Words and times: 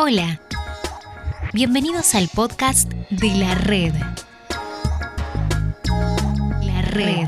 Hola, 0.00 0.40
bienvenidos 1.52 2.14
al 2.14 2.28
podcast 2.28 2.88
de 3.10 3.34
la 3.34 3.56
red. 3.56 3.92
La 6.60 6.82
red. 6.82 7.26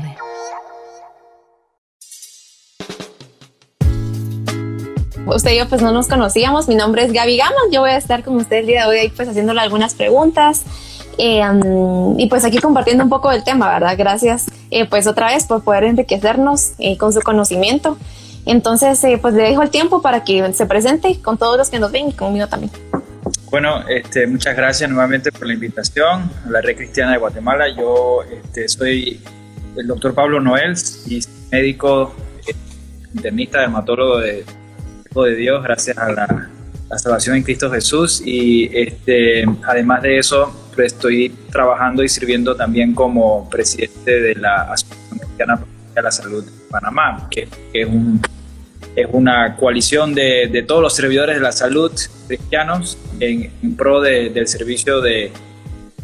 Usted 5.25 5.51
y 5.51 5.57
yo 5.57 5.67
pues 5.67 5.81
no 5.81 5.91
nos 5.91 6.07
conocíamos, 6.07 6.69
mi 6.69 6.75
nombre 6.75 7.03
es 7.03 7.11
Gaby 7.11 7.35
Gama, 7.35 7.51
yo 7.73 7.81
voy 7.81 7.89
a 7.89 7.97
estar 7.97 8.23
con 8.23 8.37
usted 8.37 8.59
el 8.59 8.67
día 8.67 8.87
de 8.87 9.01
hoy 9.01 9.09
pues 9.09 9.27
haciéndole 9.27 9.59
algunas 9.59 9.93
preguntas 9.93 10.63
eh, 11.17 11.43
y 12.17 12.27
pues 12.27 12.45
aquí 12.45 12.59
compartiendo 12.59 13.03
un 13.03 13.09
poco 13.09 13.31
del 13.31 13.43
tema, 13.43 13.67
¿verdad? 13.67 13.95
Gracias 13.97 14.45
eh, 14.69 14.85
pues 14.85 15.07
otra 15.07 15.27
vez 15.27 15.45
por 15.45 15.61
poder 15.61 15.83
enriquecernos 15.83 16.71
eh, 16.79 16.97
con 16.97 17.11
su 17.11 17.19
conocimiento. 17.19 17.97
Entonces, 18.45 19.03
eh, 19.03 19.19
pues 19.21 19.33
le 19.33 19.43
dejo 19.43 19.61
el 19.61 19.69
tiempo 19.69 20.01
para 20.01 20.23
que 20.23 20.51
se 20.53 20.65
presente 20.65 21.21
con 21.21 21.37
todos 21.37 21.57
los 21.57 21.69
que 21.69 21.79
nos 21.79 21.91
ven 21.91 22.09
y 22.09 22.13
conmigo 22.13 22.47
también. 22.47 22.71
Bueno, 23.51 23.85
este, 23.89 24.27
muchas 24.27 24.55
gracias 24.55 24.89
nuevamente 24.89 25.29
por 25.29 25.45
la 25.45 25.53
invitación 25.53 26.31
a 26.45 26.49
la 26.49 26.61
Red 26.61 26.77
Cristiana 26.77 27.11
de 27.11 27.17
Guatemala. 27.17 27.65
Yo 27.75 28.23
este, 28.23 28.69
soy 28.69 29.19
el 29.75 29.87
doctor 29.87 30.13
Pablo 30.13 30.39
Noel 30.39 30.73
y 31.05 31.19
médico 31.51 32.15
eh, 32.47 32.55
internista, 33.13 33.59
dermatólogo 33.59 34.19
de, 34.19 34.45
de 35.13 35.35
Dios, 35.35 35.61
gracias 35.63 35.97
a 35.97 36.11
la, 36.11 36.49
salvación 36.97 37.35
en 37.35 37.43
Cristo 37.43 37.69
Jesús. 37.69 38.21
Y 38.25 38.69
este, 38.73 39.43
además 39.67 40.01
de 40.01 40.17
eso, 40.17 40.69
pues, 40.73 40.93
estoy 40.93 41.29
trabajando 41.51 42.03
y 42.03 42.09
sirviendo 42.09 42.55
también 42.55 42.93
como 42.93 43.49
presidente 43.49 44.21
de 44.21 44.35
la 44.35 44.71
Asociación 44.71 45.19
Cristiana 45.19 45.59
de 45.93 46.01
la 46.01 46.11
Salud 46.11 46.45
de 46.45 46.51
Panamá, 46.69 47.27
que, 47.29 47.49
que 47.73 47.81
es 47.81 47.87
un 47.87 48.21
es 48.95 49.07
una 49.11 49.55
coalición 49.55 50.13
de, 50.13 50.47
de, 50.51 50.63
todos 50.63 50.81
los 50.81 50.93
servidores 50.93 51.35
de 51.35 51.41
la 51.41 51.51
salud 51.51 51.91
cristianos 52.27 52.97
en, 53.19 53.75
pro 53.75 54.01
de, 54.01 54.29
del 54.29 54.47
servicio 54.47 55.01
de, 55.01 55.31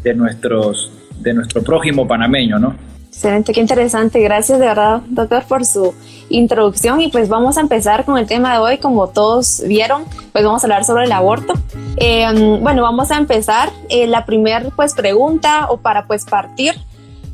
de, 0.02 0.14
nuestros, 0.14 0.90
de 1.20 1.34
nuestro 1.34 1.62
prójimo 1.62 2.06
panameño, 2.06 2.58
¿no? 2.58 2.76
Excelente, 3.08 3.52
qué 3.52 3.60
interesante. 3.60 4.20
Gracias 4.20 4.60
de 4.60 4.66
verdad, 4.66 5.02
doctor, 5.08 5.42
por 5.48 5.64
su 5.64 5.92
introducción. 6.28 7.00
Y 7.00 7.08
pues 7.08 7.28
vamos 7.28 7.58
a 7.58 7.60
empezar 7.62 8.04
con 8.04 8.16
el 8.16 8.26
tema 8.26 8.52
de 8.52 8.58
hoy. 8.60 8.78
Como 8.78 9.08
todos 9.08 9.62
vieron, 9.66 10.04
pues 10.30 10.44
vamos 10.44 10.62
a 10.62 10.66
hablar 10.66 10.84
sobre 10.84 11.04
el 11.04 11.10
aborto. 11.12 11.54
Eh, 11.96 12.58
bueno, 12.62 12.82
vamos 12.82 13.10
a 13.10 13.16
empezar. 13.16 13.70
Eh, 13.88 14.06
la 14.06 14.24
primera 14.24 14.70
pues 14.76 14.94
pregunta 14.94 15.66
o 15.68 15.78
para 15.78 16.06
pues 16.06 16.24
partir, 16.26 16.74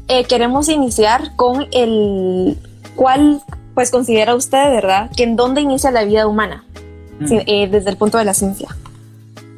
eh, 0.08 0.24
queremos 0.24 0.70
iniciar 0.70 1.36
con 1.36 1.66
el 1.72 2.56
cuál 2.96 3.42
pues 3.74 3.90
considera 3.90 4.34
usted, 4.34 4.70
¿verdad?, 4.70 5.10
que 5.16 5.24
en 5.24 5.36
dónde 5.36 5.60
inicia 5.60 5.90
la 5.90 6.04
vida 6.04 6.26
humana 6.26 6.64
mm. 7.20 7.26
eh, 7.46 7.68
desde 7.70 7.90
el 7.90 7.96
punto 7.96 8.18
de 8.18 8.24
la 8.24 8.34
ciencia. 8.34 8.68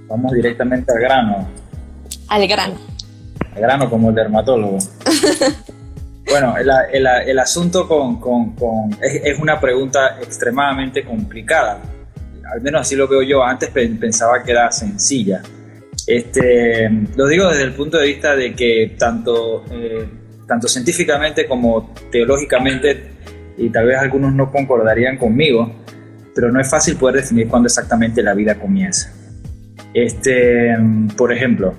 Vamos 0.08 0.32
directamente 0.32 0.92
al 0.92 1.00
grano. 1.00 1.48
Al 2.28 2.46
grano. 2.46 2.74
Al 3.54 3.60
grano 3.60 3.90
como 3.90 4.10
el 4.10 4.14
dermatólogo. 4.14 4.78
bueno, 6.30 6.56
el, 6.56 7.06
el, 7.26 7.38
asunto 7.38 7.88
con, 7.88 8.20
con, 8.20 8.54
con 8.54 8.92
es, 9.00 9.20
es, 9.24 9.38
una 9.38 9.60
pregunta 9.60 10.18
extremadamente 10.20 11.04
complicada. 11.04 11.80
Al 12.52 12.60
menos 12.60 12.82
así 12.82 12.94
lo 12.94 13.08
veo 13.08 13.22
yo. 13.22 13.42
Antes 13.42 13.70
pensaba 13.70 14.42
que 14.42 14.52
era 14.52 14.70
sencilla. 14.70 15.42
Este, 16.06 16.88
lo 17.16 17.26
digo 17.26 17.48
desde 17.48 17.64
el 17.64 17.74
punto 17.74 17.98
de 17.98 18.06
vista 18.06 18.36
de 18.36 18.54
que 18.54 18.94
tanto, 18.96 19.64
eh, 19.72 20.06
tanto 20.46 20.68
científicamente 20.68 21.48
como 21.48 21.92
teológicamente 22.12 23.16
y 23.56 23.70
tal 23.70 23.86
vez 23.86 23.98
algunos 23.98 24.32
no 24.34 24.50
concordarían 24.50 25.16
conmigo, 25.16 25.72
pero 26.34 26.52
no 26.52 26.60
es 26.60 26.68
fácil 26.68 26.96
poder 26.96 27.16
definir 27.16 27.48
cuándo 27.48 27.66
exactamente 27.66 28.22
la 28.22 28.34
vida 28.34 28.56
comienza. 28.56 29.12
Este, 29.94 30.76
por 31.16 31.32
ejemplo, 31.32 31.74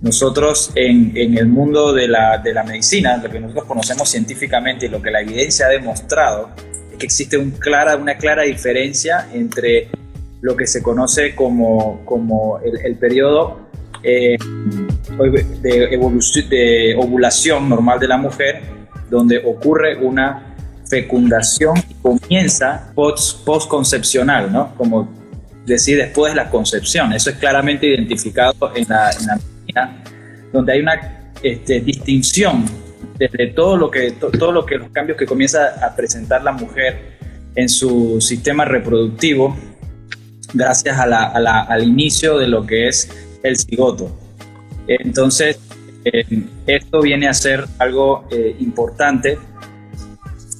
nosotros 0.00 0.72
en, 0.74 1.16
el 1.16 1.46
mundo 1.46 1.92
de 1.92 2.08
la, 2.08 2.38
de 2.38 2.52
la, 2.52 2.64
medicina, 2.64 3.16
lo 3.18 3.30
que 3.30 3.38
nosotros 3.38 3.66
conocemos 3.66 4.08
científicamente 4.08 4.86
y 4.86 4.88
lo 4.88 5.00
que 5.00 5.12
la 5.12 5.20
evidencia 5.20 5.66
ha 5.66 5.68
demostrado, 5.68 6.50
es 6.90 6.98
que 6.98 7.06
existe 7.06 7.38
una 7.38 8.16
clara 8.16 8.42
diferencia 8.42 9.28
entre 9.32 9.88
lo 10.40 10.56
que 10.56 10.66
se 10.66 10.82
conoce 10.82 11.36
como, 11.36 12.04
como 12.04 12.58
el, 12.58 12.84
el 12.84 12.96
periodo 12.96 13.60
eh, 14.02 14.36
de, 15.62 15.98
de 16.50 16.94
ovulación 16.98 17.68
normal 17.68 18.00
de 18.00 18.08
la 18.08 18.16
mujer, 18.16 18.60
donde 19.08 19.38
ocurre 19.38 19.96
una 19.96 20.51
fecundación 20.92 21.74
comienza 22.02 22.92
post, 22.94 23.46
postconcepcional, 23.46 24.52
¿no? 24.52 24.74
Como 24.76 25.08
decir 25.64 25.96
después 25.96 26.34
de 26.34 26.36
la 26.36 26.50
concepción. 26.50 27.14
Eso 27.14 27.30
es 27.30 27.36
claramente 27.36 27.86
identificado 27.86 28.70
en 28.74 28.86
la, 28.90 29.10
en 29.10 30.52
donde 30.52 30.72
hay 30.74 30.80
una 30.80 31.32
este, 31.42 31.80
distinción 31.80 32.66
desde 33.18 33.46
todo 33.48 33.78
lo 33.78 33.90
que 33.90 34.10
todo 34.10 34.52
lo 34.52 34.66
que 34.66 34.76
los 34.76 34.90
cambios 34.90 35.16
que 35.16 35.24
comienza 35.24 35.60
a 35.82 35.96
presentar 35.96 36.44
la 36.44 36.52
mujer 36.52 37.16
en 37.54 37.70
su 37.70 38.20
sistema 38.20 38.66
reproductivo 38.66 39.56
gracias 40.52 40.98
al 40.98 41.84
inicio 41.84 42.36
de 42.36 42.48
lo 42.48 42.66
que 42.66 42.88
es 42.88 43.08
el 43.42 43.56
cigoto. 43.56 44.14
Entonces, 44.86 45.58
eh, 46.04 46.26
esto 46.66 47.00
viene 47.00 47.28
a 47.28 47.32
ser 47.32 47.64
algo 47.78 48.26
eh, 48.30 48.56
importante 48.58 49.38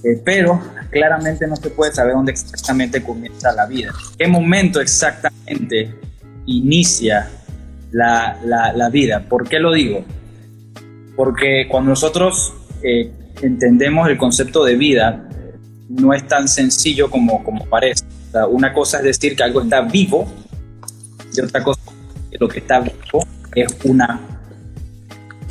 eh, 0.05 0.21
pero 0.25 0.61
claramente 0.91 1.47
no 1.47 1.55
se 1.55 1.71
puede 1.71 1.93
saber 1.93 2.15
dónde 2.15 2.33
exactamente 2.33 3.03
comienza 3.03 3.53
la 3.53 3.67
vida. 3.67 3.93
¿Qué 4.19 4.27
momento 4.27 4.81
exactamente 4.81 5.95
inicia 6.47 7.31
la, 7.93 8.39
la, 8.45 8.89
vida? 8.91 9.25
¿Por 9.29 9.49
qué 9.49 9.61
lo 9.61 9.73
digo? 9.73 10.05
Porque 11.15 11.67
cuando 11.71 11.91
nosotros 11.91 12.53
eh, 12.83 13.13
entendemos 13.43 14.09
el 14.09 14.19
concepto 14.19 14.65
de 14.65 14.75
vida, 14.75 15.29
no 15.89 16.13
es 16.13 16.27
tan 16.27 16.49
sencillo 16.49 17.09
como, 17.09 17.45
como 17.45 17.65
parece. 17.67 18.05
una 18.51 18.73
cosa 18.73 18.99
es 18.99 19.05
decir 19.05 19.37
que 19.37 19.45
algo 19.45 19.63
está 19.63 19.83
vivo 19.83 20.27
y 21.35 21.41
otra 21.41 21.63
cosa 21.63 21.81
es 21.87 22.31
que 22.31 22.39
lo 22.39 22.49
que 22.49 22.59
está 22.59 22.81
vivo 22.81 23.25
es 23.55 23.77
una 23.85 24.21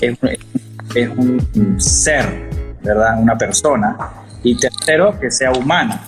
es, 0.01 0.17
es 0.95 1.09
un 1.09 1.79
ser, 1.79 2.25
¿verdad? 2.81 3.21
Una 3.21 3.37
persona 3.37 3.95
y 4.43 4.55
tercero, 4.55 5.19
que 5.19 5.29
sea 5.31 5.51
humana. 5.51 6.07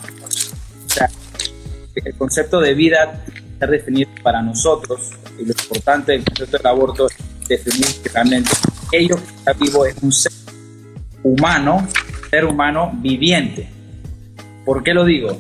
O 0.86 0.90
sea, 0.90 1.10
el 1.96 2.16
concepto 2.16 2.60
de 2.60 2.74
vida 2.74 3.24
está 3.54 3.68
definido 3.68 4.10
para 4.22 4.42
nosotros 4.42 5.12
y 5.40 5.46
lo 5.46 5.52
importante 5.52 6.14
del 6.14 6.24
concepto 6.24 6.58
del 6.58 6.68
aborto 6.68 7.08
es 7.08 7.48
definir 7.48 7.88
que 8.02 8.10
realmente 8.10 8.52
ello 8.92 9.16
que 9.16 9.36
está 9.36 9.54
vivo 9.54 9.86
es 9.86 9.96
un 10.02 10.12
ser 10.12 10.32
humano, 11.24 11.88
ser 12.30 12.46
humano 12.46 12.92
viviente. 12.96 13.70
¿Por 14.66 14.84
qué 14.84 14.94
lo 14.94 15.06
digo? 15.06 15.38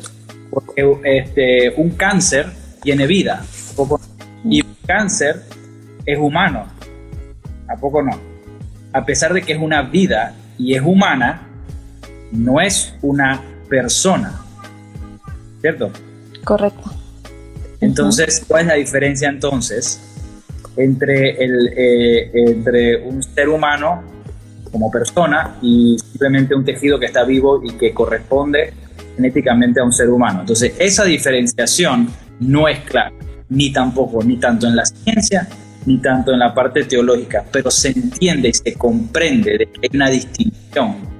Porque 0.49 0.97
este, 1.03 1.73
un 1.77 1.91
cáncer 1.91 2.51
tiene 2.81 3.07
vida, 3.07 3.45
y 4.43 4.61
un 4.61 4.75
cáncer 4.85 5.43
es 6.05 6.17
humano, 6.19 6.67
¿a 7.67 7.75
poco 7.77 8.01
no? 8.01 8.11
A 8.91 9.05
pesar 9.05 9.33
de 9.33 9.41
que 9.41 9.53
es 9.53 9.59
una 9.59 9.81
vida 9.83 10.35
y 10.57 10.75
es 10.75 10.81
humana, 10.81 11.47
no 12.33 12.59
es 12.59 12.94
una 13.01 13.41
persona, 13.69 14.41
¿cierto? 15.61 15.91
Correcto. 16.44 16.91
Entonces, 17.79 18.44
¿cuál 18.47 18.61
es 18.61 18.67
la 18.67 18.73
diferencia 18.75 19.29
entonces 19.29 19.99
entre, 20.75 21.43
el, 21.43 21.73
eh, 21.75 22.31
entre 22.33 23.03
un 23.03 23.22
ser 23.22 23.49
humano 23.49 24.03
como 24.72 24.89
persona 24.89 25.57
y 25.61 25.97
simplemente 25.99 26.55
un 26.55 26.66
tejido 26.66 26.99
que 26.99 27.05
está 27.05 27.23
vivo 27.23 27.61
y 27.63 27.72
que 27.73 27.93
corresponde 27.93 28.73
genéticamente 29.16 29.79
a 29.79 29.83
un 29.83 29.93
ser 29.93 30.09
humano? 30.09 30.41
Entonces, 30.41 30.73
esa 30.79 31.03
diferenciación 31.03 32.09
no 32.39 32.67
es 32.67 32.79
clara, 32.79 33.11
ni 33.49 33.72
tampoco, 33.72 34.23
ni 34.23 34.37
tanto 34.37 34.67
en 34.67 34.75
la 34.75 34.85
ciencia, 34.85 35.47
ni 35.85 35.99
tanto 35.99 36.31
en 36.31 36.40
la 36.40 36.53
parte 36.53 36.85
teológica, 36.85 37.43
pero 37.52 37.69
se 37.69 37.90
entiende 37.90 38.49
y 38.49 38.53
se 38.53 38.73
comprende 38.73 39.58
de 39.58 39.66
que 39.66 39.81
hay 39.84 39.90
una 39.93 40.09
distinción 40.09 41.12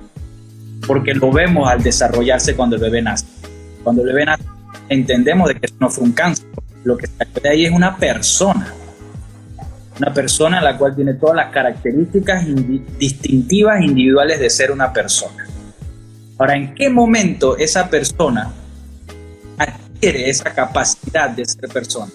porque 0.88 1.14
lo 1.14 1.32
vemos 1.32 1.70
al 1.70 1.82
desarrollarse 1.82 2.56
cuando 2.56 2.76
el 2.76 2.82
bebé 2.82 3.02
nace. 3.02 3.26
Cuando 3.84 4.02
el 4.02 4.08
bebé 4.10 4.26
nace, 4.26 4.44
entendemos 4.90 5.50
de 5.50 5.56
que 5.56 5.68
no 5.80 5.90
fue 5.90 6.04
un 6.04 6.12
cáncer. 6.12 6.48
Lo 6.84 6.98
que 6.98 7.06
está 7.06 7.50
ahí 7.50 7.66
es 7.66 7.72
una 7.72 7.98
persona. 7.98 8.74
Una 10.00 10.14
persona 10.14 10.60
la 10.60 10.78
cual 10.78 10.96
tiene 10.96 11.14
todas 11.14 11.36
las 11.36 11.52
características 11.52 12.46
distintivas 12.98 13.82
individuales 13.82 14.40
de 14.40 14.50
ser 14.50 14.72
una 14.72 14.92
persona. 14.92 15.46
Ahora, 16.38 16.56
¿en 16.56 16.74
qué 16.74 16.90
momento 16.90 17.58
esa 17.58 17.90
persona 17.90 18.52
adquiere 19.58 20.30
esa 20.30 20.54
capacidad 20.54 21.30
de 21.30 21.46
ser 21.46 21.70
persona? 21.70 22.12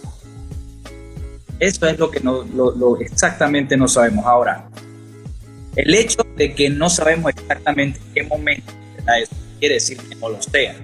Eso 1.60 1.86
es 1.86 1.98
lo 1.98 2.10
que 2.10 2.20
exactamente 3.04 3.76
no 3.76 3.88
sabemos. 3.88 4.26
Ahora, 4.26 4.68
el 5.78 5.94
hecho 5.94 6.26
de 6.36 6.54
que 6.54 6.68
no 6.68 6.90
sabemos 6.90 7.30
exactamente 7.30 8.00
en 8.00 8.14
qué 8.14 8.22
momento 8.24 8.72
eso 9.16 9.32
quiere 9.58 9.74
decir 9.74 9.96
que 9.96 10.14
no 10.16 10.28
lo 10.28 10.42
sea. 10.42 10.74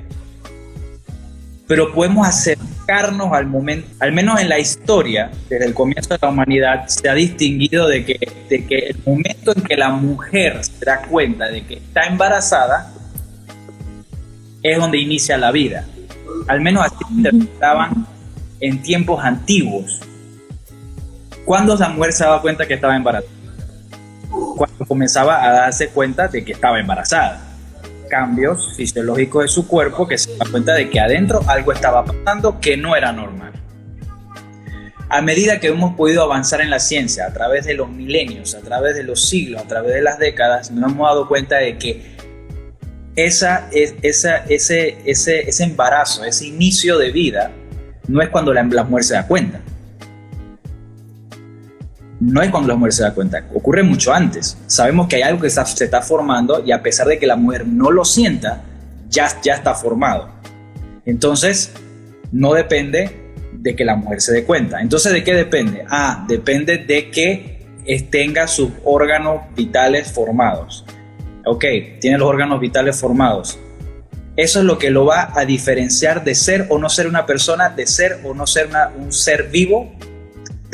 Pero 1.67 1.93
podemos 1.93 2.27
acercarnos 2.29 3.33
al 3.33 3.47
momento, 3.47 3.89
al 3.99 4.13
menos 4.13 4.41
en 4.41 4.49
la 4.49 4.59
historia, 4.59 5.31
desde 5.49 5.67
el 5.67 5.75
comienzo 5.75 6.11
de 6.15 6.19
la 6.23 6.29
humanidad, 6.29 6.87
se 6.87 7.09
ha 7.09 7.15
distinguido 7.15 7.89
de 7.89 8.05
que, 8.05 8.19
de 8.49 8.67
que 8.67 8.79
el 8.79 8.97
momento 9.05 9.53
en 9.57 9.63
que 9.63 9.77
la 9.77 9.91
mujer 9.91 10.63
se 10.65 10.85
da 10.85 11.03
cuenta 11.03 11.49
de 11.49 11.65
que 11.65 11.75
está 11.75 12.07
embarazada 12.07 12.93
es 14.63 14.79
donde 14.79 14.99
inicia 14.99 15.37
la 15.39 15.51
vida. 15.51 15.87
Al 16.47 16.61
menos 16.61 16.85
así 16.85 17.05
interpretaban 17.11 18.07
en 18.61 18.81
tiempos 18.83 19.25
antiguos. 19.25 20.01
¿Cuándo 21.45 21.77
la 21.77 21.89
mujer 21.89 22.13
se 22.13 22.25
daba 22.25 22.41
cuenta 22.41 22.67
que 22.67 22.75
estaba 22.75 22.95
embarazada? 22.95 23.34
Cuando 24.57 24.87
comenzaba 24.87 25.45
a 25.45 25.53
darse 25.53 25.89
cuenta 25.89 26.29
de 26.29 26.45
que 26.45 26.53
estaba 26.53 26.79
embarazada. 26.79 27.41
Cambios 28.09 28.75
fisiológicos 28.77 29.45
de 29.45 29.49
su 29.49 29.67
cuerpo 29.67 30.07
que 30.07 30.19
se 30.19 30.37
da 30.37 30.47
cuenta 30.51 30.75
de 30.75 30.91
que 30.91 31.01
adentro 31.01 31.41
algo 31.47 31.73
estaba 31.73 32.05
pasando 32.05 32.61
que 32.61 32.77
no 32.77 32.95
era 32.95 33.13
normal. 33.13 33.53
A 35.09 35.21
medida 35.21 35.61
que 35.61 35.69
hemos 35.69 35.95
podido 35.95 36.23
avanzar 36.23 36.61
en 36.61 36.71
la 36.71 36.79
ciencia, 36.79 37.27
a 37.27 37.33
través 37.33 37.65
de 37.67 37.75
los 37.75 37.89
milenios, 37.89 38.55
a 38.55 38.61
través 38.61 38.97
de 38.97 39.05
los 39.05 39.29
siglos, 39.29 39.63
a 39.63 39.67
través 39.67 39.95
de 39.95 40.03
las 40.03 40.19
décadas, 40.19 40.71
nos 40.71 40.93
hemos 40.93 41.07
dado 41.09 41.29
cuenta 41.29 41.57
de 41.57 41.79
que 41.79 42.15
esa, 43.17 43.69
esa, 43.71 44.39
ese, 44.49 44.97
ese, 45.05 45.49
ese 45.49 45.65
embarazo, 45.65 46.25
ese 46.25 46.47
inicio 46.47 46.99
de 46.99 47.11
vida, 47.11 47.53
no 48.09 48.23
es 48.23 48.29
cuando 48.29 48.53
la, 48.53 48.63
mujer 48.63 49.05
se 49.05 49.15
da 49.15 49.27
cuenta. 49.27 49.61
No 52.21 52.43
es 52.43 52.51
cuando 52.51 52.69
la 52.69 52.77
mujer 52.77 52.93
se 52.93 53.03
da 53.03 53.13
cuenta, 53.13 53.45
ocurre 53.55 53.83
mucho 53.83 54.13
antes. 54.13 54.57
Sabemos 54.67 55.09
que 55.09 55.17
hay 55.17 55.23
algo 55.23 55.43
que 55.43 55.51
se 55.51 55.61
está 55.85 56.01
formando 56.01 56.63
y 56.65 56.73
a 56.73 56.83
pesar 56.83 57.07
de 57.07 57.19
que 57.19 57.27
la 57.27 57.37
mujer 57.37 57.67
no 57.67 57.91
lo 57.91 58.05
sienta, 58.05 58.63
ya, 59.09 59.29
ya 59.43 59.55
está 59.55 59.75
formado. 59.75 60.29
Entonces, 61.05 61.73
no 62.33 62.55
depende 62.55 63.33
de 63.53 63.77
que 63.77 63.85
la 63.85 63.97
mujer 63.97 64.21
se 64.21 64.33
dé 64.33 64.45
cuenta. 64.45 64.81
Entonces, 64.81 65.13
¿de 65.13 65.25
qué 65.25 65.35
depende? 65.35 65.85
Ah, 65.89 66.25
depende 66.29 66.79
de 66.79 67.11
que 67.11 67.55
tenga 68.11 68.47
sus 68.47 68.71
órganos 68.85 69.43
vitales 69.55 70.11
formados. 70.11 70.85
Ok, 71.45 71.65
tiene 72.01 72.19
los 72.19 72.29
órganos 72.29 72.61
vitales 72.61 72.99
formados. 72.99 73.59
Eso 74.37 74.61
es 74.61 74.65
lo 74.65 74.79
que 74.79 74.91
lo 74.91 75.05
va 75.05 75.33
a 75.35 75.45
diferenciar 75.45 76.25
de 76.25 76.35
ser 76.35 76.67
o 76.71 76.79
no 76.79 76.89
ser 76.89 77.07
una 77.07 77.27
persona, 77.27 77.69
de 77.69 77.87
ser 77.87 78.21
o 78.25 78.35
no 78.35 78.47
ser 78.47 78.69
un 78.97 79.13
ser 79.13 79.49
vivo. 79.51 79.93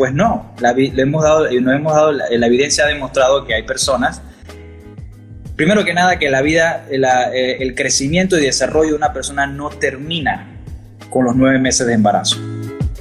Pues 0.00 0.14
no, 0.14 0.55
le 0.62 1.02
hemos 1.02 1.23
dado, 1.23 1.41
nos 1.61 1.75
hemos 1.75 1.93
dado 1.93 2.12
la, 2.12 2.47
evidencia 2.47 2.85
ha 2.85 2.87
demostrado 2.87 3.44
que 3.44 3.52
hay 3.52 3.64
personas, 3.64 4.23
primero 5.56 5.85
que 5.85 5.93
nada, 5.93 6.19
que 6.19 6.31
la 6.31 6.41
vida, 6.41 6.87
eh, 6.91 7.58
el 7.61 7.75
crecimiento 7.75 8.38
y 8.38 8.47
desarrollo 8.47 8.93
de 8.93 8.97
una 8.97 9.12
persona 9.12 9.47
no 9.47 9.69
termina 9.69 10.58
con 11.11 11.26
los 11.26 11.37
nueve 11.37 11.58
meses 11.58 11.87
de 11.87 11.93
embarazo. 11.93 12.38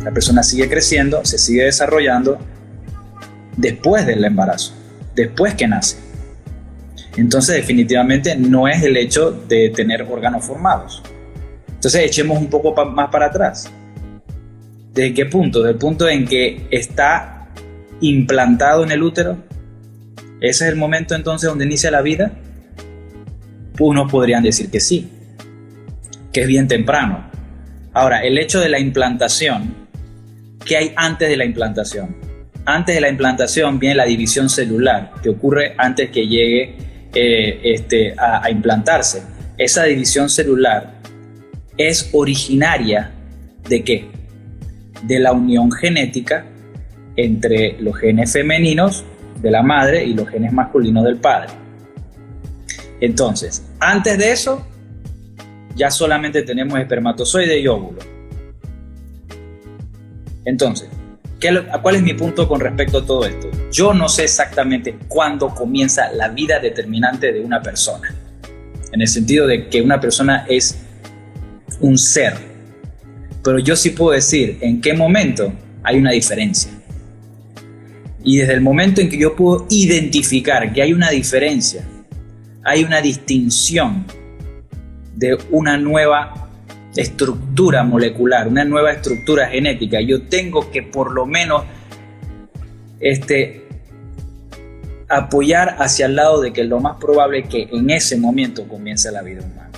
La 0.04 0.12
persona 0.12 0.44
sigue 0.44 0.68
creciendo, 0.68 1.24
se 1.24 1.38
sigue 1.38 1.64
desarrollando 1.64 2.38
después 3.56 4.06
del 4.06 4.26
embarazo, 4.26 4.74
después 5.16 5.54
que 5.54 5.70
nace. 5.70 6.00
Entonces 7.16 7.56
definitivamente 7.56 8.36
no 8.36 8.68
es 8.68 8.84
el 8.84 8.98
hecho 8.98 9.32
de 9.32 9.70
tener 9.70 10.02
órganos 10.02 10.44
formados. 10.44 11.02
Entonces 11.70 12.04
echemos 12.04 12.38
un 12.38 12.50
poco 12.50 12.76
más 12.88 13.10
para 13.10 13.28
atrás. 13.28 13.72
¿De 15.00 15.14
qué 15.14 15.26
punto? 15.26 15.64
Del 15.64 15.78
punto 15.78 16.10
en 16.10 16.28
que 16.28 16.68
está 16.72 17.48
implantado 18.02 18.84
en 18.84 18.92
el 18.92 19.02
útero. 19.02 19.38
¿Ese 20.42 20.66
es 20.66 20.72
el 20.74 20.76
momento 20.76 21.16
entonces 21.16 21.50
donde 21.50 21.64
inicia 21.64 21.90
la 21.90 22.02
vida? 22.02 22.34
Unos 23.80 24.12
podrían 24.12 24.44
decir 24.44 24.70
que 24.70 24.82
sí, 24.82 25.10
que 26.34 26.42
es 26.42 26.48
bien 26.48 26.68
temprano. 26.68 27.32
Ahora, 27.94 28.24
el 28.24 28.38
hecho 28.38 28.60
de 28.60 28.68
la 28.68 28.78
implantación, 28.78 29.74
¿qué 30.66 30.76
hay 30.76 30.92
antes 30.98 31.30
de 31.30 31.38
la 31.38 31.46
implantación? 31.46 32.18
Antes 32.66 32.94
de 32.94 33.00
la 33.00 33.08
implantación 33.08 33.80
viene 33.80 33.96
la 33.96 34.06
división 34.06 34.50
celular, 34.50 35.14
que 35.24 35.30
ocurre 35.30 35.76
antes 35.78 36.10
que 36.10 36.28
llegue 36.28 36.76
eh, 37.16 37.62
este, 37.64 38.16
a, 38.18 38.52
implantarse. 38.52 39.24
Esa 39.58 39.86
división 39.86 40.30
celular 40.30 40.96
es 41.78 42.10
originaria 42.12 43.12
de 43.70 43.82
qué? 43.82 44.19
De 45.04 45.20
la 45.20 45.32
unión 45.32 45.72
genética 45.72 46.46
entre 47.16 47.78
los 47.80 47.98
genes 47.98 48.32
femeninos 48.32 49.06
de 49.42 49.52
la 49.52 49.64
madre 49.64 50.06
y 50.06 50.14
los 50.14 50.28
genes 50.30 50.52
masculinos 50.52 51.04
del 51.04 51.18
padre. 51.18 51.50
Entonces, 53.02 53.66
antes 53.80 54.18
de 54.18 54.32
eso, 54.32 54.66
ya 55.76 55.90
solamente 55.90 56.44
tenemos 56.44 56.80
espermatozoide 56.80 57.60
y 57.60 57.68
óvulo. 57.68 58.00
Entonces, 60.46 60.90
¿Cuál 61.82 61.96
es 61.96 62.02
mi 62.02 62.14
punto 62.14 62.48
con 62.48 62.60
respecto 62.60 62.98
a 62.98 63.06
todo 63.06 63.26
esto? 63.26 63.50
Yo 63.72 63.94
no 63.94 64.10
sé 64.10 64.26
exactamente 64.26 64.98
cuándo 65.08 65.48
comienza 65.50 66.12
la 66.12 66.28
vida 66.28 66.60
determinante 66.60 67.32
de 67.32 67.40
una 67.40 67.62
persona. 67.62 68.14
En 68.92 69.02
el 69.02 69.08
sentido 69.08 69.48
de 69.48 69.70
que 69.70 69.82
una 69.82 70.02
persona 70.02 70.46
es 70.50 70.82
un 71.80 71.98
ser. 71.98 72.34
Pero 73.44 73.60
yo 73.60 73.76
sí 73.76 73.92
puedo 73.92 74.12
decir 74.12 74.58
en 74.62 74.82
qué 74.82 74.94
momento 74.94 75.54
hay 75.84 75.98
una 75.98 76.12
diferencia. 76.12 76.72
Y 78.24 78.38
desde 78.38 78.54
el 78.54 78.62
momento 78.62 79.02
en 79.02 79.10
que 79.10 79.18
yo 79.18 79.36
puedo 79.36 79.66
identificar 79.70 80.74
que 80.74 80.82
hay 80.82 80.94
una 80.94 81.10
diferencia, 81.10 81.84
hay 82.64 82.84
una 82.84 83.02
distinción 83.02 84.06
de 85.16 85.38
una 85.52 85.78
nueva 85.78 86.50
estructura 86.96 87.84
molecular, 87.84 88.48
una 88.48 88.66
nueva 88.66 88.92
estructura 88.92 89.48
genética. 89.48 90.02
Yo 90.02 90.24
tengo 90.24 90.70
que 90.70 90.84
por 90.84 91.12
lo 91.12 91.26
menos 91.26 91.64
este, 93.00 93.66
apoyar 95.08 95.78
hacia 95.80 96.08
el 96.08 96.16
lado 96.16 96.42
de 96.42 96.52
que 96.52 96.64
lo 96.64 96.80
más 96.80 96.98
probable 96.98 97.40
es 97.40 97.48
que 97.48 97.70
en 97.72 97.90
ese 97.90 98.18
momento 98.18 98.68
comience 98.68 99.12
la 99.12 99.22
vida 99.22 99.42
humana. 99.42 99.70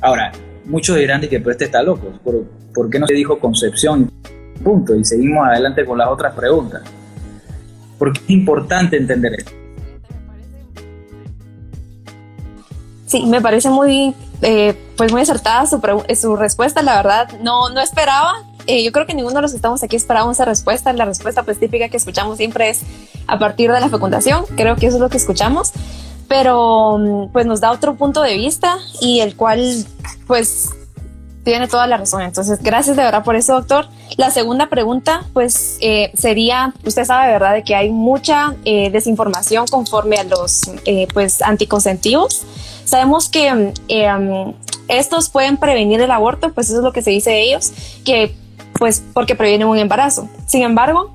Ahora, 0.00 0.32
muchos 0.68 0.96
dirán 0.96 1.20
que 1.20 1.40
pues 1.40 1.54
este 1.54 1.64
está 1.64 1.82
loco, 1.82 2.12
¿por, 2.22 2.44
¿por 2.72 2.90
qué 2.90 2.98
no 2.98 3.06
se 3.06 3.14
dijo 3.14 3.38
concepción? 3.38 4.10
Punto, 4.62 4.94
y 4.94 5.04
seguimos 5.04 5.46
adelante 5.46 5.84
con 5.84 5.98
las 5.98 6.08
otras 6.08 6.34
preguntas. 6.34 6.82
Porque 7.98 8.20
es 8.20 8.30
importante 8.30 8.96
entender 8.96 9.32
esto. 9.38 9.52
Sí, 13.06 13.24
me 13.26 13.40
parece 13.40 13.70
muy 13.70 14.14
eh, 14.42 14.74
pues 14.96 15.10
muy 15.10 15.22
acertada 15.22 15.66
su, 15.66 15.80
su, 16.14 16.36
respuesta, 16.36 16.82
la 16.82 16.96
verdad, 16.96 17.40
no, 17.40 17.70
no 17.70 17.80
esperaba. 17.80 18.34
Eh, 18.66 18.84
yo 18.84 18.92
creo 18.92 19.06
que 19.06 19.14
ninguno 19.14 19.36
de 19.36 19.42
los 19.42 19.52
que 19.52 19.56
estamos 19.56 19.82
aquí 19.82 19.96
esperábamos 19.96 20.36
esa 20.36 20.44
respuesta. 20.44 20.92
La 20.92 21.06
respuesta 21.06 21.42
pues 21.42 21.58
típica 21.58 21.88
que 21.88 21.96
escuchamos 21.96 22.36
siempre 22.36 22.68
es 22.68 22.82
a 23.26 23.38
partir 23.38 23.72
de 23.72 23.80
la 23.80 23.88
fecundación. 23.88 24.44
Creo 24.56 24.76
que 24.76 24.86
eso 24.86 24.96
es 24.96 25.00
lo 25.00 25.08
que 25.08 25.16
escuchamos, 25.16 25.72
pero 26.28 26.98
mm, 26.98 27.32
pues 27.32 27.46
nos 27.46 27.60
da 27.60 27.72
otro 27.72 27.96
punto 27.96 28.22
de 28.22 28.36
vista 28.36 28.78
y 29.00 29.20
el 29.20 29.34
cual 29.36 29.86
pues 30.26 30.70
tiene 31.44 31.66
toda 31.66 31.86
la 31.86 31.96
razón. 31.96 32.22
Entonces, 32.22 32.62
gracias 32.62 32.96
de 32.96 33.02
verdad 33.02 33.24
por 33.24 33.34
eso, 33.34 33.54
doctor. 33.54 33.88
La 34.18 34.30
segunda 34.30 34.68
pregunta, 34.68 35.24
pues, 35.32 35.78
eh, 35.80 36.10
sería, 36.14 36.74
usted 36.84 37.04
sabe, 37.04 37.32
¿verdad?, 37.32 37.54
de 37.54 37.64
que 37.64 37.74
hay 37.74 37.88
mucha 37.90 38.54
desinformación 38.64 39.66
conforme 39.66 40.16
a 40.16 40.24
los, 40.24 40.62
pues, 41.14 41.40
anticonceptivos. 41.40 42.42
Sabemos 42.84 43.30
que 43.30 43.52
mm, 43.54 43.72
em, 43.88 44.54
estos 44.88 45.28
pueden 45.28 45.56
prevenir 45.56 46.00
el 46.00 46.10
aborto, 46.10 46.52
pues 46.52 46.68
eso 46.68 46.78
es 46.78 46.84
lo 46.84 46.92
que 46.92 47.02
se 47.02 47.10
dice 47.10 47.30
de 47.30 47.42
ellos, 47.42 47.72
que 48.04 48.34
pues 48.78 49.02
porque 49.12 49.34
previenen 49.34 49.68
un 49.68 49.78
embarazo. 49.78 50.28
Sin 50.46 50.62
embargo, 50.62 51.10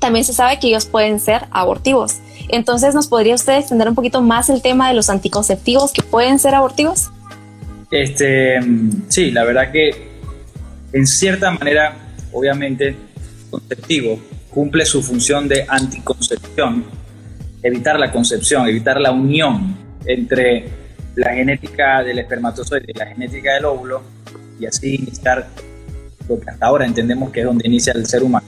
también 0.00 0.24
se 0.24 0.32
sabe 0.32 0.58
que 0.58 0.68
ellos 0.68 0.86
pueden 0.86 1.20
ser 1.20 1.46
abortivos. 1.50 2.16
Entonces, 2.48 2.94
¿nos 2.94 3.08
podría 3.08 3.34
usted 3.34 3.58
extender 3.58 3.88
un 3.88 3.94
poquito 3.94 4.22
más 4.22 4.48
el 4.50 4.62
tema 4.62 4.88
de 4.88 4.94
los 4.94 5.10
anticonceptivos 5.10 5.92
que 5.92 6.02
pueden 6.02 6.38
ser 6.38 6.54
abortivos? 6.54 7.10
Este, 7.90 8.60
mm, 8.60 9.04
sí, 9.08 9.30
la 9.30 9.44
verdad 9.44 9.70
que 9.72 9.90
en 10.92 11.06
cierta 11.06 11.50
manera, 11.50 11.96
obviamente, 12.32 12.96
conceptivo 13.50 14.18
cumple 14.50 14.86
su 14.86 15.02
función 15.02 15.48
de 15.48 15.66
anticoncepción, 15.68 16.84
evitar 17.62 17.98
la 17.98 18.10
concepción, 18.10 18.66
evitar 18.66 19.00
la 19.00 19.12
unión 19.12 19.76
entre 20.06 20.64
la 21.14 21.32
genética 21.32 22.02
del 22.02 22.18
espermatozoide 22.18 22.86
y 22.88 22.98
la 22.98 23.06
genética 23.06 23.54
del 23.54 23.64
óvulo 23.64 24.02
y 24.58 24.66
así 24.66 24.96
iniciar 24.96 25.48
lo 26.28 26.40
que 26.40 26.50
hasta 26.50 26.66
ahora 26.66 26.86
entendemos 26.86 27.30
que 27.30 27.40
es 27.40 27.46
donde 27.46 27.66
inicia 27.66 27.92
el 27.92 28.06
ser 28.06 28.22
humano. 28.22 28.46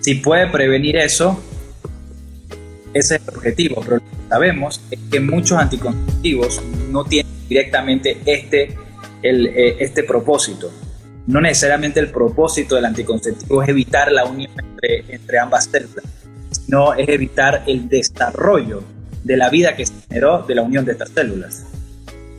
Si 0.00 0.14
puede 0.14 0.46
prevenir 0.48 0.96
eso, 0.96 1.40
ese 2.94 3.16
es 3.16 3.22
el 3.28 3.36
objetivo, 3.36 3.82
pero 3.82 3.96
lo 3.96 4.02
que 4.02 4.28
sabemos 4.28 4.80
es 4.90 4.98
que 5.10 5.20
muchos 5.20 5.58
anticonceptivos 5.58 6.62
no 6.90 7.04
tienen 7.04 7.32
directamente 7.48 8.18
este, 8.24 8.76
el, 9.22 9.46
eh, 9.48 9.76
este 9.80 10.04
propósito. 10.04 10.70
No 11.26 11.40
necesariamente 11.40 12.00
el 12.00 12.10
propósito 12.10 12.76
del 12.76 12.86
anticonceptivo 12.86 13.62
es 13.62 13.68
evitar 13.68 14.10
la 14.10 14.24
unión 14.24 14.50
entre, 14.56 15.04
entre 15.14 15.38
ambas 15.38 15.64
células, 15.64 16.04
sino 16.50 16.94
es 16.94 17.08
evitar 17.08 17.64
el 17.66 17.88
desarrollo 17.88 18.82
de 19.24 19.36
la 19.36 19.50
vida 19.50 19.76
que 19.76 19.84
se 19.84 19.92
generó 20.08 20.42
de 20.42 20.54
la 20.54 20.62
unión 20.62 20.84
de 20.84 20.92
estas 20.92 21.10
células. 21.10 21.66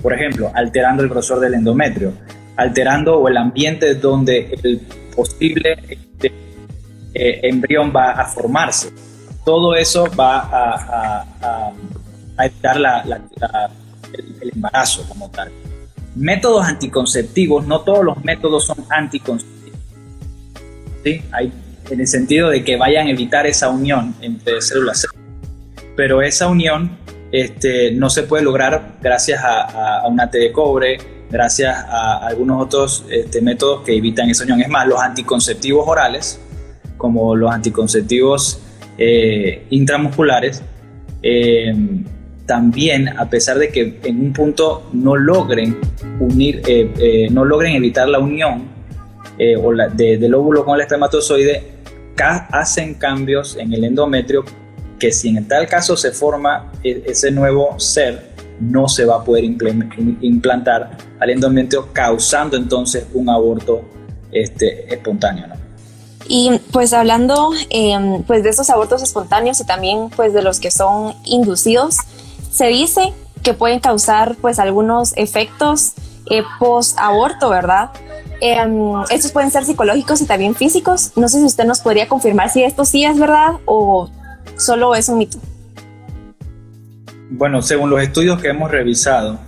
Por 0.02 0.14
ejemplo, 0.14 0.52
alterando 0.56 1.04
el 1.04 1.10
grosor 1.10 1.40
del 1.40 1.54
endometrio, 1.54 2.14
alterando 2.56 3.18
o 3.18 3.28
el 3.28 3.38
ambiente 3.38 3.94
donde 3.96 4.58
el 4.64 4.82
posible 5.16 5.78
este, 5.88 6.32
eh, 7.14 7.40
embrión 7.44 7.94
va 7.96 8.12
a 8.12 8.26
formarse. 8.26 8.90
Todo 9.50 9.74
eso 9.76 10.06
va 10.12 10.48
a, 11.42 11.72
evitar 12.38 12.78
el, 14.14 14.52
embarazo 14.54 15.04
como 15.08 15.28
tal. 15.32 15.50
Métodos 16.16 16.68
anticonceptivos, 16.68 17.66
no 17.66 17.82
todos 17.82 18.06
los 18.06 18.24
métodos 18.24 18.68
son 18.68 18.78
anticonceptivos. 18.92 19.80
en 21.04 22.00
el 22.00 22.06
sentido 22.06 22.52
de 22.52 22.64
que 22.64 22.78
vayan 22.78 23.08
a 23.08 23.10
evitar 23.10 23.48
esa 23.48 23.70
unión 23.70 24.14
entre 24.22 24.62
células. 24.62 25.08
Pero 25.96 26.22
esa 26.22 26.48
unión 26.48 26.96
este, 27.32 27.92
no 27.94 28.12
se 28.12 28.22
puede 28.22 28.44
lograr 28.44 29.00
gracias 29.02 29.44
a, 29.44 30.02
a 30.02 30.08
una 30.08 30.30
T 30.30 30.38
de 30.38 30.52
cobre, 30.52 31.00
gracias 31.32 31.76
a 31.76 32.18
algunos 32.18 32.62
otros 32.62 33.04
este, 33.10 33.42
métodos 33.42 33.82
que 33.82 33.98
evitan 33.98 34.30
esa 34.30 34.44
unión. 34.44 34.62
Es 34.62 34.70
más, 34.70 34.86
los 34.86 35.02
anticonceptivos 35.02 35.88
orales, 35.88 36.40
como 36.98 37.36
los 37.36 37.52
anticonceptivos 37.52 38.62
eh, 39.02 39.66
intramusculares, 39.70 40.62
eh, 41.24 41.74
también, 42.46 43.08
a 43.08 43.30
pesar 43.30 43.58
de 43.58 43.70
que 43.70 43.98
en 44.04 44.20
un 44.20 44.34
punto 44.34 44.90
no 44.92 45.16
logren 45.16 45.78
unir, 46.20 46.62
eh, 46.68 47.30
no 47.32 47.46
logren 47.46 47.76
evitar 47.76 48.10
la 48.10 48.20
unión 48.20 48.64
o 49.64 49.72
la, 49.72 49.88
del 49.88 50.34
óvulo 50.34 50.66
con 50.66 50.76
el 50.76 50.82
espermatozoide, 50.82 51.64
hacen 52.52 52.96
cambios 52.96 53.56
en 53.56 53.72
el 53.72 53.86
endometrio 53.86 54.44
que 55.00 55.14
si 55.14 55.30
en 55.30 55.48
tal 55.48 55.66
caso 55.68 55.96
se 55.96 56.12
forma 56.12 56.74
e, 56.84 57.04
ese 57.06 57.32
nuevo 57.32 57.80
ser, 57.80 58.32
no 58.60 58.90
se 58.90 59.06
va 59.06 59.18
a 59.18 59.24
poder 59.24 59.46
implantar 59.46 60.98
al 61.20 61.30
endometrio, 61.30 61.94
causando 61.94 62.58
entonces 62.58 63.08
un 63.14 63.30
aborto 63.30 63.82
este, 64.32 64.94
espontáneo. 64.94 65.46
Y 66.30 66.62
pues 66.72 66.94
hablando 66.94 67.50
em, 67.72 68.22
pues 68.24 68.44
de 68.44 68.50
esos 68.50 68.70
abortos 68.70 69.02
espontáneos 69.02 69.60
y 69.60 69.66
también 69.66 70.10
pues 70.16 70.32
de 70.32 70.44
los 70.44 70.60
que 70.60 70.70
son 70.70 71.16
inducidos, 71.26 71.98
se 72.52 72.68
dice 72.68 73.14
que 73.42 73.56
pueden 73.56 73.80
causar 73.80 74.36
pues 74.40 74.60
algunos 74.60 75.18
efectos 75.18 75.94
eh, 76.30 76.44
post-aborto, 76.60 77.50
¿verdad? 77.50 77.90
Em, 78.42 78.94
estos 79.10 79.32
pueden 79.32 79.50
ser 79.50 79.66
psicológicos 79.66 80.22
y 80.22 80.28
también 80.28 80.54
físicos. 80.54 81.14
No 81.16 81.28
sé 81.28 81.40
si 81.40 81.46
usted 81.46 81.66
nos 81.66 81.80
podría 81.80 82.08
confirmar 82.08 82.52
si 82.52 82.64
esto 82.64 82.86
sí 82.86 83.04
es 83.04 83.18
verdad 83.18 83.54
o 83.66 84.10
solo 84.56 84.94
es 84.94 85.10
un 85.10 85.18
mito. 85.18 85.40
Bueno, 87.32 87.64
según 87.64 87.90
los 87.90 88.04
estudios 88.04 88.40
que 88.40 88.50
hemos 88.50 88.70
revisado, 88.70 89.40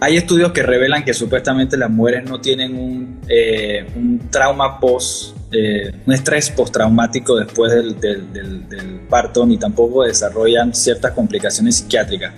hay 0.00 0.16
estudios 0.16 0.50
que 0.50 0.64
revelan 0.64 1.04
que 1.04 1.14
supuestamente 1.14 1.76
las 1.76 1.90
mujeres 1.90 2.28
no 2.28 2.40
tienen 2.40 2.76
un, 2.76 3.20
eh, 3.28 3.86
trauma 4.30 4.80
post, 4.80 5.35
eh, 5.52 5.92
un 6.06 6.12
estrés 6.12 6.50
postraumático 6.50 7.36
después 7.36 7.72
del, 7.72 9.00
parto, 9.08 9.46
ni 9.46 9.58
tampoco 9.58 10.04
desarrollan 10.04 10.74
ciertas 10.74 11.12
complicaciones 11.12 11.76
psiquiátricas. 11.76 12.32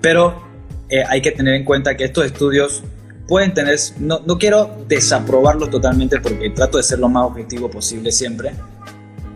Pero 0.00 0.42
eh, 0.88 1.04
hay 1.08 1.20
que 1.20 1.32
tener 1.32 1.54
en 1.54 1.64
cuenta 1.64 1.96
que 1.96 2.04
estos 2.04 2.24
estudios 2.24 2.82
pueden 3.28 3.54
tener, 3.54 3.78
no, 3.98 4.20
no 4.26 4.38
quiero 4.38 4.84
desaprobarlos 4.88 5.70
totalmente 5.70 6.20
porque 6.20 6.50
trato 6.50 6.78
de 6.78 6.82
ser 6.82 6.98
lo 6.98 7.08
más 7.08 7.24
objetivo 7.26 7.70
posible 7.70 8.10
siempre, 8.10 8.52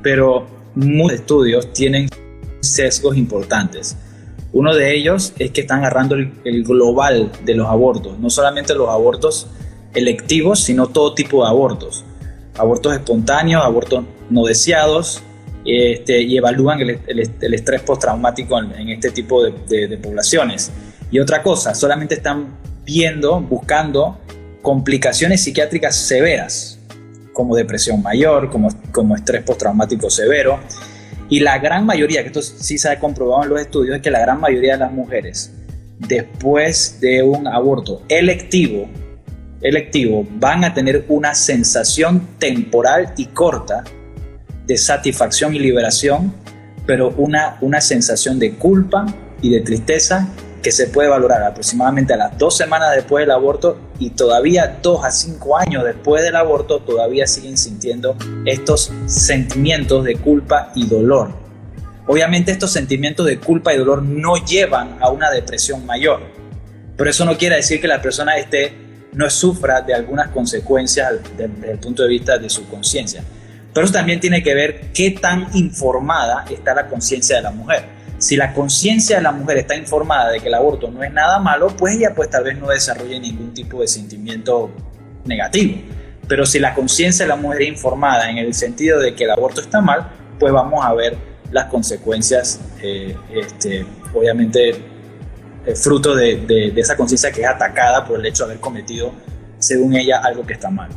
pero 0.02 0.46
muchos 0.74 1.20
estudios 1.20 1.72
tienen 1.72 2.08
sesgos 2.60 3.16
importantes. 3.16 3.96
Uno 4.52 4.74
de 4.74 4.94
ellos 4.94 5.32
es 5.38 5.50
que 5.50 5.62
están 5.62 5.80
agarrando 5.80 6.14
el, 6.14 6.64
global 6.64 7.32
de 7.44 7.54
los 7.54 7.66
abortos, 7.68 8.18
no 8.18 8.30
solamente 8.30 8.74
los 8.74 8.88
abortos 8.88 9.48
electivos, 9.94 10.60
sino 10.60 10.86
todo 10.86 11.14
tipo 11.14 11.42
de 11.42 11.50
abortos. 11.50 12.04
Abortos 12.56 12.92
espontáneos, 12.94 13.64
abortos 13.64 14.04
no 14.30 14.44
deseados, 14.44 15.22
este, 15.64 16.20
y 16.20 16.36
evalúan 16.36 16.80
el, 16.80 17.54
estrés 17.54 17.80
postraumático 17.82 18.60
en, 18.60 18.88
este 18.90 19.10
tipo 19.10 19.42
de, 19.42 19.98
poblaciones. 20.02 20.70
Y 21.10 21.18
otra 21.18 21.42
cosa, 21.42 21.74
solamente 21.74 22.14
están 22.16 22.58
viendo, 22.84 23.40
buscando 23.40 24.18
complicaciones 24.60 25.42
psiquiátricas 25.42 25.96
severas, 25.96 26.78
como 27.32 27.56
depresión 27.56 28.02
mayor, 28.02 28.50
como, 28.50 28.68
como 28.92 29.16
estrés 29.16 29.42
postraumático 29.42 30.10
severo, 30.10 30.60
y 31.30 31.40
la 31.40 31.58
gran 31.58 31.86
mayoría, 31.86 32.22
que 32.22 32.28
esto 32.28 32.42
sí 32.42 32.76
se 32.76 32.90
ha 32.90 32.98
comprobado 32.98 33.44
en 33.44 33.48
los 33.50 33.60
estudios, 33.60 33.96
es 33.96 34.02
que 34.02 34.10
la 34.10 34.20
gran 34.20 34.40
mayoría 34.40 34.72
de 34.74 34.78
las 34.78 34.92
mujeres, 34.92 35.52
después 35.98 36.98
de 37.00 37.22
un 37.22 37.48
aborto 37.48 38.02
electivo, 38.08 38.88
electivo, 39.64 40.26
van 40.36 40.62
a 40.62 40.74
tener 40.74 41.06
una 41.08 41.34
sensación 41.34 42.28
temporal 42.38 43.14
y 43.16 43.26
corta 43.26 43.82
de 44.66 44.76
satisfacción 44.76 45.54
y 45.54 45.58
liberación, 45.58 46.32
pero 46.86 47.10
una, 47.16 47.56
una 47.62 47.80
sensación 47.80 48.38
de 48.38 48.52
culpa 48.54 49.06
y 49.40 49.50
de 49.50 49.62
tristeza 49.62 50.28
que 50.62 50.70
se 50.70 50.86
puede 50.86 51.08
valorar 51.08 51.42
aproximadamente 51.42 52.14
a 52.14 52.16
las 52.16 52.38
dos 52.38 52.56
semanas 52.56 52.94
después 52.94 53.22
del 53.22 53.30
aborto 53.30 53.78
y 53.98 54.10
todavía 54.10 54.78
dos 54.82 55.04
a 55.04 55.10
cinco 55.10 55.58
años 55.58 55.84
después 55.84 56.22
del 56.22 56.36
aborto 56.36 56.80
todavía 56.80 57.26
siguen 57.26 57.58
sintiendo 57.58 58.16
estos 58.46 58.90
sentimientos 59.06 60.04
de 60.04 60.16
culpa 60.16 60.72
y 60.74 60.86
dolor. 60.86 61.32
Obviamente 62.06 62.52
estos 62.52 62.70
sentimientos 62.70 63.26
de 63.26 63.38
culpa 63.38 63.74
y 63.74 63.78
dolor 63.78 64.02
no 64.02 64.36
llevan 64.36 64.96
a 65.00 65.10
una 65.10 65.30
depresión 65.30 65.84
mayor, 65.84 66.20
pero 66.96 67.10
eso 67.10 67.24
no 67.24 67.36
quiere 67.36 67.56
decir 67.56 67.80
que 67.80 67.88
la 67.88 68.00
persona 68.00 68.36
esté, 68.38 68.83
no 69.14 69.30
sufra 69.30 69.80
de 69.80 69.94
algunas 69.94 70.28
consecuencias 70.28 71.14
desde 71.36 71.72
el 71.72 71.78
punto 71.78 72.02
de 72.02 72.08
vista 72.08 72.38
de 72.38 72.50
su 72.50 72.66
conciencia. 72.68 73.22
Pero 73.72 73.84
eso 73.84 73.94
también 73.94 74.20
tiene 74.20 74.42
que 74.42 74.54
ver 74.54 74.92
qué 74.92 75.10
tan 75.12 75.48
informada 75.54 76.44
está 76.50 76.74
la 76.74 76.86
conciencia 76.86 77.36
de 77.36 77.42
la 77.42 77.50
mujer 77.50 77.94
si 78.24 78.36
la 78.36 78.54
conciencia 78.54 79.16
de 79.16 79.22
la 79.22 79.32
mujer 79.32 79.58
está 79.58 79.76
informada 79.76 80.30
de 80.30 80.40
que 80.40 80.48
el 80.48 80.54
aborto 80.54 80.90
no 80.90 81.02
es 81.02 81.12
nada 81.12 81.38
malo, 81.38 81.68
pues 81.76 81.96
ella 81.96 82.14
pues 82.14 82.30
tal 82.30 82.44
vez 82.44 82.56
no 82.56 82.68
desarrolle 82.68 83.20
ningún 83.20 83.52
tipo 83.52 83.80
de 83.80 83.86
sentimiento 83.86 84.70
negativo. 85.26 85.82
Pero 86.26 86.46
si 86.46 86.58
la 86.58 86.74
conciencia 86.74 87.26
de 87.26 87.28
la 87.28 87.36
mujer 87.36 87.62
es 87.62 87.68
informada 87.68 88.30
en 88.30 88.38
el 88.38 88.54
sentido 88.54 88.98
de 88.98 89.14
que 89.14 89.24
el 89.24 89.30
aborto 89.30 89.60
está 89.60 89.80
mal, 89.80 90.10
pues 90.38 90.52
vamos 90.52 90.82
a 90.84 90.94
ver 90.94 91.16
las 91.50 91.66
consecuencias, 91.66 92.60
eh, 92.82 93.14
este, 93.30 93.84
obviamente, 94.14 94.74
eh, 95.66 95.74
fruto 95.74 96.14
de, 96.14 96.36
de 96.36 96.80
esa 96.80 96.96
conciencia 96.96 97.32
que 97.32 97.42
es 97.42 97.48
atacada 97.48 98.04
por 98.04 98.20
el 98.20 98.26
hecho 98.26 98.44
de 98.44 98.52
haber 98.52 98.60
cometido, 98.60 99.12
según 99.58 99.96
ella, 99.96 100.20
algo 100.22 100.44
que 100.46 100.54
está 100.54 100.70
mal. 100.70 100.90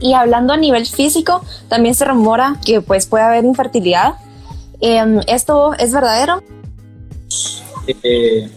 Y 0.00 0.14
hablando 0.14 0.52
a 0.52 0.56
nivel 0.56 0.86
físico, 0.86 1.44
también 1.68 1.94
se 1.94 2.04
rumora 2.04 2.56
que 2.64 2.80
pues 2.80 3.06
puede 3.06 3.24
haber 3.24 3.44
infertilidad 3.44 4.14
Em, 4.84 5.20
¿Esto 5.28 5.74
es 5.74 5.92
verdadero? 5.92 6.42
Eh, 7.86 8.50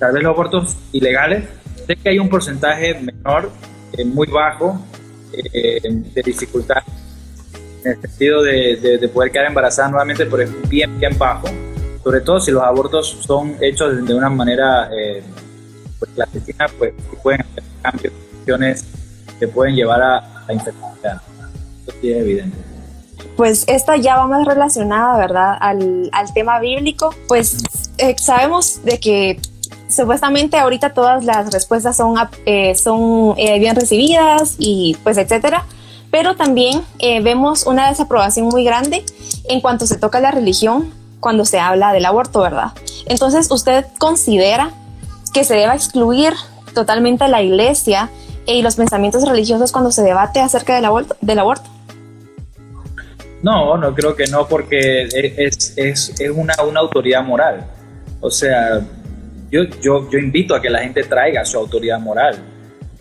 tal 0.00 0.12
vez 0.12 0.24
los 0.24 0.34
abortos 0.34 0.76
ilegales, 0.90 1.44
sé 1.86 1.94
que 1.94 2.10
hay 2.10 2.18
un 2.18 2.28
porcentaje 2.28 2.94
menor, 2.94 3.52
eh, 3.92 4.04
muy 4.04 4.26
bajo, 4.26 4.84
eh, 5.32 5.80
de 5.80 6.22
dificultad 6.22 6.82
en 7.84 7.92
el 7.92 8.00
sentido 8.00 8.42
de, 8.42 9.08
poder 9.14 9.30
quedar 9.30 9.46
embarazada 9.46 9.88
nuevamente, 9.88 10.26
pero 10.26 10.42
es 10.42 10.68
bien, 10.68 10.98
bien 10.98 11.16
bajo, 11.16 11.46
sobre 12.08 12.22
todo 12.22 12.40
si 12.40 12.50
los 12.50 12.62
abortos 12.62 13.18
son 13.20 13.54
hechos 13.60 14.06
de 14.06 14.14
una 14.14 14.30
manera 14.30 14.88
pues, 15.98 16.10
clandestina, 16.14 16.66
pues 16.78 16.94
pueden 17.22 17.42
haber 17.42 17.64
cambios, 17.82 18.84
que 19.38 19.46
pueden 19.46 19.74
llevar 19.76 20.00
a 20.00 20.44
la 20.46 20.54
infertilidad. 20.54 21.20
Eso 21.86 21.98
sí 22.00 22.10
es 22.10 22.16
evidente 22.16 22.56
pues 23.36 23.64
esta 23.68 23.96
ya 23.96 24.16
va 24.16 24.26
más 24.26 24.46
relacionada, 24.46 25.18
¿verdad? 25.18 25.56
Al, 25.60 26.10
tema 26.34 26.58
bíblico. 26.60 27.14
Pues 27.28 27.62
eh, 27.98 28.16
sabemos 28.18 28.82
de 28.84 28.98
que 28.98 29.38
supuestamente 29.88 30.56
ahorita 30.56 30.94
todas 30.94 31.24
las 31.26 31.52
respuestas 31.52 31.96
son, 31.96 32.16
eh, 32.46 32.74
son 32.74 33.34
eh, 33.36 33.58
bien 33.58 33.76
recibidas 33.76 34.56
y 34.58 34.96
pues 35.04 35.18
etcétera, 35.18 35.66
pero 36.10 36.36
también 36.36 36.82
vemos 36.98 37.66
una 37.66 37.90
desaprobación 37.90 38.46
muy 38.46 38.64
grande 38.64 39.04
en 39.48 39.60
cuanto 39.60 39.86
se 39.86 39.98
toca 39.98 40.20
la 40.20 40.30
religión 40.30 40.92
cuando 41.20 41.44
se 41.44 41.58
habla 41.58 41.92
del 41.92 42.06
aborto, 42.06 42.40
¿verdad? 42.40 42.72
Entonces, 43.06 43.50
¿usted 43.50 43.84
considera 43.98 44.70
que 45.32 45.44
se 45.44 45.54
deba 45.54 45.74
excluir 45.74 46.34
totalmente 46.74 47.26
la 47.28 47.42
iglesia 47.42 48.10
y 48.46 48.62
los 48.62 48.76
pensamientos 48.76 49.28
religiosos 49.28 49.72
cuando 49.72 49.90
se 49.90 50.02
debate 50.02 50.40
acerca 50.40 50.74
del 50.74 50.84
aborto? 50.84 51.16
Del 51.20 51.38
aborto? 51.38 51.68
No, 53.42 53.76
no 53.76 53.94
creo 53.94 54.16
que 54.16 54.26
no, 54.26 54.48
porque 54.48 55.02
es, 55.02 55.74
es, 55.76 56.20
es 56.20 56.30
una, 56.30 56.54
una, 56.68 56.80
autoridad 56.80 57.22
moral. 57.22 57.64
O 58.20 58.30
sea, 58.30 58.80
yo, 59.50 59.62
yo, 59.80 60.10
yo 60.10 60.18
invito 60.18 60.54
a 60.54 60.60
que 60.60 60.68
la 60.68 60.80
gente 60.80 61.04
traiga 61.04 61.44
su 61.44 61.56
autoridad 61.56 62.00
moral. 62.00 62.36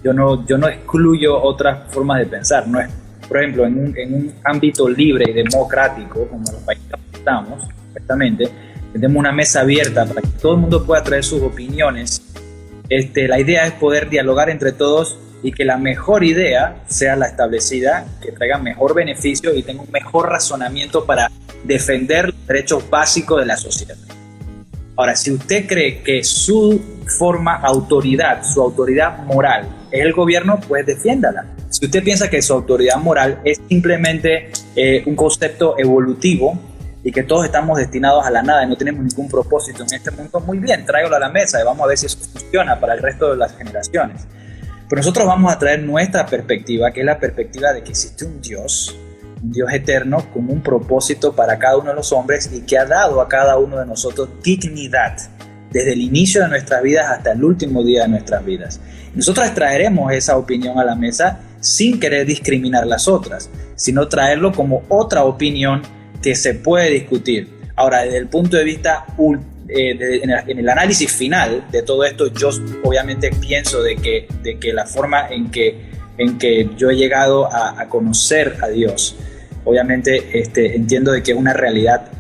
Yo 0.04 0.14
no, 0.14 0.46
yo 0.46 0.58
no 0.58 0.68
excluyo 0.68 1.42
otras 1.42 1.92
formas 1.92 2.20
de 2.20 2.28
pensar. 2.28 2.68
No 2.68 2.80
es, 2.80 2.88
por 3.28 3.38
ejemplo, 3.40 3.66
en 3.66 3.80
un, 3.80 3.98
en 3.98 4.14
un 4.14 4.34
ámbito 4.44 4.88
libre 4.88 5.26
y 5.30 5.34
democrático, 5.34 6.28
como 6.28 6.44
los 6.52 6.62
países 6.62 6.86
estamos, 7.14 7.64
perfectamente, 8.08 8.50
tenemos 8.94 9.18
una 9.18 9.32
mesa 9.32 9.62
abierta 9.62 10.06
para 10.06 10.22
que 10.22 10.28
todo 10.42 10.54
el 10.54 10.62
mundo 10.62 10.86
pueda 10.86 11.04
traer 11.04 11.24
sus 11.24 11.42
opiniones. 11.42 12.22
Este, 12.90 13.28
la 13.28 13.40
idea 13.40 13.66
es 13.66 13.74
poder 13.74 14.10
dialogar 14.10 14.50
entre 14.50 14.72
todos 14.72 15.20
y 15.44 15.52
que 15.52 15.66
la 15.66 15.78
mejor 15.78 16.24
idea 16.24 16.84
sea 16.88 17.16
la 17.16 17.28
establecida, 17.28 18.08
que 18.22 18.32
traiga 18.32 18.58
mejor 18.58 18.96
beneficio 18.96 19.54
y 19.54 19.62
tenga 19.62 19.82
un 19.82 19.92
mejor 19.92 20.30
razonamiento 20.30 21.06
para 21.06 21.30
defender 21.64 22.28
los 22.28 22.48
derechos 22.48 22.90
básicos 22.90 23.40
de 23.40 23.46
la 23.46 23.58
sociedad. 23.58 23.98
Ahora, 24.96 25.16
si 25.16 25.32
usted 25.32 25.68
cree 25.68 26.02
que 26.02 26.24
su 26.24 26.82
forma 27.20 27.56
autoridad, 27.56 28.44
su 28.44 28.62
autoridad 28.62 29.20
moral 29.26 29.68
es 29.92 30.02
el 30.02 30.14
gobierno, 30.14 30.60
pues 30.68 30.86
defiéndala. 30.88 31.46
Si 31.70 31.86
usted 31.86 32.04
piensa 32.04 32.30
que 32.30 32.42
su 32.42 32.54
autoridad 32.54 32.98
moral 32.98 33.40
es 33.44 33.62
simplemente 33.70 34.50
eh, 34.76 35.04
un 35.06 35.16
concepto 35.16 35.76
evolutivo 35.78 36.60
y 37.08 37.12
que 37.14 37.24
todos 37.24 37.46
estamos 37.46 37.78
destinados 37.78 38.26
a 38.26 38.30
la 38.30 38.44
nada 38.44 38.66
y 38.66 38.68
no 38.68 38.76
tenemos 38.76 39.02
ningún 39.02 39.30
propósito 39.30 39.82
en 39.82 39.94
este 39.94 40.12
mundo, 40.12 40.42
muy 40.42 40.60
bien, 40.60 40.86
tráigalo 40.86 41.16
a 41.16 41.20
la 41.20 41.30
mesa 41.30 41.62
y 41.62 41.64
vamos 41.64 41.86
a 41.86 41.88
ver 41.88 41.98
si 41.98 42.06
eso 42.06 42.18
funciona 42.18 42.78
para 42.78 42.96
el 42.96 43.02
resto 43.02 43.32
de 43.32 43.38
las 43.38 43.56
generaciones. 43.56 44.28
Pero 44.90 45.00
nosotros 45.00 45.26
vamos 45.26 45.54
a 45.54 45.58
traer 45.58 45.84
nuestra 45.84 46.26
perspectiva, 46.26 46.92
que 46.92 47.00
es 47.00 47.06
la 47.06 47.18
perspectiva 47.18 47.72
de 47.72 47.82
que 47.82 47.92
existe 47.92 48.26
un 48.26 48.42
Dios, 48.42 48.94
un 49.42 49.54
Dios 49.54 49.72
eterno 49.72 50.30
con 50.34 50.50
un 50.50 50.62
propósito 50.62 51.34
para 51.34 51.58
cada 51.58 51.78
uno 51.78 51.92
de 51.92 51.96
los 51.96 52.12
hombres 52.12 52.52
y 52.52 52.64
que 52.64 52.78
ha 52.78 52.84
dado 52.84 53.22
a 53.22 53.30
cada 53.30 53.58
uno 53.58 53.80
de 53.80 53.86
nosotros 53.86 54.28
dignidad 54.44 55.16
desde 55.72 55.94
el 55.94 56.02
inicio 56.02 56.42
de 56.42 56.50
nuestras 56.50 56.84
vidas 56.84 57.10
hasta 57.10 57.32
el 57.32 57.42
último 57.42 57.86
día 57.86 58.02
de 58.02 58.10
nuestras 58.10 58.44
vidas. 58.44 58.82
Nosotros 59.16 59.54
traeremos 59.54 60.12
esa 60.12 60.36
opinión 60.36 60.78
a 60.78 60.84
la 60.84 60.96
mesa 60.96 61.40
sin 61.62 62.02
querer 62.02 62.28
discriminar 62.28 62.86
las 62.86 63.08
otras, 63.08 63.50
sino 63.78 64.10
traerlo 64.10 64.52
como 64.52 64.84
otra 64.90 65.24
opinión 65.24 65.84
que 66.28 66.36
se 66.36 66.56
puede 66.56 66.90
discutir. 66.90 67.48
Ahora, 67.78 68.02
desde 68.02 68.18
el 68.18 68.28
punto 68.28 68.58
de 68.58 68.66
vista 68.66 69.06
eh, 69.70 70.20
en, 70.22 70.60
el, 70.60 70.68
análisis 70.68 71.10
final 71.10 71.66
de 71.72 71.84
todo 71.84 72.04
esto, 72.04 72.28
yo 72.34 72.50
obviamente 72.84 73.32
pienso 73.40 73.82
de 73.82 73.96
que, 73.96 74.28
de 74.44 74.60
que 74.60 74.74
la 74.74 74.86
forma 74.86 75.30
en 75.30 75.50
que, 75.50 75.90
en 76.18 76.38
que 76.38 76.70
yo 76.76 76.90
he 76.90 76.98
llegado 76.98 77.48
a, 77.50 77.88
conocer 77.88 78.58
a 78.62 78.68
Dios, 78.68 79.16
obviamente 79.64 80.38
este, 80.38 80.76
entiendo 80.76 81.14
de 81.14 81.24
que 81.24 81.32
es 81.32 81.38
una 81.38 81.54
realidad 81.54 82.12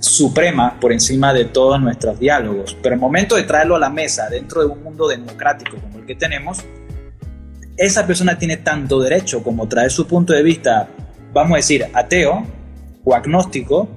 suprema 0.00 0.80
por 0.80 0.92
encima 0.92 1.32
de 1.32 1.44
todos 1.44 1.80
nuestros 1.80 2.18
diálogos. 2.18 2.76
Pero 2.82 2.96
el 2.96 3.00
momento 3.00 3.36
de 3.36 3.44
traerlo 3.44 3.76
a 3.76 3.78
la 3.78 3.88
mesa 3.88 4.28
dentro 4.28 4.62
de 4.62 4.66
un 4.66 4.82
mundo 4.82 5.06
democrático 5.06 5.76
como 5.76 6.00
el 6.00 6.06
que 6.06 6.16
tenemos, 6.16 6.58
esa 7.76 8.04
persona 8.04 8.36
tiene 8.36 8.56
tanto 8.56 9.00
derecho 9.00 9.44
como 9.44 9.68
traer 9.68 9.92
su 9.92 10.08
punto 10.08 10.32
de 10.32 10.42
vista, 10.42 10.88
vamos 11.32 11.52
a 11.52 11.56
decir, 11.58 11.86
ateo 11.94 12.63
o 13.04 13.14
agnóstico, 13.14 13.88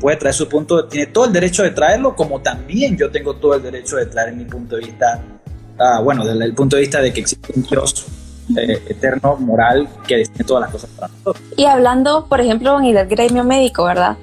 puede 0.00 0.16
traer 0.16 0.34
su 0.34 0.48
punto, 0.48 0.86
tiene 0.86 1.06
todo 1.08 1.26
el 1.26 1.32
derecho 1.32 1.62
de 1.62 1.70
traerlo, 1.70 2.14
como 2.14 2.40
también 2.40 2.96
yo 2.96 3.10
tengo 3.10 3.36
todo 3.36 3.54
el 3.54 3.62
derecho 3.62 3.96
de 3.96 4.06
traer 4.06 4.34
mi 4.34 4.44
punto 4.44 4.76
de 4.76 4.86
vista, 4.86 5.22
ah, 5.78 6.00
bueno, 6.02 6.24
desde 6.24 6.44
el 6.44 6.54
punto 6.54 6.76
de 6.76 6.82
vista 6.82 7.00
de 7.00 7.12
que 7.12 7.20
existe 7.20 7.52
un 7.54 7.62
Dios 7.62 8.06
eh, 8.56 8.82
eterno, 8.88 9.36
moral, 9.36 9.88
que 10.06 10.18
decide 10.18 10.44
todas 10.44 10.62
las 10.62 10.70
cosas 10.70 10.90
para 10.90 11.08
nosotros. 11.08 11.42
Y 11.56 11.64
hablando, 11.64 12.26
por 12.26 12.40
ejemplo, 12.40 12.78
en 12.78 12.96
el 12.96 13.06
gremio 13.06 13.44
médico, 13.44 13.84
¿verdad? 13.84 14.16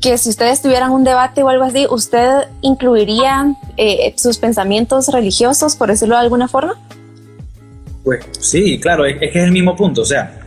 Que 0.00 0.18
si 0.18 0.28
ustedes 0.28 0.60
tuvieran 0.60 0.90
un 0.90 1.04
debate 1.04 1.42
o 1.42 1.48
algo 1.48 1.64
así, 1.64 1.86
¿usted 1.88 2.48
incluiría 2.60 3.54
eh, 3.76 4.14
sus 4.18 4.38
pensamientos 4.38 5.08
religiosos, 5.08 5.76
por 5.76 5.88
decirlo 5.88 6.16
de 6.16 6.22
alguna 6.22 6.48
forma? 6.48 6.74
Pues 8.04 8.24
sí, 8.38 8.78
claro, 8.78 9.06
es, 9.06 9.18
que 9.18 9.26
es 9.26 9.36
el 9.36 9.52
mismo 9.52 9.74
punto, 9.74 10.02
o 10.02 10.04
sea, 10.04 10.38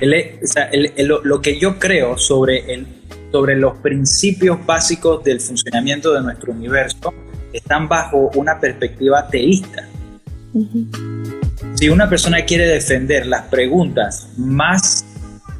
lo 0.00 1.40
que 1.40 1.58
yo 1.58 1.78
creo 1.78 2.18
sobre 2.18 2.72
el 2.72 2.86
sobre 3.34 3.56
los 3.56 3.78
principios 3.78 4.64
básicos 4.64 5.24
del 5.24 5.40
funcionamiento 5.40 6.14
de 6.14 6.22
nuestro 6.22 6.52
universo 6.52 7.12
están 7.52 7.88
bajo 7.88 8.30
una 8.36 8.60
perspectiva 8.60 9.26
teísta. 9.26 9.88
Si 11.74 11.88
una 11.88 12.08
persona 12.08 12.44
quiere 12.44 12.68
defender 12.68 13.26
las 13.26 13.42
preguntas 13.46 14.28
más 14.36 15.04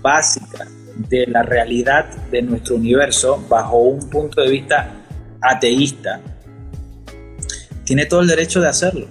básicas 0.01 0.69
de 0.97 1.27
la 1.27 1.43
realidad 1.43 2.09
de 2.31 2.43
nuestro 2.43 2.77
universo 2.77 3.45
bajo 3.49 3.79
un 3.79 4.09
punto 4.09 4.41
de 4.41 4.51
vista 4.51 4.93
ateísta, 5.41 6.21
tiene 7.83 8.07
todo 8.07 8.21
el 8.21 8.29
derecho 8.29 8.61
de 8.61 8.69
hacerlo. 8.69 9.09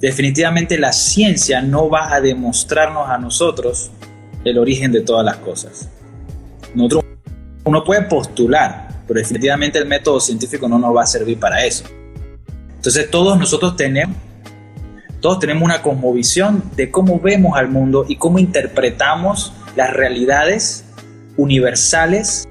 Definitivamente 0.00 0.78
la 0.78 0.92
ciencia 0.92 1.62
no 1.62 1.88
va 1.88 2.14
a 2.14 2.20
demostrarnos 2.20 3.08
a 3.08 3.18
nosotros 3.18 3.90
el 4.44 4.58
origen 4.58 4.92
de 4.92 5.00
todas 5.00 5.24
las 5.24 5.36
cosas 5.36 5.88
uno 7.66 7.84
puede 7.84 8.02
postular, 8.02 8.88
pero 9.06 9.18
definitivamente 9.18 9.78
el 9.78 9.86
método 9.86 10.20
científico 10.20 10.68
no 10.68 10.78
nos 10.78 10.94
va 10.94 11.02
a 11.02 11.06
servir 11.06 11.38
para 11.38 11.64
eso. 11.64 11.84
Entonces 12.76 13.10
todos 13.10 13.38
nosotros 13.38 13.76
tenemos, 13.76 14.16
todos 15.20 15.40
tenemos 15.40 15.64
una 15.64 15.82
cosmovisión 15.82 16.62
de 16.76 16.90
cómo 16.90 17.18
vemos 17.18 17.56
al 17.56 17.68
mundo 17.68 18.04
y 18.08 18.16
cómo 18.16 18.38
interpretamos 18.38 19.52
las 19.74 19.92
realidades 19.92 20.84
universales 21.36 22.46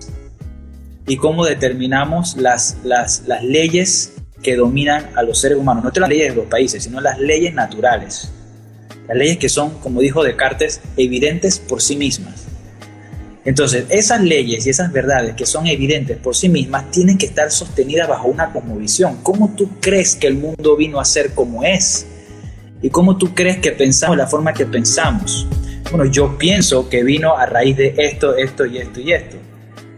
y 1.07 1.17
cómo 1.17 1.45
determinamos 1.45 2.35
las, 2.35 2.77
las, 2.83 3.23
las 3.27 3.43
leyes 3.43 4.14
que 4.45 4.55
dominan 4.55 5.09
a 5.15 5.23
los 5.23 5.39
seres 5.39 5.57
humanos, 5.57 5.83
no 5.83 5.91
las 5.99 6.07
leyes 6.07 6.29
de 6.29 6.35
los 6.35 6.45
países, 6.45 6.83
sino 6.83 7.01
las 7.01 7.17
leyes 7.17 7.51
naturales. 7.55 8.29
Las 9.07 9.17
leyes 9.17 9.37
que 9.37 9.49
son, 9.49 9.79
como 9.79 10.01
dijo 10.01 10.23
Descartes, 10.23 10.81
evidentes 10.97 11.57
por 11.57 11.81
sí 11.81 11.95
mismas. 11.95 12.45
Entonces, 13.43 13.85
esas 13.89 14.21
leyes 14.21 14.67
y 14.67 14.69
esas 14.69 14.91
verdades 14.91 15.33
que 15.33 15.47
son 15.47 15.65
evidentes 15.65 16.17
por 16.17 16.35
sí 16.35 16.47
mismas 16.47 16.91
tienen 16.91 17.17
que 17.17 17.25
estar 17.25 17.49
sostenidas 17.49 18.07
bajo 18.07 18.27
una 18.27 18.53
cosmovisión. 18.53 19.17
¿Cómo 19.23 19.55
tú 19.57 19.67
crees 19.81 20.15
que 20.15 20.27
el 20.27 20.35
mundo 20.35 20.77
vino 20.77 20.99
a 20.99 21.05
ser 21.05 21.33
como 21.33 21.63
es? 21.63 22.05
¿Y 22.83 22.91
cómo 22.91 23.17
tú 23.17 23.33
crees 23.33 23.57
que 23.57 23.71
pensamos 23.71 24.15
la 24.15 24.27
forma 24.27 24.53
que 24.53 24.67
pensamos? 24.67 25.47
Bueno, 25.89 26.05
yo 26.05 26.37
pienso 26.37 26.87
que 26.87 27.03
vino 27.03 27.35
a 27.35 27.47
raíz 27.47 27.77
de 27.77 27.95
esto, 27.97 28.35
esto 28.35 28.67
y 28.67 28.77
esto 28.77 28.99
y 28.99 29.11
esto. 29.11 29.37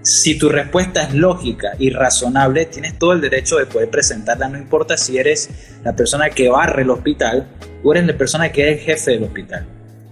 Si 0.07 0.37
tu 0.37 0.47
respuesta 0.47 1.03
es 1.03 1.13
lógica 1.13 1.73
y 1.77 1.89
razonable, 1.89 2.65
tienes 2.65 2.97
todo 2.97 3.11
el 3.11 3.19
derecho 3.19 3.57
de 3.57 3.65
poder 3.65 3.89
presentarla, 3.89 4.47
no 4.47 4.57
importa 4.57 4.95
si 4.95 5.17
eres 5.17 5.49
la 5.83 5.93
persona 5.97 6.29
que 6.29 6.47
barre 6.47 6.83
el 6.83 6.89
hospital 6.89 7.45
o 7.83 7.91
eres 7.91 8.07
la 8.07 8.17
persona 8.17 8.49
que 8.49 8.71
es 8.71 8.83
jefe 8.83 9.11
del 9.11 9.23
hospital 9.23 9.67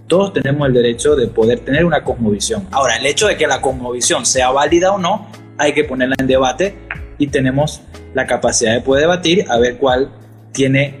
todos 0.06 0.32
tenemos 0.32 0.68
el 0.68 0.74
derecho 0.74 1.16
de 1.16 1.26
poder 1.26 1.60
tener 1.60 1.84
una 1.84 2.04
cosmovisión. 2.04 2.66
Ahora, 2.70 2.96
el 2.96 3.06
hecho 3.06 3.26
de 3.26 3.36
que 3.36 3.46
la 3.46 3.60
cosmovisión 3.60 4.24
sea 4.24 4.50
válida 4.50 4.92
o 4.92 4.98
no, 4.98 5.26
hay 5.58 5.72
que 5.72 5.84
ponerla 5.84 6.14
en 6.18 6.26
debate 6.26 6.76
y 7.18 7.26
tenemos 7.28 7.80
la 8.14 8.26
capacidad 8.26 8.74
de 8.74 8.80
poder 8.82 9.02
debatir 9.02 9.44
a 9.48 9.58
ver 9.58 9.78
cuál 9.78 10.10
tiene 10.52 11.00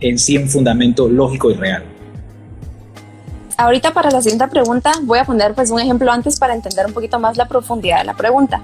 en 0.00 0.18
sí 0.18 0.38
un 0.38 0.48
fundamento 0.48 1.08
lógico 1.08 1.50
y 1.50 1.54
real. 1.54 1.84
Ahorita 3.56 3.92
para 3.92 4.10
la 4.10 4.20
siguiente 4.20 4.46
pregunta 4.48 4.92
voy 5.02 5.18
a 5.18 5.24
poner 5.24 5.54
pues 5.54 5.70
un 5.70 5.80
ejemplo 5.80 6.12
antes 6.12 6.38
para 6.38 6.54
entender 6.54 6.86
un 6.86 6.92
poquito 6.92 7.18
más 7.18 7.36
la 7.36 7.48
profundidad 7.48 7.98
de 7.98 8.04
la 8.04 8.14
pregunta. 8.14 8.60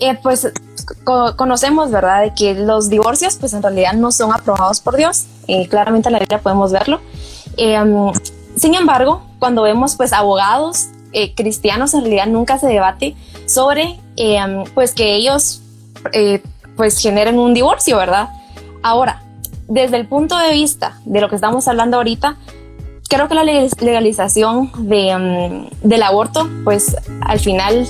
Eh, 0.00 0.16
pues 0.22 0.52
conocemos, 1.36 1.90
¿verdad?, 1.90 2.22
de 2.22 2.34
que 2.34 2.54
los 2.54 2.88
divorcios 2.88 3.36
pues 3.36 3.52
en 3.52 3.62
realidad 3.62 3.94
no 3.94 4.12
son 4.12 4.32
aprobados 4.32 4.80
por 4.80 4.96
Dios. 4.96 5.26
y 5.46 5.66
claramente 5.66 6.08
en 6.08 6.12
la 6.12 6.18
Biblia 6.18 6.40
podemos 6.40 6.72
verlo. 6.72 7.00
Eh, 7.56 7.78
sin 8.56 8.74
embargo, 8.74 9.22
cuando 9.38 9.62
vemos 9.62 9.96
pues 9.96 10.12
abogados 10.12 10.88
eh, 11.12 11.34
cristianos, 11.34 11.94
en 11.94 12.02
realidad 12.02 12.26
nunca 12.26 12.58
se 12.58 12.66
debate 12.66 13.16
sobre 13.46 13.98
em, 14.16 14.64
pues 14.74 14.92
que 14.94 15.14
ellos 15.14 15.62
eh, 16.12 16.42
pues 16.76 16.98
generen 17.00 17.38
un 17.38 17.54
divorcio, 17.54 17.96
¿verdad? 17.96 18.28
Ahora, 18.82 19.22
desde 19.68 19.96
el 19.96 20.06
punto 20.06 20.36
de 20.36 20.52
vista 20.52 21.00
de 21.04 21.20
lo 21.20 21.28
que 21.28 21.34
estamos 21.34 21.66
hablando 21.66 21.96
ahorita, 21.96 22.36
creo 23.08 23.28
que 23.28 23.34
la 23.34 23.44
legalización 23.44 24.70
de, 24.78 25.10
em, 25.10 25.66
del 25.82 26.02
aborto, 26.02 26.48
pues 26.64 26.96
al 27.20 27.40
final 27.40 27.86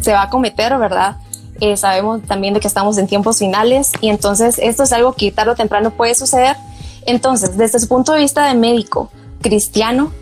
se 0.00 0.12
va 0.12 0.22
a 0.22 0.30
cometer, 0.30 0.76
¿verdad? 0.78 1.16
Eh, 1.60 1.76
sabemos 1.76 2.22
también 2.22 2.54
de 2.54 2.60
que 2.60 2.68
estamos 2.68 2.96
en 2.96 3.06
tiempos 3.06 3.38
finales 3.38 3.92
y 4.00 4.08
entonces 4.08 4.58
esto 4.62 4.84
es 4.84 4.92
algo 4.92 5.12
que 5.12 5.30
tarde 5.30 5.52
o 5.52 5.54
temprano 5.54 5.90
puede 5.90 6.14
suceder. 6.14 6.56
Entonces, 7.04 7.56
desde 7.56 7.78
su 7.78 7.88
punto 7.88 8.12
de 8.12 8.20
vista 8.20 8.46
de 8.46 8.54
médico, 8.54 9.10
cristiano, 9.42 10.12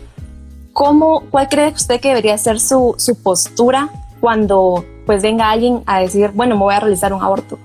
¿cómo, 0.73 1.23
¿cuál 1.29 1.47
cree 1.47 1.69
usted 1.69 1.99
que 2.01 2.09
debería 2.09 2.37
ser 2.37 2.59
su, 2.59 2.95
su, 2.97 3.15
postura 3.21 3.89
cuando 4.19 4.85
pues 5.05 5.21
venga 5.21 5.49
alguien 5.49 5.81
a 5.85 6.01
decir, 6.01 6.31
bueno, 6.33 6.55
me 6.55 6.63
voy 6.63 6.73
a 6.73 6.79
realizar 6.79 7.13
un 7.13 7.21
aborto? 7.21 7.57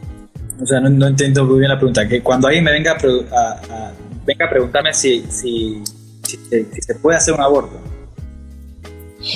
O 0.60 0.66
sea, 0.66 0.80
no, 0.80 1.06
entiendo 1.06 1.44
muy 1.44 1.58
bien 1.58 1.70
la 1.70 1.76
pregunta. 1.76 2.06
Que 2.06 2.22
cuando 2.22 2.46
alguien 2.46 2.64
me 2.64 2.72
venga 2.72 2.92
a, 2.92 3.92
venga 4.24 4.46
a 4.46 4.50
preguntarme 4.50 4.94
si, 4.94 5.24
si, 6.24 6.38
se 6.80 6.94
puede 6.96 7.16
hacer 7.16 7.34
un 7.34 7.40
aborto. 7.40 7.78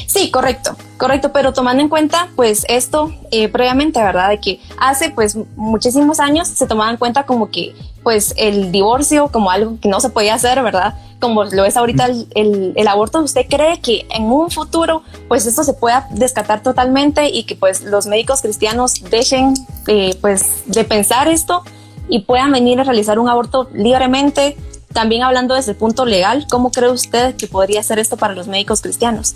Sí, 0.06 0.30
correcto, 0.30 0.76
correcto, 0.98 1.32
pero 1.32 1.54
tomando 1.54 1.82
en 1.82 1.88
cuenta 1.88 2.28
pues 2.36 2.66
esto 2.68 3.10
eh, 3.30 3.48
previamente, 3.48 4.02
¿verdad? 4.02 4.28
De 4.28 4.38
que 4.38 4.60
hace 4.78 5.10
pues 5.10 5.36
muchísimos 5.56 6.20
años 6.20 6.48
se 6.48 6.66
tomaba 6.66 6.90
en 6.90 6.98
cuenta 6.98 7.24
como 7.24 7.50
que 7.50 7.74
pues 8.02 8.34
el 8.36 8.70
divorcio 8.70 9.28
como 9.28 9.50
algo 9.50 9.78
que 9.80 9.88
no 9.88 10.00
se 10.00 10.10
podía 10.10 10.34
hacer, 10.34 10.62
¿verdad? 10.62 10.94
como 11.20 11.44
lo 11.44 11.64
es 11.64 11.76
ahorita 11.76 12.06
el, 12.06 12.72
el, 12.76 12.88
aborto, 12.88 13.20
¿usted 13.20 13.46
cree 13.48 13.80
que 13.80 14.06
en 14.10 14.24
un 14.24 14.50
futuro 14.50 15.02
pues 15.28 15.46
esto 15.46 15.64
se 15.64 15.74
pueda 15.74 16.06
descartar 16.10 16.62
totalmente 16.62 17.28
y 17.28 17.44
que 17.44 17.56
pues 17.56 17.82
los 17.82 18.06
médicos 18.06 18.42
cristianos 18.42 19.02
dejen 19.10 19.54
eh, 19.86 20.16
pues 20.20 20.62
de 20.66 20.84
pensar 20.84 21.28
esto 21.28 21.62
y 22.08 22.20
puedan 22.20 22.52
venir 22.52 22.80
a 22.80 22.84
realizar 22.84 23.18
un 23.18 23.28
aborto 23.28 23.68
libremente 23.72 24.56
también 24.92 25.22
hablando 25.22 25.54
desde 25.54 25.72
el 25.72 25.76
punto 25.76 26.04
legal, 26.04 26.46
¿cómo 26.50 26.70
cree 26.70 26.90
usted 26.90 27.36
que 27.36 27.46
podría 27.46 27.82
ser 27.82 27.98
esto 27.98 28.16
para 28.16 28.34
los 28.34 28.48
médicos 28.48 28.80
cristianos? 28.80 29.34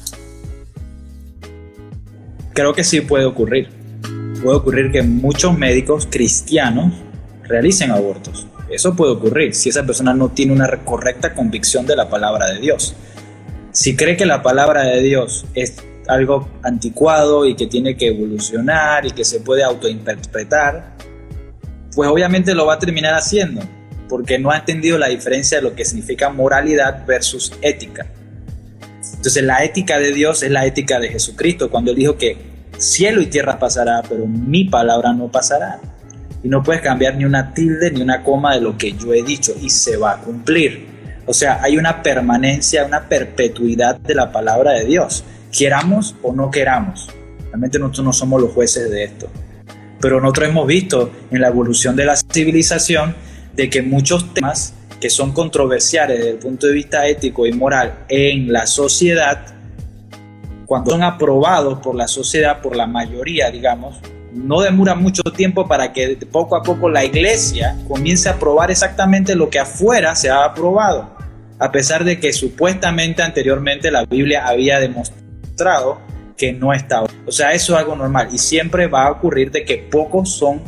Creo 2.55 2.75
que 2.75 2.85
sí 2.85 3.01
puede 3.01 3.25
ocurrir. 3.25 3.71
Puede 4.43 4.57
ocurrir 4.57 4.91
que 4.91 5.03
muchos 5.03 5.57
médicos 5.57 6.09
cristianos 6.11 6.93
realicen 7.45 7.91
abortos. 7.91 8.47
Eso 8.71 8.97
puede 8.97 9.12
ocurrir 9.12 9.55
si 9.55 9.69
esa 9.69 9.85
persona 9.85 10.15
no 10.15 10.31
tiene 10.31 10.53
una 10.53 10.69
correcta 10.85 11.35
convicción 11.35 11.87
de 11.87 11.97
la 11.97 12.09
palabra 12.09 12.51
de 12.51 12.59
Dios. 12.59 12.95
Si 13.73 13.97
cree 13.97 14.17
que 14.17 14.27
la 14.27 14.43
palabra 14.43 14.83
de 14.83 15.03
Dios 15.03 15.45
es 15.55 15.77
algo 16.09 16.49
anticuado 16.62 17.47
y 17.47 17.55
que 17.55 17.67
tiene 17.67 17.97
que 17.97 18.09
evolucionar 18.09 19.07
y 19.07 19.12
que 19.12 19.25
se 19.25 19.41
puede 19.41 19.62
autointerpretar, 19.62 20.97
pues 21.95 22.09
obviamente 22.09 22.55
lo 22.55 22.67
va 22.67 22.75
a 22.75 22.79
terminar 22.79 23.15
haciendo, 23.15 23.62
porque 24.12 24.38
no 24.38 24.51
ha 24.51 24.59
entendido 24.59 24.98
la 24.98 25.09
diferencia 25.09 25.57
de 25.57 25.62
lo 25.62 25.75
que 25.75 25.87
significa 25.87 26.29
moralidad 26.29 27.07
versus 27.07 27.51
ética. 27.62 28.05
Entonces 29.16 29.42
la 29.42 29.64
ética 29.64 29.98
de 29.98 30.12
Dios 30.12 30.42
es 30.42 30.51
la 30.51 30.66
ética 30.66 31.01
de 31.01 31.09
Jesucristo, 31.09 31.70
cuando 31.70 31.92
él 31.92 31.96
dijo 31.96 32.18
que 32.18 32.37
cielo 32.77 33.22
y 33.22 33.29
tierra 33.29 33.59
pasará, 33.59 34.03
pero 34.07 34.27
mi 34.27 34.64
palabra 34.64 35.14
no 35.14 35.29
pasará. 35.29 35.81
Y 36.44 36.48
no 36.51 36.62
puedes 36.62 36.83
cambiar 36.83 37.16
ni 37.16 37.25
una 37.25 37.55
tilde 37.55 37.90
ni 37.90 38.03
una 38.03 38.22
coma 38.22 38.55
de 38.55 38.61
lo 38.61 38.77
que 38.77 38.92
yo 38.92 39.14
he 39.14 39.22
dicho 39.22 39.55
y 39.59 39.70
se 39.70 39.96
va 39.96 40.11
a 40.11 40.18
cumplir. 40.18 40.88
O 41.25 41.33
sea, 41.33 41.62
hay 41.62 41.79
una 41.79 42.03
permanencia, 42.03 42.85
una 42.85 43.09
perpetuidad 43.09 43.98
de 43.98 44.14
la 44.14 44.31
palabra 44.31 44.72
de 44.72 44.85
Dios, 44.85 45.25
queramos 45.51 46.16
o 46.20 46.35
no 46.35 46.51
queramos. 46.51 47.09
Realmente 47.46 47.79
nosotros 47.79 48.05
no 48.05 48.12
somos 48.12 48.42
los 48.42 48.53
jueces 48.53 48.90
de 48.90 49.05
esto. 49.05 49.31
Pero 50.03 50.20
nosotros 50.20 50.51
hemos 50.51 50.66
visto 50.66 51.11
en 51.31 51.40
la 51.40 51.48
evolución 51.48 51.96
de 51.96 52.05
la 52.05 52.16
civilización 52.16 53.32
de 53.55 53.71
que 53.71 53.83
muchos 53.83 54.33
temas 54.35 54.75
que 55.01 55.11
son 55.11 55.33
controversiales 55.33 56.19
desde 56.19 56.31
el 56.31 56.38
punto 56.38 56.67
de 56.69 56.75
vista 56.75 57.07
ético 57.07 57.47
y 57.47 57.53
moral 57.53 58.05
en 58.09 58.53
la 58.53 58.67
sociedad, 58.67 59.47
cuando 60.67 60.93
son 60.93 61.03
aprobados 61.03 61.81
por 61.81 61.95
la 61.95 62.07
sociedad, 62.07 62.61
por 62.61 62.77
la 62.77 62.87
mayoría, 62.87 63.51
digamos, 63.51 63.97
no 64.33 64.61
demora 64.61 64.95
mucho 64.95 65.23
tiempo 65.25 65.67
para 65.67 65.93
que 65.93 66.17
poco 66.31 66.57
a 66.57 66.62
poco 66.62 66.88
la 66.88 67.05
iglesia 67.05 67.77
comience 67.87 68.29
a 68.29 68.33
aprobar 68.33 68.71
exactamente 68.71 69.35
lo 69.35 69.51
que 69.51 69.59
afuera 69.59 70.15
se 70.15 70.31
ha 70.31 70.45
aprobado, 70.45 71.11
a 71.59 71.71
pesar 71.71 72.05
de 72.05 72.19
que 72.19 72.33
supuestamente 72.33 73.23
anteriormente 73.23 73.91
la 73.91 74.07
Biblia 74.07 74.47
había 74.47 74.79
demostrado 74.79 76.01
que 76.37 76.53
no 76.53 76.73
estaba. 76.73 77.09
O 77.27 77.33
sea, 77.33 77.53
eso 77.53 77.75
es 77.75 77.79
algo 77.81 77.95
normal 77.95 78.29
y 78.33 78.38
siempre 78.38 78.87
va 78.87 79.07
a 79.07 79.11
ocurrir 79.11 79.51
de 79.51 79.65
que 79.65 79.79
pocos 79.79 80.31
son 80.31 80.62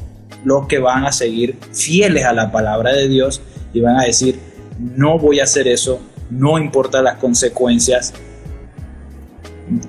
los 0.45 0.67
que 0.67 0.79
van 0.79 1.05
a 1.05 1.13
seguir 1.13 1.59
fieles 1.73 2.25
a 2.25 2.33
la 2.33 2.53
palabra 2.53 2.93
de 2.93 3.09
Dios 3.09 3.41
y 3.73 3.81
van 3.81 3.99
a 3.99 4.05
decir, 4.05 4.39
no 4.79 5.19
voy 5.19 5.41
a 5.41 5.45
hacer 5.45 5.69
eso, 5.69 6.01
no 6.31 6.59
importa 6.59 7.03
las 7.03 7.17
consecuencias. 7.17 8.13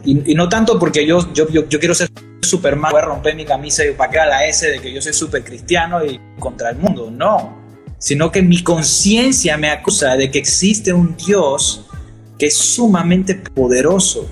Y, 0.03 0.33
no 0.35 0.47
tanto 0.47 0.79
porque 0.79 1.05
yo, 1.05 1.33
yo, 1.33 1.47
yo, 1.49 1.79
quiero 1.79 1.93
ser 1.93 2.09
Superman, 2.41 2.91
voy 2.91 3.01
a 3.01 3.05
romper 3.05 3.35
mi 3.35 3.45
camisa 3.45 3.85
y 3.85 3.91
para 3.91 4.09
que 4.11 4.17
la 4.17 4.45
S 4.45 4.69
de 4.69 4.79
que 4.79 4.93
yo 4.93 5.01
soy 5.01 5.13
super 5.13 5.43
cristiano 5.43 6.05
y 6.05 6.19
contra 6.39 6.69
el 6.69 6.77
mundo, 6.77 7.11
no. 7.11 7.63
Sino 7.97 8.31
que 8.31 8.41
mi 8.41 8.63
conciencia 8.63 9.57
me 9.57 9.69
acusa 9.69 10.15
de 10.15 10.31
que 10.31 10.39
existe 10.39 10.93
un 10.93 11.15
Dios 11.17 11.85
que 12.37 12.47
es 12.47 12.57
sumamente 12.57 13.35
poderoso 13.35 14.29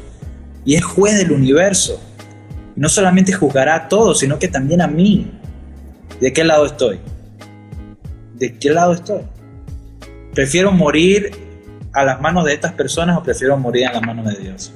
y 0.65 0.75
es 0.75 0.83
juez 0.83 1.17
del 1.17 1.31
universo. 1.31 2.01
No 2.75 2.89
solamente 2.89 3.33
juzgará 3.33 3.75
a 3.75 3.88
todos, 3.88 4.19
sino 4.19 4.39
que 4.39 4.47
también 4.47 4.81
a 4.81 4.88
mí. 4.88 5.31
¿De 6.23 6.31
qué 6.31 6.45
lado 6.45 6.65
estoy? 6.65 7.01
¿De 8.36 8.57
qué 8.57 8.69
lado 8.69 8.93
estoy? 8.93 9.23
¿Prefiero 10.33 10.71
morir 10.71 11.31
a 11.91 12.05
las 12.05 12.21
manos 12.21 12.45
de 12.45 12.53
estas 12.53 12.71
personas 12.71 13.17
o 13.17 13.23
prefiero 13.23 13.57
morir 13.57 13.88
a 13.88 13.91
las 13.91 14.03
manos 14.03 14.27
de 14.27 14.41
Dios? 14.41 14.71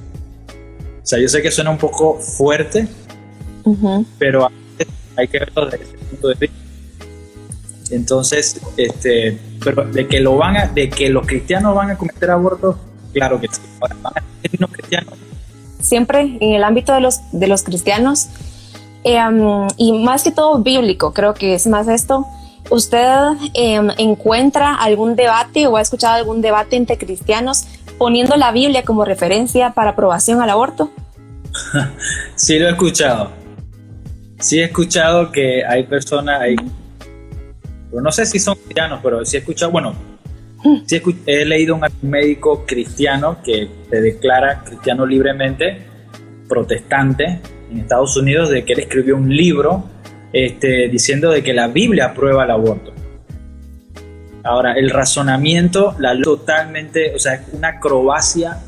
O 1.02 1.06
sea, 1.06 1.18
yo 1.18 1.26
sé 1.26 1.40
que 1.40 1.50
suena 1.50 1.70
un 1.70 1.78
poco 1.78 2.18
fuerte, 2.18 2.86
pero 4.18 4.50
hay 5.16 5.26
que 5.26 5.38
verlo 5.38 5.64
desde 5.70 5.84
ese 5.84 5.96
punto 5.96 6.28
de 6.28 6.34
vista. 6.34 6.56
Entonces, 7.92 8.60
este, 8.76 9.38
pero 9.64 9.86
de 9.86 10.06
que 10.06 10.20
lo 10.20 10.36
van 10.36 10.58
a, 10.58 10.66
de 10.66 10.90
que 10.90 11.08
los 11.08 11.26
cristianos 11.26 11.74
van 11.74 11.92
a 11.92 11.96
cometer 11.96 12.30
abortos, 12.30 12.76
claro 13.14 13.40
que 13.40 13.48
sí. 13.50 13.62
van 13.80 13.92
a 14.04 14.22
ser 14.42 14.68
cristianos. 14.68 15.14
Siempre 15.80 16.20
en 16.42 16.52
el 16.52 16.62
ámbito 16.62 16.92
de 16.92 17.00
los, 17.00 17.20
de 17.32 17.46
los 17.46 17.62
cristianos, 17.62 18.28
em, 19.04 19.68
y 19.76 19.92
más 20.04 20.22
que 20.22 20.30
todo 20.30 20.58
bíblico, 20.58 21.12
creo 21.12 21.34
que 21.34 21.54
es 21.54 21.66
más 21.66 21.88
esto, 21.88 22.26
¿Usted 22.70 23.08
em, 23.54 23.88
encuentra 23.96 24.74
algún 24.74 25.16
debate 25.16 25.66
o 25.66 25.76
ha 25.76 25.80
escuchado 25.80 26.14
algún 26.14 26.42
debate 26.42 26.76
entre 26.76 26.98
cristianos 26.98 27.64
poniendo 27.96 28.36
la 28.36 28.52
Biblia 28.52 28.84
como 28.84 29.04
referencia 29.04 29.70
para 29.70 29.90
aprobación 29.90 30.42
al 30.42 30.50
aborto? 30.50 30.90
sí, 32.34 32.58
lo 32.58 32.68
he 32.68 32.70
escuchado. 32.70 33.30
Sí 34.38 34.60
he 34.60 34.64
escuchado 34.64 35.32
que 35.32 35.64
hay 35.64 35.84
personas, 35.84 36.42
hay, 36.42 36.56
no 37.90 38.12
sé 38.12 38.26
si 38.26 38.38
son 38.38 38.54
cristianos, 38.56 39.00
pero 39.02 39.24
sí 39.24 39.36
he 39.36 39.40
escuchado, 39.40 39.72
bueno, 39.72 39.94
sí 40.86 41.00
he, 41.26 41.44
leído 41.46 41.74
un 41.74 41.82
médico 42.02 42.64
cristiano 42.66 43.38
que 43.42 43.68
se 43.88 44.00
declara 44.00 44.62
cristiano 44.62 45.06
libremente, 45.06 45.86
protestante 46.48 47.40
en 47.70 47.80
Estados 47.80 48.16
Unidos, 48.16 48.50
de 48.50 48.64
que 48.64 48.72
él 48.72 48.80
escribió 48.80 49.16
un 49.16 49.34
libro 49.34 49.84
este, 50.32 50.88
diciendo 50.88 51.30
de 51.30 51.42
que 51.42 51.52
la 51.52 51.68
Biblia 51.68 52.06
aprueba 52.06 52.44
el 52.44 52.50
aborto. 52.50 52.92
Ahora, 54.44 54.74
el 54.74 54.90
razonamiento, 54.90 55.94
la 55.98 56.18
totalmente, 56.20 57.14
o 57.14 57.18
sea, 57.18 57.34
es 57.34 57.42
una 57.52 57.68
acrobacia, 57.68 58.58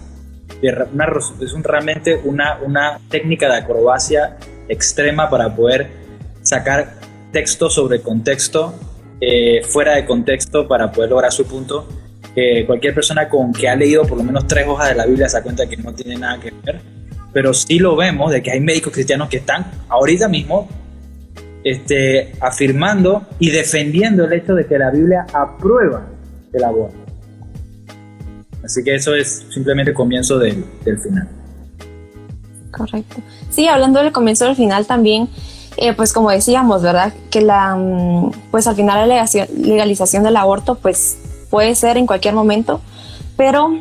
es 0.60 1.52
un, 1.52 1.64
realmente 1.64 2.20
una, 2.24 2.58
una 2.62 3.00
técnica 3.08 3.48
de 3.48 3.58
acrobacia 3.58 4.36
extrema 4.68 5.30
para 5.30 5.54
poder 5.54 5.88
sacar 6.42 6.94
texto 7.32 7.70
sobre 7.70 8.02
contexto, 8.02 8.74
eh, 9.20 9.62
fuera 9.62 9.94
de 9.94 10.04
contexto, 10.04 10.66
para 10.66 10.90
poder 10.90 11.10
lograr 11.10 11.32
su 11.32 11.46
punto. 11.46 11.86
cualquier 12.66 12.94
persona 12.94 13.28
con 13.28 13.52
que 13.52 13.68
ha 13.68 13.76
leído 13.76 14.04
por 14.04 14.18
lo 14.18 14.24
menos 14.24 14.46
tres 14.46 14.66
hojas 14.66 14.88
de 14.90 14.94
la 14.94 15.06
Biblia 15.06 15.28
se 15.28 15.36
da 15.38 15.42
cuenta 15.42 15.66
que 15.68 15.76
no 15.76 15.92
tiene 15.92 16.16
nada 16.16 16.40
que 16.40 16.52
ver. 16.64 16.99
Pero 17.32 17.54
sí 17.54 17.78
lo 17.78 17.96
vemos 17.96 18.32
de 18.32 18.42
que 18.42 18.50
hay 18.50 18.60
médicos 18.60 18.92
cristianos 18.92 19.28
que 19.28 19.38
están 19.38 19.70
ahorita 19.88 20.28
mismo 20.28 20.68
este, 21.64 22.32
afirmando 22.40 23.26
y 23.38 23.50
defendiendo 23.50 24.24
el 24.24 24.32
hecho 24.32 24.54
de 24.54 24.66
que 24.66 24.78
la 24.78 24.90
Biblia 24.90 25.26
aprueba 25.32 26.06
el 26.52 26.64
aborto. 26.64 26.96
Así 28.64 28.82
que 28.84 28.94
eso 28.94 29.14
es 29.14 29.46
simplemente 29.50 29.94
comienzo 29.94 30.38
del, 30.38 30.64
final. 30.84 31.28
Correcto. 32.70 33.16
Sí, 33.48 33.68
hablando 33.68 34.02
del 34.02 34.12
comienzo 34.12 34.44
del 34.44 34.56
final 34.56 34.86
también, 34.86 35.28
eh, 35.76 35.92
pues 35.94 36.12
como 36.12 36.30
decíamos, 36.30 36.82
¿verdad? 36.82 37.12
Que 37.30 37.40
la, 37.40 37.74
mm, 37.74 38.32
pues 38.50 38.66
al 38.66 38.76
final 38.76 39.08
la 39.08 39.26
legalización 39.56 40.22
del 40.22 40.36
aborto, 40.36 40.76
pues 40.76 41.18
puede 41.48 41.74
ser 41.74 41.96
en 41.96 42.06
cualquier 42.06 42.34
momento, 42.34 42.80
pero 43.36 43.72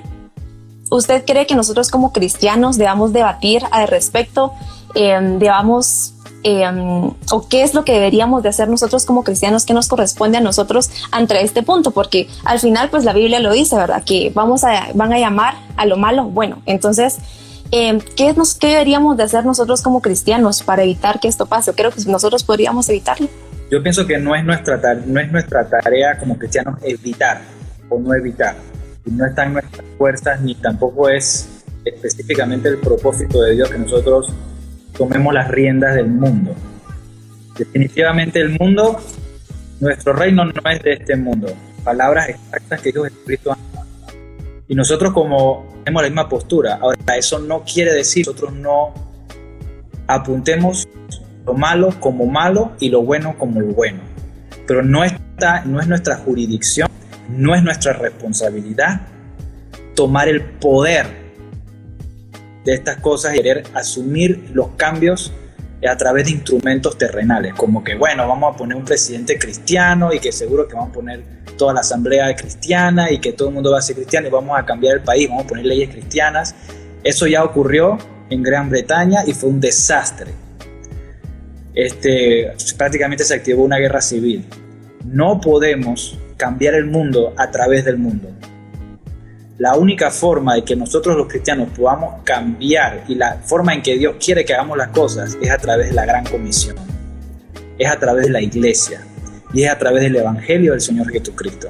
¿usted 0.90 1.24
cree 1.26 1.48
que 1.48 1.56
nosotros 1.56 1.90
como 1.90 2.12
cristianos 2.12 2.78
debamos 2.78 3.14
debatir 3.14 3.64
al 3.72 3.88
respecto? 3.88 4.54
Eh, 4.96 5.20
debamos 5.40 6.14
Em, 6.44 7.12
o 7.32 7.48
qué 7.50 7.64
es 7.64 7.74
lo 7.74 7.84
que 7.84 7.92
deberíamos 7.92 8.44
de 8.44 8.50
hacer 8.50 8.70
nosotros 8.70 9.06
como 9.06 9.26
cristianos, 9.26 9.66
qué 9.66 9.74
nos 9.74 9.90
corresponde 9.90 10.38
a 10.38 10.42
nosotros 10.42 10.90
ante 11.12 11.42
este 11.44 11.64
punto, 11.64 11.92
porque 11.92 12.30
al 12.46 12.60
final 12.60 12.90
pues 12.90 13.04
la 13.04 13.12
Biblia 13.12 13.42
lo 13.42 13.52
dice, 13.52 13.76
¿verdad? 13.76 14.04
Que 14.06 14.32
vamos 14.34 14.64
a, 14.64 14.88
van 14.94 15.12
a 15.12 15.20
llamar 15.20 15.56
a 15.76 15.86
lo 15.86 15.98
malo 15.98 16.26
bueno. 16.26 16.62
Entonces, 16.66 17.18
eh, 17.72 18.00
¿qué, 18.16 18.34
nos, 18.34 18.54
¿qué 18.54 18.68
deberíamos 18.68 19.18
de 19.18 19.24
hacer 19.24 19.46
nosotros 19.46 19.82
como 19.82 20.02
cristianos 20.02 20.64
para 20.64 20.84
evitar 20.84 21.20
que 21.20 21.28
esto 21.28 21.46
pase? 21.46 21.74
Creo 21.74 21.92
que 21.92 22.02
nosotros 22.06 22.46
podríamos 22.46 22.88
evitarlo. 22.88 23.28
Yo 23.70 23.84
pienso 23.84 24.08
que 24.08 24.18
no 24.18 24.34
es 24.34 24.46
nuestra, 24.46 24.80
no 25.06 25.20
es 25.20 25.30
nuestra 25.32 25.68
tarea 25.68 26.18
como 26.18 26.38
cristianos 26.38 26.80
evitar 26.84 27.42
o 27.90 28.00
no 28.00 28.14
evitar. 28.14 28.56
No 29.12 29.26
está 29.26 29.46
en 29.46 29.54
nuestras 29.54 29.86
fuerzas 29.98 30.42
ni 30.42 30.56
tampoco 30.56 31.10
es 31.10 31.64
específicamente 31.86 32.70
el 32.70 32.78
propósito 32.78 33.42
de 33.42 33.54
Dios 33.54 33.70
que 33.70 33.78
nosotros 33.78 34.34
tomemos 34.98 35.34
las 35.34 35.48
riendas 35.50 35.96
del 35.96 36.08
mundo. 36.08 36.54
Definitivamente 37.58 38.40
el 38.40 38.58
mundo, 38.60 39.00
nuestro 39.80 40.14
reino 40.14 40.46
no 40.46 40.72
es 40.72 40.84
de 40.84 40.94
este 40.94 41.16
mundo. 41.16 41.48
Palabras 41.84 42.30
exactas 42.30 42.82
que 42.82 42.92
Dios 42.92 43.08
Jesucristo 43.08 43.56
Y 44.68 44.76
nosotros 44.76 45.14
como 45.14 45.66
tenemos 45.84 46.04
la 46.04 46.10
misma 46.10 46.30
postura. 46.30 46.80
Ahora, 46.82 46.98
eso 47.18 47.40
no 47.40 47.64
quiere 47.64 47.94
decir 47.94 48.28
nosotros 48.28 48.54
no 48.54 48.94
apuntemos 50.08 50.88
lo 51.46 51.54
malo 51.54 51.94
como 52.00 52.26
malo 52.26 52.72
y 52.80 52.90
lo 52.90 53.02
bueno 53.02 53.38
como 53.38 53.62
lo 53.62 53.74
bueno. 53.74 54.00
Pero 54.68 54.84
no, 54.84 55.04
está, 55.04 55.64
no 55.66 55.80
es 55.80 55.88
nuestra 55.88 56.18
jurisdicción, 56.18 56.90
no 57.30 57.56
es 57.56 57.64
nuestra 57.64 57.94
responsabilidad 57.94 59.02
tomar 59.96 60.28
el 60.28 60.42
poder 60.42 61.08
de 62.66 62.74
estas 62.74 62.98
cosas 62.98 63.36
y 63.36 63.38
querer 63.38 63.64
asumir 63.74 64.50
los 64.54 64.70
cambios 64.78 65.32
a 65.88 65.96
través 65.96 66.26
de 66.26 66.32
instrumentos 66.32 66.98
terrenales, 66.98 67.54
como 67.54 67.84
que, 67.84 67.96
bueno, 67.96 68.28
vamos 68.28 68.54
a 68.54 68.58
poner 68.58 68.76
un 68.76 68.84
presidente 68.84 69.40
cristiano 69.40 70.14
y 70.14 70.20
que 70.20 70.32
seguro 70.32 70.68
que 70.68 70.74
vamos 70.76 70.90
a 70.90 70.94
poner 70.94 71.24
toda 71.58 71.74
la 71.74 71.80
asamblea 71.82 72.36
cristiana 72.36 73.12
y 73.12 73.20
que 73.20 73.34
todo 73.34 73.50
el 73.50 73.54
mundo 73.54 73.72
va 73.72 73.80
a 73.80 73.82
ser 73.82 73.96
cristiano 73.96 74.28
y 74.28 74.32
vamos 74.32 74.58
a 74.60 74.66
cambiar 74.66 74.98
el 74.98 75.04
país, 75.04 75.30
vamos 75.30 75.46
a 75.46 75.48
poner 75.48 75.66
leyes 75.66 75.90
cristianas. 75.90 76.54
Eso 77.04 77.28
ya 77.28 77.44
ocurrió 77.44 77.98
en 78.30 78.44
Gran 78.44 78.70
Bretaña 78.70 79.22
y 79.26 79.34
fue 79.34 79.50
un 79.50 79.60
desastre. 79.62 80.32
Este, 81.74 82.52
prácticamente 82.78 83.24
se 83.24 83.36
activó 83.36 83.64
una 83.64 83.78
guerra 83.78 84.02
civil. 84.02 84.46
No 85.06 85.40
podemos 85.40 86.18
cambiar 86.40 86.74
el 86.74 86.86
mundo 86.86 87.34
a 87.36 87.52
través 87.52 87.84
del 87.84 87.98
mundo. 87.98 88.30
La 89.58 89.76
única 89.76 90.10
forma 90.10 90.56
de 90.56 90.64
que 90.64 90.74
nosotros 90.74 91.18
los 91.18 91.28
cristianos 91.28 91.68
podamos 91.76 92.24
cambiar 92.24 93.04
y 93.10 93.16
la 93.16 93.40
forma 93.44 93.74
en 93.74 93.82
que 93.82 93.98
Dios 93.98 94.16
quiere 94.24 94.46
que 94.46 94.54
hagamos 94.54 94.78
las 94.78 94.88
cosas 94.88 95.38
es 95.42 95.52
a 95.52 95.58
través 95.58 95.90
de 95.90 95.96
la 95.96 96.06
gran 96.06 96.24
comisión, 96.24 96.78
es 97.78 97.92
a 97.92 98.00
través 98.00 98.28
de 98.28 98.32
la 98.32 98.42
iglesia 98.42 99.02
y 99.54 99.64
es 99.64 99.70
a 99.70 99.78
través 99.78 100.02
del 100.02 100.16
Evangelio 100.16 100.72
del 100.72 100.80
Señor 100.80 101.12
Jesucristo, 101.12 101.68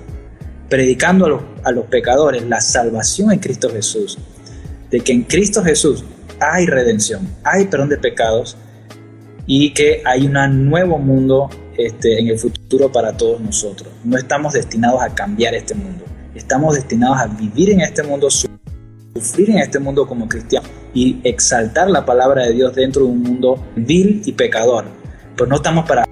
predicando 0.69 1.25
a 1.25 1.29
los, 1.29 1.41
a 1.63 1.71
los 1.71 1.85
pecadores 1.85 2.43
la 2.43 2.61
salvación 2.61 3.31
en 3.31 3.39
Cristo 3.39 3.71
Jesús, 3.71 4.19
de 4.91 4.99
que 4.99 5.13
en 5.13 5.23
Cristo 5.23 5.63
Jesús 5.63 6.05
hay 6.39 6.67
redención, 6.67 7.27
hay 7.43 7.65
perdón 7.65 7.89
de 7.89 7.97
pecados 7.97 8.55
y 9.47 9.73
que 9.73 10.03
hay 10.05 10.27
un 10.27 10.69
nuevo 10.69 10.99
mundo 10.99 11.49
este, 11.85 12.19
en 12.19 12.27
el 12.27 12.37
futuro 12.37 12.91
para 12.91 13.15
todos 13.15 13.39
nosotros. 13.41 13.89
No 14.03 14.17
estamos 14.17 14.53
destinados 14.53 15.01
a 15.01 15.09
cambiar 15.09 15.53
este 15.55 15.75
mundo 15.75 16.05
estamos 16.39 16.75
destinados 16.75 17.17
a 17.19 17.27
vivir 17.27 17.71
en 17.71 17.81
este 17.81 18.03
mundo, 18.03 18.29
sufrir 18.29 19.51
en 19.51 19.59
este 19.59 19.79
mundo 19.79 20.07
como 20.07 20.27
cristianos 20.27 20.69
y 20.93 21.19
exaltar 21.23 21.89
la 21.89 22.05
palabra 22.05 22.43
de 22.43 22.53
Dios 22.53 22.73
dentro 22.75 23.03
de 23.03 23.09
un 23.09 23.21
mundo 23.21 23.63
vil 23.75 24.21
y 24.25 24.31
pecador. 24.33 24.85
Pero 25.35 25.47
no 25.47 25.57
estamos 25.57 25.87
para, 25.87 26.05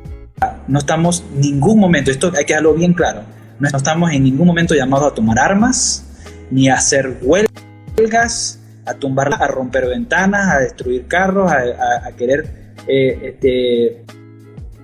no 0.67 0.79
estamos 0.79 1.23
ningún 1.35 1.79
momento, 1.79 2.11
esto 2.11 2.31
hay 2.35 2.45
que 2.45 2.53
dejarlo 2.53 2.73
bien 2.73 2.93
claro, 2.93 3.21
no 3.59 3.67
estamos 3.67 4.11
en 4.11 4.23
ningún 4.23 4.47
momento 4.47 4.75
llamados 4.75 5.11
a 5.11 5.15
tomar 5.15 5.39
armas, 5.39 6.05
ni 6.51 6.69
a 6.69 6.75
hacer 6.75 7.17
huelgas, 7.21 8.59
a 8.85 8.93
tumbar, 8.93 9.33
a 9.33 9.47
romper 9.47 9.87
ventanas, 9.87 10.55
a 10.55 10.59
destruir 10.59 11.07
carros, 11.07 11.51
a, 11.51 12.11
querer 12.15 12.73
eh, 12.87 13.19
este, 13.23 14.05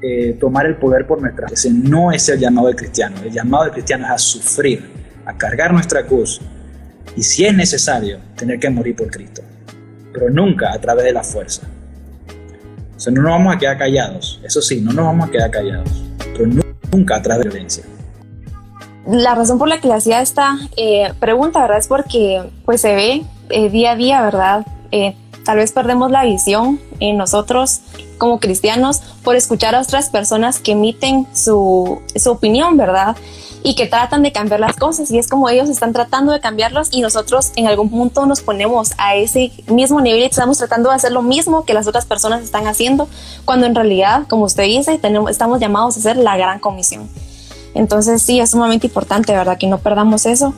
eh, 0.06 0.36
tomar 0.40 0.66
el 0.66 0.76
poder 0.76 1.08
por 1.08 1.22
nuestra 1.22 1.48
Ese 1.48 1.72
no 1.72 2.12
es 2.12 2.28
el 2.28 2.38
llamado 2.38 2.68
del 2.68 2.76
cristiano. 2.76 3.16
El 3.24 3.32
llamado 3.32 3.64
del 3.64 3.74
cristiano 3.74 4.06
es 4.06 4.12
a 4.12 4.18
sufrir, 4.18 4.90
a 5.26 5.38
cargar 5.38 5.72
nuestra 5.72 6.06
cruz 6.06 6.42
y 7.16 7.22
si 7.22 7.46
es 7.46 7.54
necesario, 7.54 8.20
tener 8.36 8.60
que 8.60 8.70
morir 8.70 8.96
por 8.96 9.10
Cristo, 9.10 9.42
pero 10.12 10.30
nunca 10.30 10.74
a 10.74 10.80
través 10.80 11.06
de 11.06 11.14
la 11.14 11.24
fuerza. 11.24 11.62
O 12.96 13.00
sea, 13.00 13.14
no 13.14 13.22
nos 13.22 13.32
vamos 13.32 13.56
a 13.56 13.60
quedar 13.60 13.78
callados, 13.78 14.40
eso 14.44 14.62
sí, 14.62 14.82
no 14.82 14.94
nos 14.94 15.06
vamos 15.06 15.30
a 15.30 15.32
quedar 15.32 15.52
callados, 15.52 16.04
pero 16.36 16.50
nunca 16.92 17.18
a 17.18 17.22
través 17.22 17.44
de 17.44 17.50
violencia. 17.50 17.84
La 19.06 19.36
razón 19.36 19.60
por 19.60 19.68
la 19.68 19.80
que 19.80 19.88
le 19.88 19.96
hacía 19.96 20.22
esta 20.22 20.58
eh, 20.78 21.14
pregunta, 21.20 21.62
¿verdad? 21.62 21.78
Es 21.78 21.88
porque 21.88 22.42
pues 22.66 22.82
se 22.82 22.96
ve 22.96 23.24
eh, 23.50 23.70
día 23.70 23.92
a 23.92 23.96
día, 23.96 24.22
¿verdad? 24.22 24.66
Eh, 24.92 25.16
tal 25.44 25.58
vez 25.58 25.72
perdemos 25.72 26.12
la 26.12 26.24
visión 26.24 26.80
en 27.00 27.18
nosotros 27.18 27.82
como 28.18 28.40
cristianos 28.40 29.02
por 29.24 29.36
escuchar 29.36 29.76
a 29.76 29.82
otras 29.82 30.10
personas 30.10 30.60
que 30.60 30.74
emiten 30.74 31.28
su, 31.34 32.02
su 32.16 32.32
opinión, 32.32 32.78
¿verdad? 32.78 33.16
y 33.64 33.76
que 33.76 33.88
tratan 33.88 34.22
de 34.24 34.32
cambiar 34.32 34.60
las 34.60 34.76
cosas 34.76 35.10
y 35.10 35.18
es 35.18 35.28
como 35.28 35.50
ellos 35.50 35.70
están 35.70 35.94
tratando 35.94 36.34
de 36.34 36.42
cambiarlas 36.42 36.90
y 36.92 37.02
nosotros 37.02 37.54
en 37.56 37.68
algún 37.68 37.90
punto 37.90 38.26
nos 38.26 38.42
ponemos 38.42 38.92
a 38.98 39.16
ese 39.16 39.52
mismo 39.68 40.02
nivel 40.02 40.20
y 40.20 40.26
estamos 40.26 40.58
tratando 40.58 40.90
de 40.90 40.96
hacer 40.96 41.14
lo 41.14 41.22
mismo 41.22 41.64
que 41.64 41.74
las 41.74 41.88
otras 41.88 42.06
personas 42.06 42.44
están 42.44 42.68
haciendo, 42.68 43.08
cuando 43.46 43.66
en 43.66 43.74
realidad, 43.74 44.28
como 44.28 44.44
usted 44.44 44.64
dice, 44.64 44.98
tenemos, 45.00 45.32
estamos 45.32 45.60
llamados 45.62 45.96
a 45.96 46.00
hacer 46.00 46.18
la 46.18 46.36
gran 46.36 46.60
comisión. 46.60 47.10
Entonces 47.74 48.22
sí, 48.22 48.40
es 48.40 48.52
sumamente 48.52 48.88
importante, 48.88 49.34
¿verdad? 49.34 49.58
Que 49.58 49.68
no 49.68 49.80
perdamos 49.80 50.26
eso. 50.26 50.54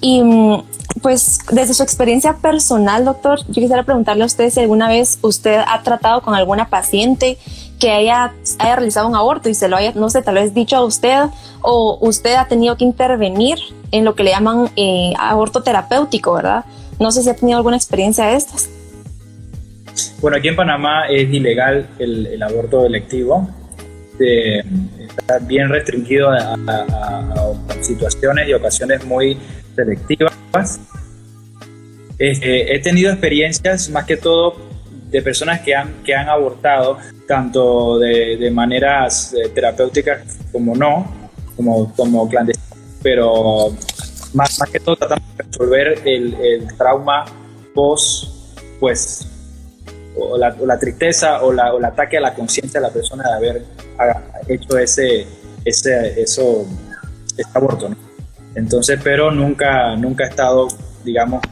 Y 0.00 0.22
mm, 0.22 0.62
pues 1.02 1.40
desde 1.50 1.74
su 1.74 1.82
experiencia 1.82 2.36
personal, 2.36 3.04
doctor, 3.04 3.40
yo 3.48 3.54
quisiera 3.54 3.82
preguntarle 3.82 4.22
a 4.22 4.26
usted 4.26 4.50
si 4.50 4.60
alguna 4.60 4.88
vez 4.88 5.18
usted 5.22 5.60
ha 5.66 5.82
tratado 5.82 6.22
con 6.22 6.34
alguna 6.34 6.68
paciente 6.68 7.36
que 7.80 7.90
haya, 7.90 8.32
haya 8.60 8.76
realizado 8.76 9.08
un 9.08 9.16
aborto 9.16 9.48
y 9.48 9.54
se 9.54 9.68
lo 9.68 9.76
haya, 9.76 9.92
no 9.94 10.08
sé, 10.08 10.22
tal 10.22 10.36
vez 10.36 10.54
dicho 10.54 10.76
a 10.76 10.84
usted 10.84 11.24
o 11.60 11.98
usted 12.00 12.34
ha 12.34 12.46
tenido 12.46 12.76
que 12.76 12.84
intervenir 12.84 13.58
en 13.90 14.04
lo 14.04 14.14
que 14.14 14.22
le 14.22 14.30
llaman 14.30 14.70
eh, 14.76 15.12
aborto 15.18 15.62
terapéutico, 15.62 16.34
¿verdad? 16.34 16.64
No 17.00 17.10
sé 17.10 17.22
si 17.22 17.30
ha 17.30 17.34
tenido 17.34 17.58
alguna 17.58 17.76
experiencia 17.76 18.26
de 18.26 18.36
estas. 18.36 18.70
Bueno, 20.20 20.36
aquí 20.36 20.48
en 20.48 20.56
Panamá 20.56 21.08
es 21.08 21.32
ilegal 21.32 21.88
el, 21.98 22.40
aborto 22.42 22.86
electivo. 22.86 23.48
está 24.18 25.38
bien 25.40 25.68
restringido 25.68 26.30
a, 26.30 26.56
situaciones 27.80 28.48
y 28.48 28.52
ocasiones 28.52 29.04
muy 29.04 29.36
selectivas. 29.74 30.32
Este, 32.18 32.74
he 32.74 32.78
tenido 32.80 33.10
experiencias 33.10 33.90
más 33.90 34.04
que 34.04 34.16
todo 34.16 34.56
de 35.10 35.22
personas 35.22 35.60
que 35.60 35.74
han, 35.74 36.02
que 36.04 36.14
han 36.14 36.28
abortado, 36.28 36.98
tanto 37.28 37.98
de, 37.98 38.36
de 38.38 38.50
maneras 38.50 39.34
eh, 39.34 39.48
terapéuticas 39.50 40.38
como 40.50 40.74
no, 40.74 41.12
como, 41.56 41.92
como 41.94 42.28
clandestinas, 42.28 42.78
pero 43.02 43.70
más, 44.32 44.58
más 44.58 44.70
que 44.70 44.80
todo 44.80 44.96
tratando 44.96 45.24
de 45.36 45.44
resolver 45.44 46.00
el, 46.06 46.34
el 46.34 46.76
trauma 46.76 47.24
post, 47.74 48.58
pues, 48.80 49.26
o 50.16 50.38
la, 50.38 50.56
la 50.64 50.78
tristeza 50.78 51.42
o, 51.42 51.52
la, 51.52 51.74
o, 51.74 51.78
el 51.78 51.84
ataque 51.84 52.18
a 52.18 52.20
la 52.20 52.34
conciencia 52.34 52.80
de 52.80 52.86
la 52.86 52.92
persona 52.92 53.24
de 53.28 53.34
haber 53.34 53.64
hecho 54.48 54.78
ese, 54.78 55.26
ese, 55.64 56.20
eso, 56.20 56.66
este 57.36 57.58
aborto, 57.58 57.88
¿no? 57.88 58.11
Entonces, 58.54 59.00
pero 59.02 59.30
nunca, 59.30 59.96
nunca 59.96 60.24
he 60.24 60.28
estado, 60.28 60.68
digamos, 61.04 61.42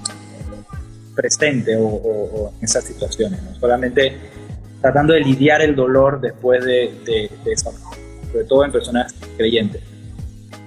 presente 1.15 1.77
o, 1.79 2.53
en 2.59 2.65
esas 2.65 2.85
situaciones, 2.85 3.43
¿no? 3.43 3.55
solamente 3.59 4.17
tratando 4.81 5.13
de 5.13 5.21
lidiar 5.21 5.61
el 5.61 5.77
dolor 5.77 6.21
después 6.21 6.65
de, 6.65 6.95
de, 7.05 7.53
eso, 7.53 7.73
sobre 8.33 8.45
todo 8.45 8.65
en 8.65 8.73
personas 8.73 9.15
creyentes. 9.37 9.83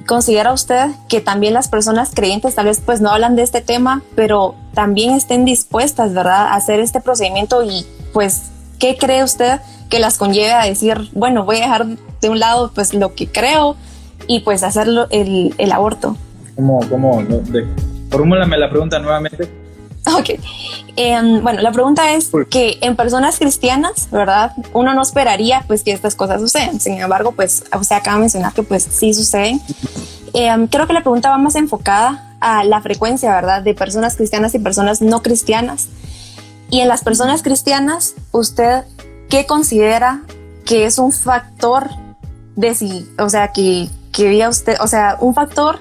¿Considera 0.05 0.51
usted 0.53 0.89
que 1.09 1.21
también 1.21 1.53
las 1.53 1.69
personas 1.69 2.11
creyentes 2.13 2.55
tal 2.55 2.65
vez 2.65 2.81
pues 2.85 3.01
no 3.01 3.09
hablan 3.09 3.35
de 3.35 3.41
este 3.41 3.61
tema, 3.61 4.03
pero 4.15 4.53
también 4.73 5.11
estén 5.11 5.45
dispuestas, 5.45 6.13
¿verdad?, 6.13 6.47
a 6.47 6.55
hacer 6.55 6.79
este 6.79 6.99
procedimiento 6.99 7.63
y 7.63 7.85
pues, 8.11 8.51
¿qué 8.79 8.97
cree 8.97 9.23
usted 9.23 9.59
que 9.89 9.99
las 9.99 10.17
conlleve 10.17 10.51
a 10.51 10.65
decir, 10.65 11.09
bueno, 11.13 11.45
voy 11.45 11.57
a 11.57 11.61
dejar 11.61 11.85
de 11.85 12.29
un 12.29 12.39
lado 12.39 12.71
pues 12.73 12.93
lo 12.93 13.15
que 13.15 13.27
creo 13.27 13.75
y 14.27 14.41
pues 14.41 14.63
hacer 14.63 14.87
el, 15.09 15.53
el 15.57 15.71
aborto? 15.71 16.17
¿Cómo, 16.55 16.79
cómo, 16.89 17.23
formúlame 18.09 18.57
la 18.57 18.69
pregunta 18.69 18.99
nuevamente. 18.99 19.49
Ok. 20.05 20.31
Em, 20.97 21.41
bueno, 21.41 21.61
la 21.61 21.71
pregunta 21.71 22.13
es 22.13 22.29
que 22.49 22.77
en 22.81 22.97
personas 22.97 23.39
cristianas, 23.39 24.09
¿verdad? 24.11 24.51
Uno 24.73 24.93
no 24.93 25.01
esperaría 25.01 25.63
pues 25.65 25.81
que 25.81 25.93
estas 25.93 26.13
cosas 26.13 26.41
sucedan. 26.41 26.81
Sin 26.81 26.99
embargo, 26.99 27.31
pues 27.31 27.63
usted 27.79 27.95
acaba 27.95 28.17
de 28.17 28.21
mencionar 28.23 28.51
que 28.51 28.63
pues 28.63 28.83
sí 28.83 29.13
suceden. 29.13 29.61
Em, 30.33 30.67
creo 30.67 30.87
que 30.87 30.93
la 30.93 31.01
pregunta 31.03 31.29
va 31.29 31.37
más 31.37 31.55
enfocada 31.55 32.35
a 32.41 32.65
la 32.65 32.81
frecuencia, 32.81 33.33
¿verdad? 33.33 33.61
De 33.61 33.73
personas 33.73 34.17
cristianas 34.17 34.53
y 34.55 34.59
personas 34.59 35.01
no 35.01 35.21
cristianas. 35.21 35.87
Y 36.69 36.81
en 36.81 36.89
las 36.89 37.01
personas 37.01 37.41
cristianas, 37.41 38.15
¿usted 38.33 38.83
qué 39.29 39.45
considera 39.45 40.21
que 40.65 40.85
es 40.85 40.99
un 40.99 41.13
factor 41.13 41.89
de 42.57 42.75
si, 42.75 43.07
o 43.17 43.29
sea, 43.29 43.53
que, 43.53 43.87
que 44.13 44.47
usted, 44.47 44.75
o 44.79 44.87
sea, 44.87 45.17
un 45.19 45.33
factor 45.33 45.79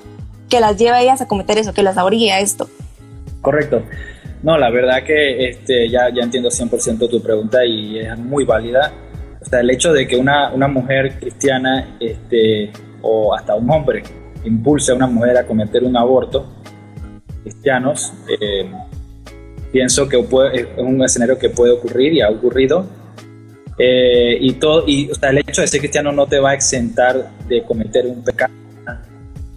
que 0.49 0.59
las 0.59 0.77
lleva 0.77 0.97
a 0.97 1.03
ellas 1.03 1.21
a 1.21 1.29
cometer 1.29 1.59
eso, 1.59 1.73
que 1.73 1.83
las 1.83 1.97
orilla 1.97 2.37
a 2.37 2.41
esto? 2.41 2.69
Correcto. 3.41 3.83
No, 4.43 4.59
la 4.59 4.71
verdad 4.71 5.05
que 5.05 5.49
este, 5.49 5.89
ya, 5.89 6.09
ya 6.13 6.23
entiendo 6.23 6.49
100% 6.49 7.09
tu 7.09 7.23
pregunta 7.23 7.65
y 7.65 8.01
es 8.01 8.19
muy 8.19 8.45
válida. 8.45 8.93
O 9.41 9.45
sea, 9.45 9.61
el 9.61 9.71
hecho 9.71 9.93
de 9.93 10.07
que 10.07 10.17
una, 10.17 10.53
una 10.53 10.67
mujer 10.67 11.19
cristiana 11.19 11.97
este, 12.01 12.73
o 13.03 13.35
hasta 13.35 13.55
un 13.55 13.71
hombre 13.71 14.03
impulse 14.45 14.93
a 14.93 14.95
una 14.95 15.07
mujer 15.07 15.37
a 15.37 15.47
cometer 15.47 15.85
un 15.85 15.97
aborto, 15.97 16.47
cristianos, 17.43 18.13
eh, 18.41 18.69
pienso 19.71 20.09
que 20.09 20.19
es 20.19 20.67
un 20.77 21.03
escenario 21.05 21.39
que 21.39 21.51
puede 21.51 21.73
ocurrir 21.73 22.13
y 22.15 22.21
ha 22.21 22.31
ocurrido. 22.31 22.87
Eh, 23.85 24.39
y 24.41 24.53
todo, 24.53 24.85
y 24.87 25.11
el 25.23 25.39
hecho 25.39 25.61
de 25.61 25.67
ser 25.67 25.81
cristiano 25.81 26.13
no 26.13 26.29
te 26.29 26.39
va 26.39 26.51
a 26.51 26.55
exentar 26.55 27.33
de 27.49 27.65
cometer 27.65 28.07
un 28.07 28.23
pecado. 28.23 28.55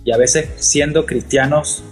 Y 0.03 0.11
a 0.11 0.17
veces 0.17 0.49
siendo 0.55 1.05
cristianos 1.05 1.83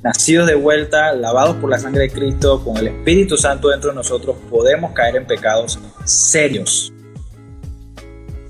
nacidos 0.00 0.46
de 0.46 0.54
vuelta, 0.54 1.12
lavados 1.12 1.56
por 1.56 1.68
la 1.68 1.78
sangre 1.80 2.02
de 2.02 2.10
Cristo, 2.10 2.62
con 2.62 2.76
el 2.76 2.86
Espíritu 2.86 3.36
Santo 3.36 3.70
dentro 3.70 3.90
de 3.90 3.96
nosotros, 3.96 4.36
podemos 4.48 4.92
caer 4.92 5.16
en 5.16 5.26
pecados 5.26 5.76
serios. 6.04 6.92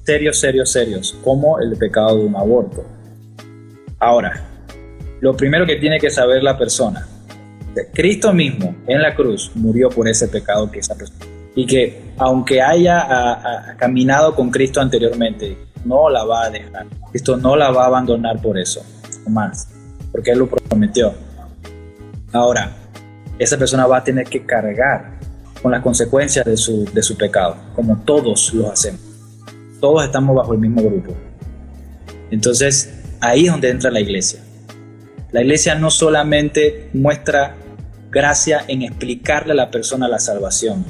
Serios, 0.04 0.38
serios, 0.38 0.70
serios, 0.70 1.18
como 1.24 1.58
el 1.58 1.74
pecado 1.78 2.18
de 2.18 2.24
un 2.26 2.36
aborto. 2.36 2.84
Ahora, 3.98 4.46
lo 5.22 5.34
primero 5.34 5.64
que 5.64 5.76
tiene 5.76 5.98
que 5.98 6.10
saber 6.10 6.42
la 6.42 6.58
persona, 6.58 7.08
Cristo 7.94 8.34
mismo 8.34 8.76
en 8.86 9.00
la 9.00 9.14
cruz 9.14 9.52
murió 9.54 9.88
por 9.88 10.06
ese 10.06 10.28
pecado 10.28 10.70
que 10.70 10.80
esa 10.80 10.94
persona 10.94 11.35
y 11.56 11.66
que 11.66 12.12
aunque 12.18 12.62
haya 12.62 13.74
caminado 13.78 14.34
con 14.34 14.50
Cristo 14.50 14.80
anteriormente, 14.80 15.56
no 15.84 16.08
la 16.08 16.24
va 16.24 16.44
a 16.44 16.50
dejar. 16.50 16.86
Cristo 17.10 17.36
no 17.36 17.56
la 17.56 17.70
va 17.70 17.84
a 17.84 17.86
abandonar 17.86 18.40
por 18.40 18.58
eso, 18.58 18.84
más, 19.28 19.68
porque 20.12 20.30
Él 20.30 20.38
lo 20.38 20.46
prometió. 20.48 21.14
Ahora, 22.32 22.70
esa 23.38 23.56
persona 23.56 23.86
va 23.86 23.98
a 23.98 24.04
tener 24.04 24.26
que 24.26 24.44
cargar 24.44 25.18
con 25.62 25.72
las 25.72 25.82
consecuencias 25.82 26.44
de 26.44 26.56
su, 26.56 26.84
de 26.92 27.02
su 27.02 27.16
pecado, 27.16 27.56
como 27.74 27.98
todos 27.98 28.52
lo 28.52 28.70
hacemos. 28.70 29.00
Todos 29.80 30.04
estamos 30.04 30.36
bajo 30.36 30.52
el 30.52 30.58
mismo 30.58 30.82
grupo. 30.82 31.14
Entonces, 32.30 33.02
ahí 33.20 33.46
es 33.46 33.52
donde 33.52 33.70
entra 33.70 33.90
la 33.90 34.00
iglesia. 34.00 34.40
La 35.32 35.42
iglesia 35.42 35.74
no 35.74 35.90
solamente 35.90 36.90
muestra 36.92 37.56
gracia 38.10 38.64
en 38.68 38.82
explicarle 38.82 39.52
a 39.52 39.56
la 39.56 39.70
persona 39.70 40.08
la 40.08 40.18
salvación 40.18 40.84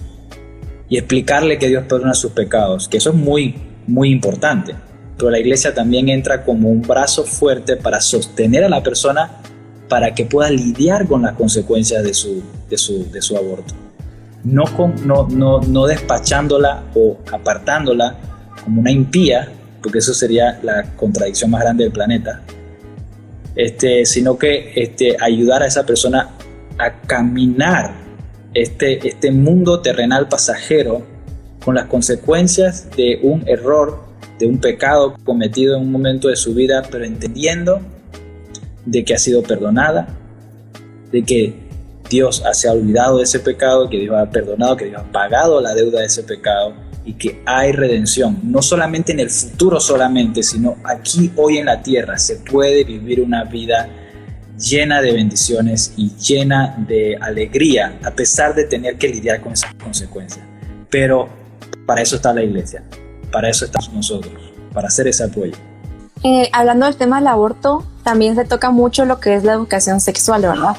y 0.88 0.98
explicarle 0.98 1.58
que 1.58 1.68
Dios 1.68 1.84
perdona 1.88 2.14
sus 2.14 2.32
pecados, 2.32 2.88
que 2.88 2.98
eso 2.98 3.10
es 3.10 3.16
muy, 3.16 3.56
muy 3.86 4.10
importante. 4.10 4.74
Pero 5.16 5.30
la 5.30 5.38
iglesia 5.38 5.74
también 5.74 6.08
entra 6.08 6.44
como 6.44 6.68
un 6.68 6.82
brazo 6.82 7.24
fuerte 7.24 7.76
para 7.76 8.00
sostener 8.00 8.64
a 8.64 8.68
la 8.68 8.82
persona 8.82 9.40
para 9.88 10.14
que 10.14 10.24
pueda 10.26 10.50
lidiar 10.50 11.06
con 11.06 11.22
las 11.22 11.34
consecuencias 11.34 12.04
de 12.04 12.12
su, 12.12 12.42
de 12.68 12.76
su, 12.76 13.10
de 13.10 13.22
su 13.22 13.36
aborto. 13.36 13.74
No, 14.44 14.64
con, 14.76 14.94
no, 15.06 15.26
no, 15.28 15.60
no 15.60 15.86
despachándola 15.86 16.84
o 16.94 17.18
apartándola 17.32 18.16
como 18.62 18.80
una 18.80 18.90
impía, 18.90 19.48
porque 19.82 19.98
eso 19.98 20.14
sería 20.14 20.58
la 20.62 20.94
contradicción 20.96 21.50
más 21.50 21.62
grande 21.62 21.84
del 21.84 21.92
planeta, 21.92 22.42
este, 23.54 24.04
sino 24.04 24.36
que 24.36 24.72
este, 24.76 25.16
ayudar 25.20 25.62
a 25.62 25.66
esa 25.66 25.86
persona 25.86 26.30
a 26.78 26.92
caminar 27.00 28.05
este, 28.56 29.06
este 29.06 29.30
mundo 29.30 29.80
terrenal 29.80 30.28
pasajero 30.28 31.02
con 31.62 31.74
las 31.74 31.86
consecuencias 31.86 32.88
de 32.96 33.20
un 33.22 33.46
error, 33.46 34.00
de 34.38 34.46
un 34.46 34.58
pecado 34.58 35.14
cometido 35.24 35.76
en 35.76 35.82
un 35.82 35.92
momento 35.92 36.28
de 36.28 36.36
su 36.36 36.54
vida, 36.54 36.82
pero 36.90 37.04
entendiendo 37.04 37.80
de 38.86 39.04
que 39.04 39.14
ha 39.14 39.18
sido 39.18 39.42
perdonada, 39.42 40.08
de 41.12 41.22
que 41.22 41.54
Dios 42.08 42.42
se 42.52 42.68
ha 42.68 42.72
olvidado 42.72 43.18
de 43.18 43.24
ese 43.24 43.40
pecado, 43.40 43.90
que 43.90 43.98
Dios 43.98 44.16
ha 44.16 44.30
perdonado, 44.30 44.76
que 44.76 44.86
Dios 44.86 45.02
ha 45.02 45.12
pagado 45.12 45.60
la 45.60 45.74
deuda 45.74 46.00
de 46.00 46.06
ese 46.06 46.22
pecado 46.22 46.72
y 47.04 47.12
que 47.12 47.42
hay 47.44 47.72
redención, 47.72 48.40
no 48.42 48.62
solamente 48.62 49.12
en 49.12 49.20
el 49.20 49.28
futuro 49.28 49.80
solamente, 49.80 50.42
sino 50.42 50.76
aquí 50.82 51.30
hoy 51.36 51.58
en 51.58 51.66
la 51.66 51.82
tierra 51.82 52.16
se 52.16 52.36
puede 52.36 52.84
vivir 52.84 53.20
una 53.20 53.44
vida 53.44 54.05
llena 54.58 55.00
de 55.02 55.12
bendiciones 55.12 55.92
y 55.96 56.10
llena 56.16 56.74
de 56.88 57.16
alegría, 57.20 57.98
a 58.04 58.10
pesar 58.10 58.54
de 58.54 58.64
tener 58.64 58.96
que 58.96 59.08
lidiar 59.08 59.40
con 59.40 59.52
esas 59.52 59.74
consecuencias. 59.74 60.44
Pero 60.90 61.28
para 61.86 62.02
eso 62.02 62.16
está 62.16 62.32
la 62.32 62.42
iglesia, 62.42 62.82
para 63.30 63.48
eso 63.48 63.64
estamos 63.64 63.92
nosotros, 63.92 64.32
para 64.72 64.88
hacer 64.88 65.08
ese 65.08 65.24
apoyo. 65.24 65.54
Eh, 66.22 66.48
hablando 66.52 66.86
del 66.86 66.96
tema 66.96 67.18
del 67.18 67.28
aborto, 67.28 67.84
también 68.02 68.34
se 68.36 68.44
toca 68.44 68.70
mucho 68.70 69.04
lo 69.04 69.20
que 69.20 69.34
es 69.34 69.44
la 69.44 69.52
educación 69.52 70.00
sexual, 70.00 70.42
¿verdad? 70.42 70.76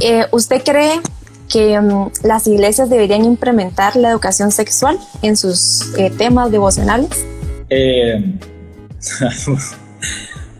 Eh, 0.00 0.26
¿Usted 0.30 0.62
cree 0.62 1.00
que 1.48 1.78
mm, 1.80 2.12
las 2.22 2.46
iglesias 2.46 2.88
deberían 2.88 3.24
implementar 3.24 3.96
la 3.96 4.10
educación 4.10 4.52
sexual 4.52 4.98
en 5.22 5.36
sus 5.36 5.92
eh, 5.98 6.10
temas 6.16 6.50
devocionales? 6.50 7.10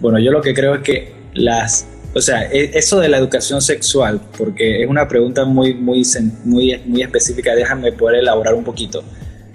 bueno, 0.00 0.18
yo 0.18 0.30
lo 0.32 0.40
que 0.40 0.54
creo 0.54 0.74
es 0.76 0.82
que 0.82 1.14
las 1.34 1.86
o 2.14 2.20
sea, 2.20 2.50
e, 2.50 2.70
eso 2.74 2.98
de 2.98 3.08
la 3.08 3.18
educación 3.18 3.62
sexual, 3.62 4.20
porque 4.36 4.82
es 4.82 4.88
una 4.88 5.06
pregunta 5.06 5.44
muy, 5.44 5.74
muy, 5.74 6.02
muy, 6.44 6.80
muy 6.84 7.02
específica, 7.02 7.54
déjame 7.54 7.92
poder 7.92 8.20
elaborar 8.20 8.54
un 8.54 8.64
poquito. 8.64 9.02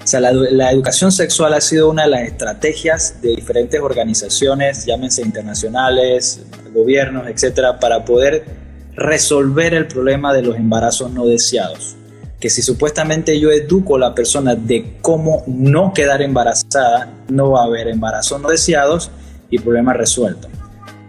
O 0.05 0.07
sea, 0.07 0.19
la, 0.19 0.71
educación 0.71 1.11
sexual 1.11 1.55
ha 1.55 1.61
sido 1.61 1.89
una 1.89 2.03
de 2.03 2.09
las 2.09 2.21
estrategias 2.21 3.21
de 3.23 3.29
diferentes 3.29 3.81
organizaciones, 3.81 4.85
llámense 4.85 5.23
internacionales, 5.23 6.45
gobiernos, 6.75 7.27
etcétera, 7.27 7.79
para 7.79 8.05
poder 8.05 8.45
resolver 8.95 9.73
el 9.73 9.87
problema 9.87 10.31
de 10.31 10.43
los 10.43 10.57
embarazos 10.57 11.11
no 11.11 11.25
deseados. 11.25 11.95
Que 12.39 12.51
si 12.51 12.61
supuestamente 12.61 13.39
yo 13.39 13.49
educo 13.49 13.95
a 13.95 13.99
la 13.99 14.13
persona 14.13 14.53
de 14.53 14.97
cómo 15.01 15.43
no 15.47 15.91
quedar 15.91 16.21
embarazada, 16.21 17.11
no 17.27 17.51
va 17.51 17.61
a 17.61 17.65
haber 17.65 17.87
embarazos 17.87 18.39
no 18.39 18.49
deseados 18.49 19.09
y 19.49 19.57
problema 19.57 19.93
resuelto. 19.93 20.47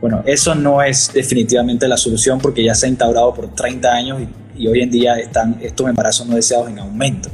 Bueno, 0.08 0.22
eso 0.24 0.54
no 0.54 0.80
es 0.84 1.10
definitivamente 1.12 1.88
la 1.88 1.96
solución 1.96 2.38
porque 2.38 2.62
ya 2.62 2.76
se 2.76 2.86
ha 2.86 2.88
instaurado 2.88 3.34
por 3.34 3.52
30 3.52 3.92
años 3.92 4.22
y, 4.56 4.68
hoy 4.68 4.80
en 4.80 4.88
día 4.88 5.16
están 5.16 5.58
estos 5.60 5.88
embarazos 5.88 6.28
no 6.28 6.36
deseados 6.36 6.70
en 6.70 6.78
aumento. 6.78 7.28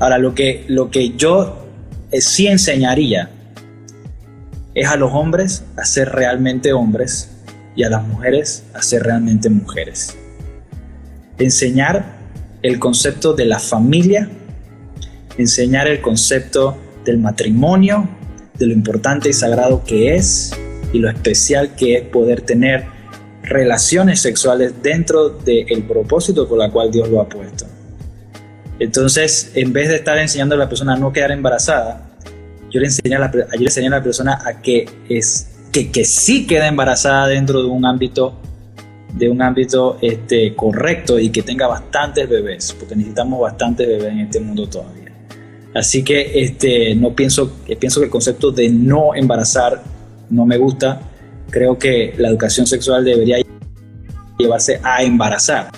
Ahora, 0.00 0.18
lo 0.18 0.34
que, 0.34 0.64
lo 0.66 0.90
que 0.90 1.10
yo 1.10 1.68
eh, 2.10 2.20
sí 2.20 2.48
enseñaría 2.48 3.30
es 4.74 4.88
a 4.88 4.96
los 4.96 5.12
hombres 5.12 5.62
a 5.76 5.84
ser 5.84 6.08
realmente 6.08 6.72
hombres 6.72 7.30
y 7.76 7.84
a 7.84 7.90
las 7.90 8.04
mujeres 8.04 8.64
a 8.74 8.82
ser 8.82 9.04
realmente 9.04 9.48
mujeres. 9.48 10.16
Enseñar 11.38 12.04
el 12.62 12.80
concepto 12.80 13.34
de 13.34 13.44
la 13.44 13.60
familia, 13.60 14.28
enseñar 15.38 15.86
el 15.86 16.00
concepto 16.00 16.76
del 17.04 17.18
matrimonio, 17.18 18.08
de 18.58 18.66
lo 18.66 18.72
importante 18.72 19.28
y 19.28 19.32
sagrado 19.32 19.84
que 19.84 20.16
es, 20.16 20.52
y 20.92 20.98
lo 20.98 21.08
especial 21.08 21.74
que 21.74 21.96
es 21.96 22.02
poder 22.02 22.42
tener 22.42 22.84
relaciones 23.42 24.20
sexuales 24.20 24.82
dentro 24.82 25.30
del 25.30 25.82
propósito 25.84 26.48
por 26.48 26.58
la 26.58 26.70
cual 26.70 26.90
Dios 26.90 27.08
lo 27.08 27.20
ha 27.20 27.28
puesto. 27.28 27.66
Entonces, 28.78 29.52
en 29.54 29.72
vez 29.72 29.88
de 29.88 29.96
estar 29.96 30.16
enseñando 30.18 30.54
a 30.54 30.58
la 30.58 30.68
persona 30.68 30.94
a 30.94 30.96
no 30.96 31.12
quedar 31.12 31.32
embarazada, 31.32 32.10
yo 32.70 32.80
le 32.80 32.86
enseñé 32.86 33.16
a 33.16 33.18
la, 33.18 33.32
yo 33.32 33.86
a 33.86 33.90
la 33.90 34.02
persona 34.02 34.38
a 34.44 34.62
que, 34.62 34.88
es, 35.08 35.48
que, 35.72 35.90
que 35.90 36.04
sí 36.04 36.46
queda 36.46 36.68
embarazada 36.68 37.26
dentro 37.28 37.62
de 37.62 37.68
un 37.68 37.84
ámbito 37.84 38.40
de 39.14 39.28
un 39.28 39.42
ámbito 39.42 39.98
este, 40.00 40.54
correcto 40.54 41.18
y 41.18 41.30
que 41.30 41.42
tenga 41.42 41.66
bastantes 41.66 42.28
bebés, 42.28 42.74
porque 42.78 42.94
necesitamos 42.94 43.40
bastantes 43.40 43.86
bebés 43.86 44.12
en 44.12 44.20
este 44.20 44.40
mundo 44.40 44.68
todavía. 44.68 45.12
Así 45.74 46.02
que 46.02 46.42
este, 46.42 46.94
no 46.94 47.14
pienso, 47.14 47.52
pienso 47.78 48.00
que 48.00 48.06
el 48.06 48.10
concepto 48.10 48.50
de 48.50 48.68
no 48.68 49.14
embarazar 49.14 49.82
no 50.30 50.46
me 50.46 50.56
gusta. 50.56 51.00
Creo 51.50 51.78
que 51.78 52.14
la 52.16 52.28
educación 52.28 52.66
sexual 52.66 53.04
debería 53.04 53.38
llevarse 54.38 54.80
a 54.82 55.02
embarazar 55.02 55.68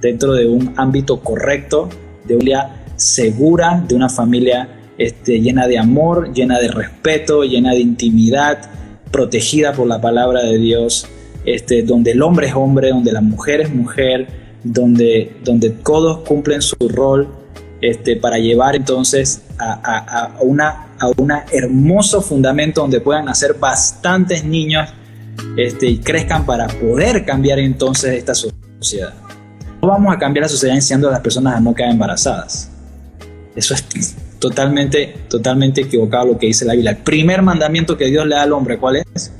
dentro 0.00 0.32
de 0.34 0.46
un 0.46 0.74
ámbito 0.76 1.20
correcto, 1.20 1.88
de 2.24 2.36
una 2.36 2.44
familia 2.44 2.82
segura, 2.96 3.84
de 3.86 3.94
una 3.94 4.08
familia 4.08 4.68
este, 4.98 5.40
llena 5.40 5.66
de 5.66 5.78
amor, 5.78 6.32
llena 6.32 6.58
de 6.58 6.68
respeto, 6.68 7.44
llena 7.44 7.72
de 7.72 7.80
intimidad, 7.80 8.70
protegida 9.10 9.72
por 9.72 9.86
la 9.86 10.00
palabra 10.00 10.42
de 10.42 10.58
Dios, 10.58 11.06
este, 11.44 11.82
donde 11.82 12.12
el 12.12 12.22
hombre 12.22 12.48
es 12.48 12.54
hombre, 12.54 12.88
donde 12.88 13.12
la 13.12 13.20
mujer 13.20 13.60
es 13.60 13.72
mujer, 13.72 14.26
donde, 14.64 15.36
donde 15.44 15.70
todos 15.70 16.26
cumplen 16.26 16.62
su 16.62 16.76
rol 16.88 17.28
este, 17.80 18.16
para 18.16 18.38
llevar 18.38 18.74
entonces 18.74 19.42
a, 19.58 20.36
una, 20.40 20.85
a 20.98 21.08
un 21.08 21.32
hermoso 21.52 22.22
fundamento 22.22 22.80
donde 22.80 23.00
puedan 23.00 23.26
nacer 23.26 23.54
bastantes 23.54 24.44
niños 24.44 24.88
este, 25.56 25.86
y 25.86 25.98
crezcan 25.98 26.46
para 26.46 26.66
poder 26.66 27.24
cambiar 27.24 27.58
entonces 27.58 28.14
esta 28.14 28.34
sociedad. 28.34 29.14
No 29.82 29.88
vamos 29.88 30.14
a 30.14 30.18
cambiar 30.18 30.44
la 30.44 30.48
sociedad 30.48 30.74
enseñando 30.74 31.08
a 31.08 31.12
las 31.12 31.20
personas 31.20 31.56
a 31.56 31.60
no 31.60 31.74
quedar 31.74 31.90
embarazadas. 31.90 32.70
Eso 33.54 33.74
es 33.74 34.16
totalmente, 34.38 35.14
totalmente 35.28 35.82
equivocado 35.82 36.26
lo 36.26 36.38
que 36.38 36.46
dice 36.46 36.64
la 36.64 36.74
Biblia. 36.74 36.92
El 36.92 36.98
primer 36.98 37.42
mandamiento 37.42 37.96
que 37.96 38.06
Dios 38.06 38.26
le 38.26 38.34
da 38.34 38.42
al 38.42 38.52
hombre, 38.52 38.78
¿cuál 38.78 38.96
es? 38.96 39.32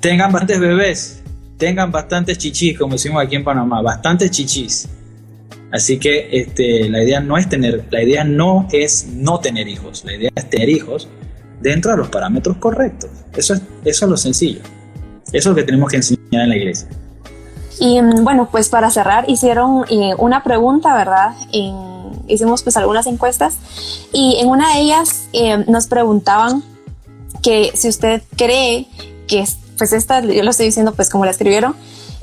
Tengan 0.00 0.32
bastantes 0.32 0.58
bebés, 0.58 1.22
tengan 1.58 1.92
bastantes 1.92 2.38
chichis, 2.38 2.78
como 2.78 2.94
decimos 2.94 3.22
aquí 3.22 3.36
en 3.36 3.44
Panamá, 3.44 3.82
bastantes 3.82 4.30
chichis 4.30 4.88
Así 5.72 5.98
que 5.98 6.28
este, 6.32 6.88
la 6.90 7.02
idea 7.02 7.20
no 7.20 7.38
es 7.38 7.48
tener, 7.48 7.84
la 7.90 8.02
idea 8.02 8.24
no 8.24 8.68
es 8.72 9.06
no 9.06 9.40
tener 9.40 9.68
hijos, 9.68 10.04
la 10.04 10.14
idea 10.14 10.30
es 10.34 10.50
tener 10.50 10.68
hijos 10.68 11.08
dentro 11.60 11.92
de 11.92 11.96
los 11.96 12.08
parámetros 12.08 12.58
correctos. 12.58 13.10
Eso 13.34 13.54
es, 13.54 13.62
eso 13.84 14.04
es 14.04 14.10
lo 14.10 14.16
sencillo. 14.16 14.60
Eso 15.28 15.36
es 15.38 15.46
lo 15.46 15.54
que 15.54 15.62
tenemos 15.62 15.90
que 15.90 15.96
enseñar 15.96 16.42
en 16.42 16.48
la 16.50 16.56
iglesia. 16.56 16.88
Y 17.80 18.00
mm, 18.00 18.22
bueno, 18.22 18.48
pues 18.50 18.68
para 18.68 18.90
cerrar, 18.90 19.24
hicieron 19.28 19.84
eh, 19.90 20.14
una 20.18 20.44
pregunta, 20.44 20.94
¿verdad? 20.94 21.34
hicimos 22.28 22.62
pues 22.62 22.76
algunas 22.76 23.06
encuestas 23.06 23.56
y 24.12 24.36
en 24.38 24.48
una 24.48 24.74
de 24.74 24.80
ellas 24.80 25.28
eh, 25.32 25.64
nos 25.66 25.86
preguntaban 25.86 26.62
que 27.42 27.72
si 27.74 27.88
usted 27.88 28.22
cree 28.36 28.86
que, 29.26 29.44
pues 29.76 29.92
esta, 29.92 30.20
yo 30.20 30.42
lo 30.42 30.50
estoy 30.50 30.66
diciendo 30.66 30.94
pues 30.94 31.10
como 31.10 31.24
la 31.24 31.32
escribieron, 31.32 31.74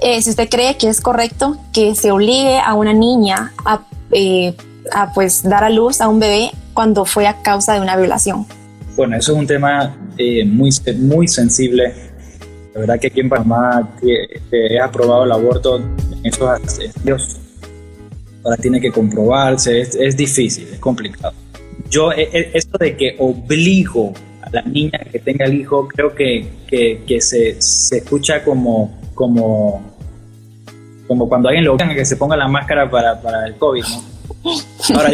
eh, 0.01 0.21
si 0.21 0.29
usted 0.29 0.49
cree 0.49 0.77
que 0.77 0.87
es 0.87 1.01
correcto 1.01 1.57
que 1.73 1.95
se 1.95 2.11
obligue 2.11 2.59
a 2.59 2.73
una 2.73 2.93
niña 2.93 3.53
a, 3.65 3.81
eh, 4.11 4.55
a, 4.91 5.13
pues 5.13 5.43
dar 5.43 5.63
a 5.63 5.69
luz 5.69 6.01
a 6.01 6.07
un 6.07 6.19
bebé 6.19 6.51
cuando 6.73 7.05
fue 7.05 7.27
a 7.27 7.41
causa 7.41 7.73
de 7.73 7.81
una 7.81 7.95
violación. 7.97 8.45
Bueno, 8.95 9.17
eso 9.17 9.33
es 9.33 9.37
un 9.39 9.47
tema 9.47 9.95
eh, 10.17 10.45
muy, 10.45 10.71
muy 10.97 11.27
sensible. 11.27 11.93
La 12.73 12.81
verdad 12.81 12.99
que 12.99 13.07
aquí 13.07 13.19
en 13.19 13.29
Panamá 13.29 13.89
es 14.01 14.81
aprobado 14.81 15.23
el 15.23 15.31
aborto 15.31 15.77
en 15.77 16.25
esos 16.25 17.39
ahora 18.43 18.57
tiene 18.57 18.79
que 18.79 18.91
comprobarse, 18.91 19.81
es, 19.81 20.15
difícil, 20.15 20.67
es 20.71 20.79
complicado. 20.79 21.33
Yo, 21.89 22.11
e, 22.11 22.29
e, 22.31 22.51
esto 22.53 22.77
de 22.77 22.95
que 22.95 23.15
obligo 23.19 24.13
la 24.51 24.61
niña 24.63 24.99
que 25.11 25.19
tenga 25.19 25.45
el 25.45 25.53
hijo, 25.53 25.87
creo 25.87 26.13
que, 26.13 26.47
que, 26.67 27.21
se, 27.21 27.61
se, 27.61 27.97
escucha 27.97 28.43
como, 28.43 28.99
como, 29.13 29.95
como 31.07 31.29
cuando 31.29 31.49
alguien 31.49 31.65
lo 31.65 31.77
que 31.77 32.05
se 32.05 32.17
ponga 32.17 32.35
la 32.35 32.47
máscara 32.47 32.89
para, 32.89 33.21
para 33.21 33.45
el 33.45 33.55
COVID, 33.55 33.83
¿no? 33.83 34.95
Ahora, 34.95 35.11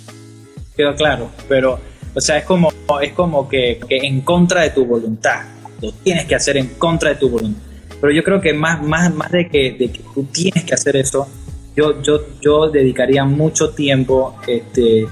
quedó 0.76 0.94
claro, 0.94 1.30
pero, 1.48 1.78
o 2.14 2.20
sea, 2.20 2.38
es 2.38 2.44
como, 2.44 2.72
es 3.02 3.12
como 3.12 3.48
que, 3.48 3.80
que 3.88 3.98
en 3.98 4.20
contra 4.20 4.62
de 4.62 4.70
tu 4.70 4.84
voluntad, 4.84 5.42
lo 5.80 5.92
tienes 5.92 6.26
que 6.26 6.34
hacer 6.34 6.56
en 6.56 6.68
contra 6.78 7.10
de 7.10 7.16
tu 7.16 7.28
voluntad. 7.28 7.62
Pero 8.00 8.12
yo 8.12 8.22
creo 8.22 8.40
que 8.40 8.52
más, 8.52 8.82
más, 8.82 9.12
más 9.12 9.30
de, 9.32 9.48
que, 9.48 9.72
de 9.72 9.90
que 9.90 10.00
tú 10.14 10.24
tienes 10.24 10.64
que 10.64 10.74
hacer 10.74 10.96
eso, 10.96 11.26
yo, 11.74 12.00
yo, 12.02 12.20
yo 12.40 12.70
dedicaría 12.70 13.24
mucho 13.24 13.70
tiempo 13.70 14.36
este, 14.46 15.06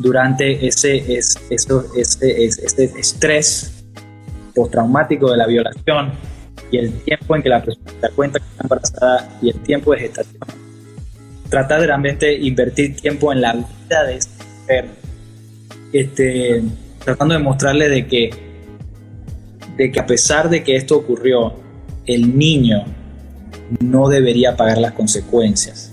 durante 0.00 0.66
ese, 0.66 0.96
ese, 1.18 1.38
ese, 1.50 2.44
ese 2.44 2.84
estrés 2.98 3.84
postraumático 4.54 5.30
de 5.30 5.36
la 5.36 5.46
violación 5.46 6.12
y 6.70 6.78
el 6.78 6.92
tiempo 7.02 7.36
en 7.36 7.42
que 7.42 7.48
la 7.50 7.62
persona 7.62 7.90
se 7.90 8.00
da 8.00 8.08
cuenta 8.14 8.38
que 8.38 8.46
está 8.46 8.62
embarazada 8.62 9.38
y 9.42 9.50
el 9.50 9.60
tiempo 9.60 9.92
de 9.92 10.00
gestación. 10.00 10.40
Tratar 11.50 11.80
de 11.80 11.86
realmente 11.86 12.32
invertir 12.32 12.96
tiempo 12.96 13.30
en 13.32 13.42
la 13.42 13.52
vida 13.52 14.04
de 14.04 14.16
esa 14.16 14.30
mujer, 14.60 14.86
este, 15.92 16.62
tratando 17.04 17.34
de 17.34 17.40
mostrarle 17.40 17.88
de 17.90 18.06
que, 18.06 18.30
de 19.76 19.92
que 19.92 20.00
a 20.00 20.06
pesar 20.06 20.48
de 20.48 20.62
que 20.62 20.76
esto 20.76 20.96
ocurrió, 20.96 21.52
el 22.06 22.38
niño 22.38 22.84
no 23.80 24.08
debería 24.08 24.56
pagar 24.56 24.78
las 24.78 24.92
consecuencias 24.92 25.92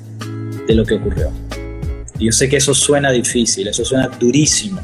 de 0.65 0.75
lo 0.75 0.85
que 0.85 0.95
ocurrió. 0.95 1.46
Yo 2.19 2.31
sé 2.31 2.49
que 2.49 2.57
eso 2.57 2.73
suena 2.73 3.11
difícil, 3.11 3.67
eso 3.67 3.85
suena 3.85 4.07
durísimo, 4.07 4.81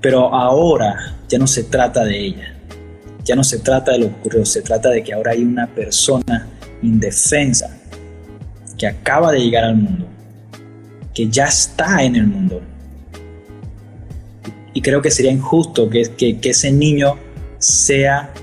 pero 0.00 0.34
ahora 0.34 1.16
ya 1.28 1.38
no 1.38 1.46
se 1.46 1.64
trata 1.64 2.04
de 2.04 2.26
ella, 2.26 2.54
ya 3.24 3.34
no 3.34 3.42
se 3.42 3.58
trata 3.58 3.92
de 3.92 4.00
lo 4.00 4.08
que 4.08 4.14
ocurrió, 4.14 4.44
se 4.44 4.60
trata 4.60 4.90
de 4.90 5.02
que 5.02 5.14
ahora 5.14 5.32
hay 5.32 5.42
una 5.42 5.66
persona 5.66 6.46
indefensa 6.82 7.74
que 8.76 8.86
acaba 8.86 9.32
de 9.32 9.40
llegar 9.40 9.64
al 9.64 9.76
mundo, 9.76 10.06
que 11.14 11.28
ya 11.28 11.46
está 11.46 12.02
en 12.02 12.16
el 12.16 12.26
mundo. 12.26 12.60
Y 14.74 14.82
creo 14.82 15.00
que 15.00 15.10
sería 15.10 15.30
injusto 15.30 15.88
que, 15.88 16.02
que, 16.16 16.38
que 16.38 16.50
ese 16.50 16.70
niño 16.70 17.16
sea 17.58 18.34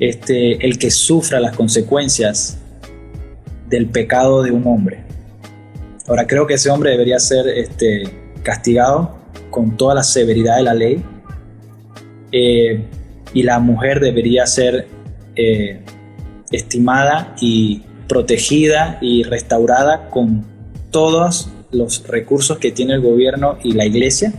este, 0.00 0.64
el 0.66 0.78
que 0.78 0.90
sufra 0.90 1.40
las 1.40 1.54
consecuencias 1.54 2.58
del 3.68 3.86
pecado 3.86 4.42
de 4.42 4.50
un 4.50 4.66
hombre. 4.66 5.09
Ahora 6.10 6.26
creo 6.26 6.44
que 6.44 6.54
ese 6.54 6.70
hombre 6.70 6.90
debería 6.90 7.20
ser 7.20 7.46
este, 7.46 8.02
castigado 8.42 9.16
con 9.48 9.76
toda 9.76 9.94
la 9.94 10.02
severidad 10.02 10.56
de 10.56 10.62
la 10.64 10.74
ley 10.74 11.04
eh, 12.32 12.84
y 13.32 13.44
la 13.44 13.60
mujer 13.60 14.00
debería 14.00 14.44
ser 14.44 14.88
eh, 15.36 15.84
estimada 16.50 17.36
y 17.40 17.84
protegida 18.08 18.98
y 19.00 19.22
restaurada 19.22 20.10
con 20.10 20.44
todos 20.90 21.48
los 21.70 22.04
recursos 22.08 22.58
que 22.58 22.72
tiene 22.72 22.94
el 22.94 23.02
gobierno 23.02 23.58
y 23.62 23.74
la 23.74 23.86
iglesia 23.86 24.32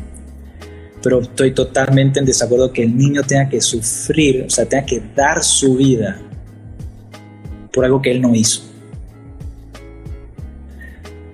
pero 1.02 1.22
estoy 1.22 1.52
totalmente 1.52 2.20
en 2.20 2.26
desacuerdo 2.26 2.74
que 2.74 2.84
el 2.84 2.96
niño 2.96 3.24
tenga 3.24 3.50
que 3.50 3.62
sufrir, 3.62 4.44
o 4.46 4.50
sea, 4.50 4.66
tenga 4.66 4.86
que 4.86 5.02
dar 5.16 5.42
su 5.42 5.76
vida 5.76 6.22
por 7.74 7.86
algo 7.86 8.02
que 8.02 8.12
él 8.12 8.22
no 8.22 8.36
hizo. 8.36 8.71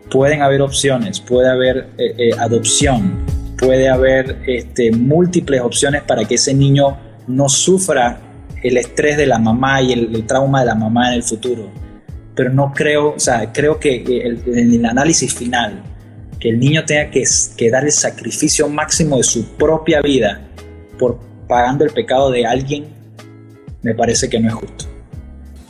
Pueden 0.10 0.42
haber 0.42 0.62
opciones, 0.62 1.20
puede 1.20 1.50
haber 1.50 1.90
eh, 1.98 2.14
eh, 2.18 2.30
adopción, 2.40 3.26
puede 3.58 3.90
haber 3.90 4.38
este, 4.48 4.92
múltiples 4.92 5.62
opciones 5.62 6.04
para 6.04 6.26
que 6.26 6.36
ese 6.36 6.54
niño 6.54 6.98
no 7.28 7.50
sufra 7.50 8.20
el 8.64 8.78
estrés 8.78 9.18
de 9.18 9.26
la 9.26 9.38
mamá 9.38 9.82
y 9.82 9.94
el, 9.94 10.26
trauma 10.26 10.62
de 10.62 10.68
la 10.68 10.76
mamá 10.76 11.10
en 11.10 11.16
el 11.16 11.24
futuro. 11.24 11.70
Pero 12.36 12.52
no 12.52 12.72
creo, 12.74 13.16
o 13.16 13.20
sea, 13.20 13.52
creo 13.52 13.80
que 13.80 13.96
el, 13.96 14.44
el 14.46 14.86
análisis 14.86 15.34
final, 15.34 15.82
que 16.40 16.50
el 16.50 16.60
niño 16.60 16.86
tenga 16.86 17.10
que, 17.10 17.72
dar 17.72 17.84
el 17.84 17.92
sacrificio 17.92 18.70
máximo 18.70 19.18
de 19.18 19.24
su 19.24 19.46
propia 19.56 20.02
vida 20.02 20.42
por 21.00 21.20
pagando 21.48 21.86
el 21.86 21.92
pecado 21.92 22.32
de 22.32 22.46
alguien, 22.46 22.88
me 23.82 23.96
parece 23.96 24.30
que 24.30 24.40
no 24.40 24.50
es 24.50 24.54
justo. 24.54 24.86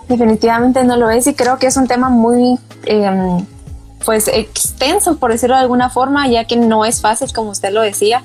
Definitivamente 0.10 0.84
no 0.84 0.98
lo 0.98 1.10
es 1.10 1.28
y 1.28 1.34
creo 1.34 1.58
que 1.58 1.68
es 1.68 1.78
un 1.78 1.88
tema 1.88 2.10
muy 2.10 2.58
em, 2.86 3.46
pues 4.06 4.28
extenso, 4.28 5.18
por 5.18 5.32
decirlo 5.32 5.56
de 5.56 5.62
alguna 5.62 5.90
forma, 5.90 6.28
ya 6.28 6.46
que 6.46 6.56
no 6.56 6.86
es 6.86 7.02
fácil, 7.02 7.32
como 7.34 7.52
usted 7.52 7.72
lo 7.72 7.82
decía. 7.82 8.24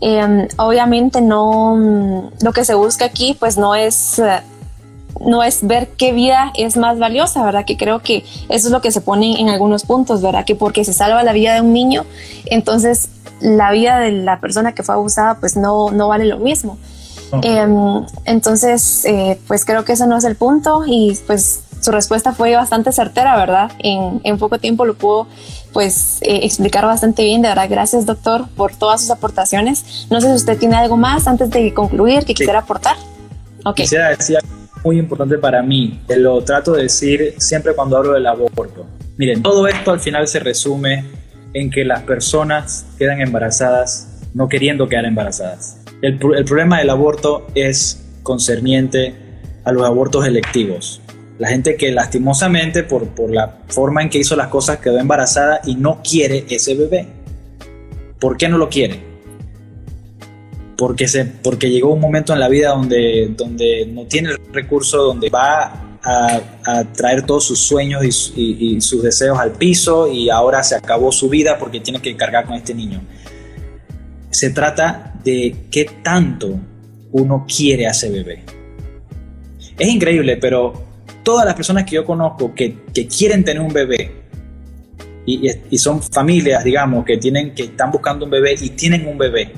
Em, 0.00 0.48
obviamente 0.58 1.20
no, 1.20 2.30
lo 2.42 2.52
que 2.52 2.64
se 2.64 2.74
busca 2.74 3.06
aquí 3.06 3.34
pues 3.38 3.56
no 3.56 3.74
es 3.74 4.20
no 5.20 5.42
es 5.42 5.66
ver 5.66 5.88
qué 5.96 6.12
vida 6.12 6.52
es 6.56 6.76
más 6.76 6.98
valiosa, 6.98 7.42
¿verdad? 7.42 7.64
Que 7.64 7.76
creo 7.76 8.00
que 8.00 8.24
eso 8.48 8.68
es 8.68 8.70
lo 8.70 8.80
que 8.80 8.90
se 8.90 9.00
pone 9.00 9.40
en 9.40 9.48
algunos 9.48 9.84
puntos, 9.84 10.20
¿verdad? 10.20 10.44
Que 10.44 10.54
porque 10.54 10.84
se 10.84 10.92
salva 10.92 11.22
la 11.22 11.32
vida 11.32 11.54
de 11.54 11.62
un 11.62 11.72
niño, 11.72 12.04
entonces 12.46 13.08
la 13.40 13.70
vida 13.70 13.98
de 13.98 14.12
la 14.12 14.40
persona 14.40 14.72
que 14.72 14.82
fue 14.82 14.94
abusada 14.94 15.38
pues 15.40 15.56
no, 15.56 15.90
no 15.90 16.08
vale 16.08 16.26
lo 16.26 16.38
mismo. 16.38 16.78
Em, 17.42 18.06
entonces, 18.24 19.04
eh, 19.04 19.38
pues 19.48 19.64
creo 19.64 19.84
que 19.84 19.92
ese 19.92 20.06
no 20.06 20.16
es 20.16 20.24
el 20.24 20.36
punto 20.36 20.84
y 20.86 21.18
pues 21.26 21.60
su 21.86 21.92
respuesta 21.92 22.32
fue 22.32 22.52
bastante 22.56 22.90
certera, 22.90 23.36
¿verdad? 23.36 23.70
En, 23.78 24.20
en 24.24 24.38
poco 24.38 24.58
tiempo 24.58 24.84
lo 24.84 24.94
pudo 24.94 25.28
pues 25.72 26.18
eh, 26.22 26.40
explicar 26.42 26.84
bastante 26.84 27.22
bien, 27.22 27.42
de 27.42 27.48
verdad, 27.48 27.68
gracias 27.70 28.06
doctor 28.06 28.46
por 28.56 28.74
todas 28.74 29.02
sus 29.02 29.10
aportaciones. 29.10 30.06
No 30.10 30.20
sé 30.20 30.26
si 30.26 30.34
usted 30.34 30.58
tiene 30.58 30.74
algo 30.74 30.96
más 30.96 31.28
antes 31.28 31.48
de 31.50 31.72
concluir 31.72 32.24
que 32.24 32.34
quisiera 32.34 32.58
aportar. 32.58 32.96
Okay. 33.64 33.84
Quisiera 33.84 34.08
decir 34.08 34.38
muy 34.82 34.98
importante 34.98 35.38
para 35.38 35.62
mí, 35.62 36.00
lo 36.08 36.42
trato 36.42 36.72
de 36.72 36.82
decir 36.82 37.34
siempre 37.38 37.72
cuando 37.72 37.98
hablo 37.98 38.14
del 38.14 38.26
aborto. 38.26 38.84
Miren, 39.16 39.42
todo 39.42 39.68
esto 39.68 39.92
al 39.92 40.00
final 40.00 40.26
se 40.26 40.40
resume 40.40 41.04
en 41.54 41.70
que 41.70 41.84
las 41.84 42.02
personas 42.02 42.84
quedan 42.98 43.20
embarazadas 43.20 44.08
no 44.34 44.48
queriendo 44.48 44.88
quedar 44.88 45.04
embarazadas. 45.04 45.78
El, 46.02 46.18
el 46.36 46.44
problema 46.44 46.80
del 46.80 46.90
aborto 46.90 47.46
es 47.54 48.04
concerniente 48.24 49.14
a 49.64 49.70
los 49.70 49.84
abortos 49.84 50.26
electivos. 50.26 51.00
La 51.38 51.48
gente 51.48 51.76
que 51.76 51.92
lastimosamente 51.92 52.82
por, 52.82 53.08
por 53.08 53.30
la 53.30 53.58
forma 53.68 54.02
en 54.02 54.08
que 54.08 54.18
hizo 54.18 54.36
las 54.36 54.48
cosas 54.48 54.78
quedó 54.78 54.98
embarazada 54.98 55.60
y 55.64 55.74
no 55.74 56.00
quiere 56.02 56.44
ese 56.48 56.74
bebé. 56.74 57.06
¿Por 58.18 58.36
qué 58.36 58.48
no 58.48 58.56
lo 58.56 58.68
quiere? 58.68 59.16
porque, 60.76 61.08
se, 61.08 61.24
porque 61.24 61.70
llegó 61.70 61.92
un 61.92 62.00
momento 62.00 62.32
en 62.32 62.40
la 62.40 62.48
vida 62.48 62.70
donde, 62.70 63.32
donde 63.36 63.86
no 63.86 64.04
tiene 64.04 64.30
el 64.30 64.38
recurso, 64.52 64.98
donde 64.98 65.30
va 65.30 65.98
a, 66.02 66.84
traer 66.94 67.26
todos 67.26 67.44
sus 67.44 67.58
sueños 67.58 68.04
y, 68.36 68.80
sus 68.80 69.02
deseos 69.02 69.38
al 69.40 69.52
piso 69.52 70.06
y 70.06 70.30
ahora 70.30 70.62
se 70.62 70.76
acabó 70.76 71.10
su 71.10 71.28
vida 71.28 71.58
porque 71.58 71.80
tiene 71.80 72.00
que 72.00 72.14
cargar 72.16 72.46
con 72.46 72.54
este 72.54 72.74
niño. 72.74 73.02
Se 74.30 74.50
trata 74.50 75.14
de 75.24 75.64
qué 75.70 75.86
tanto 76.04 76.60
uno 77.10 77.44
quiere 77.48 77.88
a 77.88 77.90
ese 77.90 78.10
bebé. 78.10 78.44
Es 79.78 79.88
increíble, 79.88 80.36
pero 80.36 80.85
todas 81.26 81.44
las 81.44 81.56
personas 81.56 81.82
que 81.82 81.96
yo 81.96 82.04
conozco 82.04 82.54
que, 82.54 82.76
quieren 83.18 83.42
tener 83.42 83.60
un 83.60 83.72
bebé 83.72 84.12
y, 85.26 85.50
y, 85.68 85.76
son 85.76 86.00
familias, 86.00 86.62
digamos, 86.62 87.04
que, 87.04 87.16
tienen, 87.16 87.52
que 87.52 87.64
están 87.64 87.90
buscando 87.90 88.26
un 88.26 88.30
bebé 88.30 88.54
y 88.60 88.70
tienen 88.70 89.08
un 89.08 89.18
bebé, 89.18 89.50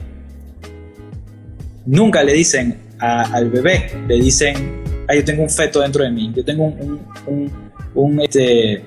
nunca 1.85 2.23
le 2.23 2.33
dicen 2.33 2.79
al 2.99 3.51
bebé, 3.51 3.91
le 4.09 4.14
dicen, 4.14 4.83
ah, 5.09 5.14
yo 5.14 5.23
tengo 5.23 5.43
un 5.43 5.51
feto 5.51 5.83
dentro 5.83 6.03
de 6.03 6.11
mí, 6.11 6.33
yo 6.35 6.43
tengo 6.43 6.64
un, 6.64 7.01
un, 7.27 7.53
un, 7.95 8.21
este, 8.23 8.83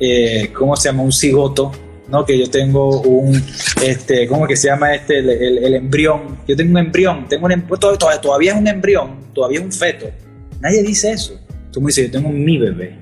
eh, 0.00 0.50
¿cómo 0.52 0.74
se 0.74 0.88
llama? 0.88 1.04
Un 1.04 1.12
cigoto, 1.12 1.70
¿no? 2.08 2.24
Que 2.24 2.36
yo 2.36 2.50
tengo 2.50 3.00
un, 3.02 3.40
este, 3.80 4.26
¿cómo 4.26 4.48
que 4.48 4.56
se 4.56 4.66
llama 4.66 4.92
este? 4.92 5.20
El, 5.20 5.72
embrión. 5.72 6.38
Yo 6.48 6.56
tengo 6.56 6.72
un 6.72 6.78
embrión, 6.78 7.28
tengo 7.28 7.46
un, 7.46 7.52
em, 7.52 7.62
todavía, 7.78 8.20
todavía 8.20 8.52
es 8.54 8.58
un 8.58 8.66
embrión, 8.66 9.20
todavía 9.32 9.60
es 9.60 9.64
un 9.64 9.72
feto. 9.72 10.06
Nadie 10.60 10.82
dice 10.82 11.12
eso. 11.12 11.43
Tú 11.74 11.80
me 11.80 11.88
dices, 11.88 12.06
yo 12.06 12.12
tengo 12.12 12.28
mi 12.28 12.56
bebé. 12.56 12.94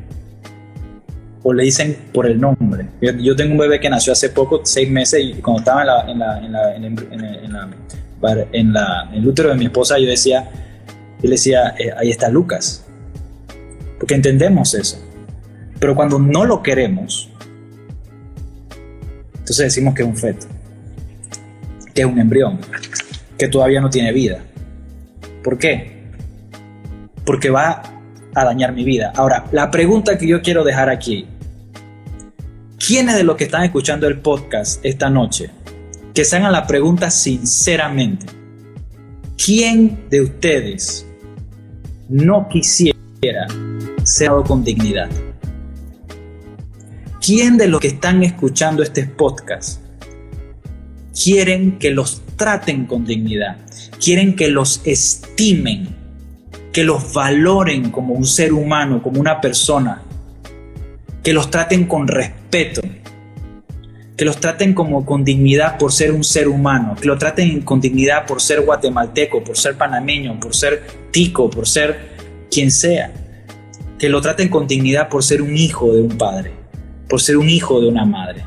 O 1.43 1.53
le 1.53 1.65
dicen 1.65 1.95
por 2.15 2.25
el 2.25 2.41
nombre. 2.41 2.87
Yo, 3.03 3.37
tengo 3.37 3.53
un 3.53 3.59
bebé 3.59 3.79
que 3.79 3.91
nació 3.91 4.15
hace 4.15 4.31
poco, 4.31 4.63
seis 4.65 4.91
meses, 4.91 5.21
y 5.23 5.35
cuando 5.43 5.61
estaba 5.61 5.83
en 5.83 5.87
la, 5.87 6.11
en 6.11 6.19
la, 6.19 6.41
en 6.41 6.53
la, 6.53 6.75
en 6.75 7.53
la 7.53 7.69
en, 8.53 8.75
el 9.13 9.29
útero 9.29 9.51
de 9.51 9.57
mi 9.57 9.67
esposa, 9.67 9.99
yo 9.99 10.07
decía, 10.07 10.49
yo 11.21 11.25
le 11.25 11.33
decía, 11.33 11.75
eh, 11.79 11.91
ahí 11.99 12.09
está 12.09 12.31
Lucas. 12.31 12.87
Porque 13.99 14.15
entendemos 14.15 14.73
eso. 14.73 14.99
Pero 15.79 15.95
cuando 15.95 16.19
no 16.19 16.47
lo 16.47 16.63
queremos, 16.63 17.29
entonces 19.33 19.67
decimos 19.67 19.95
que 19.95 20.01
es 20.01 20.09
un 20.09 20.17
feto, 20.17 20.47
que 21.93 22.01
es 22.01 22.07
un 22.07 22.19
embrión, 22.19 22.59
que 23.37 23.49
todavía 23.49 23.83
no 23.83 23.91
tiene 23.91 24.13
vida. 24.13 24.43
¿Por 25.45 25.59
qué? 25.59 26.07
Porque 27.27 27.51
va 27.51 27.93
a 28.35 28.45
dañar 28.45 28.73
mi 28.73 28.85
vida. 28.85 29.13
Ahora, 29.17 29.47
la 29.53 29.71
pregunta 29.71 30.17
que 30.19 30.27
yo 30.27 30.43
quiero 30.43 30.65
dejar 30.65 30.89
aquí, 30.89 31.27
¿quiénes 32.85 33.17
de 33.17 33.25
los 33.25 33.37
que 33.37 33.45
están 33.45 33.65
escuchando 33.65 34.07
el 34.07 34.19
podcast 34.19 34.85
esta 34.85 35.11
noche, 35.11 35.51
que 36.15 36.25
se 36.25 36.37
hagan 36.37 36.53
la 36.53 36.67
pregunta 36.67 37.11
sinceramente, 37.11 38.27
¿quién 39.43 40.09
de 40.11 40.21
ustedes 40.23 41.07
no 42.09 42.49
quisiera 42.49 43.47
ser 44.05 44.31
con 44.47 44.65
dignidad? 44.65 45.09
¿Quién 47.25 47.57
de 47.57 47.69
los 47.69 47.81
que 47.81 47.89
están 47.89 48.23
escuchando 48.25 48.83
este 48.83 49.07
podcast 49.07 49.81
quieren 51.23 51.79
que 51.79 51.91
los 51.91 52.23
traten 52.37 52.87
con 52.87 53.05
dignidad? 53.05 53.59
Quieren 54.05 54.35
que 54.35 54.49
los 54.49 54.81
estimen, 54.85 56.02
que 56.73 56.85
los 56.85 57.13
valoren 57.13 57.91
como 57.91 58.15
un 58.15 58.25
ser 58.25 58.53
humano, 58.53 59.03
como 59.03 59.21
una 59.21 59.41
persona, 59.41 60.03
que 61.23 61.33
los 61.33 61.51
traten 61.51 61.87
con 61.87 62.09
respeto, 62.09 62.81
que 64.17 64.25
los 64.25 64.39
traten 64.39 64.75
como 64.75 65.05
con 65.05 65.25
dignidad 65.25 65.79
por 65.79 65.93
ser 65.93 66.13
un 66.13 66.25
ser 66.25 66.49
humano, 66.49 66.97
que 67.01 67.07
lo 67.07 67.19
traten 67.19 67.61
con 67.63 67.81
dignidad 67.81 68.27
por 68.27 68.41
ser 68.41 68.63
guatemalteco, 68.63 69.45
por 69.45 69.57
ser 69.57 69.77
panameño, 69.77 70.39
por 70.41 70.55
ser 70.55 70.83
tico, 71.11 71.51
por 71.51 71.69
ser 71.69 72.13
quien 72.51 72.71
sea, 72.71 73.13
que 73.99 74.09
lo 74.09 74.21
traten 74.21 74.49
con 74.49 74.67
dignidad 74.67 75.09
por 75.09 75.23
ser 75.23 75.43
un 75.43 75.57
hijo 75.57 75.93
de 75.93 76.03
un 76.03 76.17
padre 76.17 76.63
por 77.13 77.21
ser 77.21 77.37
un 77.37 77.51
hijo 77.51 77.79
de 77.79 77.89
una 77.89 78.07
madre, 78.07 78.43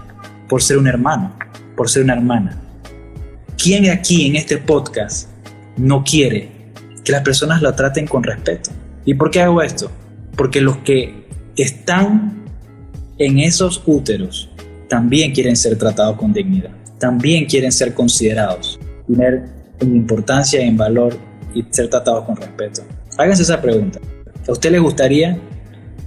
por 0.50 0.64
ser 0.64 0.80
un 0.80 0.88
hermano, 0.88 1.36
por 1.78 1.88
ser 1.88 2.02
una 2.02 2.14
hermana. 2.14 2.60
¿Quién 3.56 3.88
aquí 3.92 4.26
en 4.26 4.38
este 4.38 4.58
podcast 4.58 5.30
no 5.78 6.04
quiere 6.04 6.50
que 7.06 7.12
las 7.12 7.22
personas 7.22 7.62
lo 7.62 7.74
traten 7.74 8.08
con 8.08 8.24
respeto? 8.24 8.72
¿Y 9.06 9.14
por 9.14 9.32
qué 9.32 9.42
hago 9.42 9.62
esto? 9.62 9.90
Porque 10.36 10.60
los 10.60 10.78
que 10.78 11.26
están 11.56 12.44
en 13.18 13.40
esos 13.40 13.82
úteros 13.86 14.50
también 14.90 15.32
quieren 15.32 15.56
ser 15.56 15.78
tratados 15.78 16.18
con 16.18 16.34
dignidad, 16.34 16.72
también 17.00 17.46
quieren 17.46 17.72
ser 17.72 17.94
considerados, 17.94 18.80
tener 19.08 19.46
en 19.80 19.96
importancia 19.96 20.62
en 20.62 20.76
valor 20.76 21.18
y 21.54 21.64
ser 21.70 21.90
tratados 21.90 22.26
con 22.26 22.36
respeto. 22.36 22.82
Háganse 23.18 23.44
esa 23.44 23.62
pregunta. 23.62 24.00
¿A 24.48 24.52
usted 24.52 24.72
le 24.72 24.80
gustaría 24.80 25.38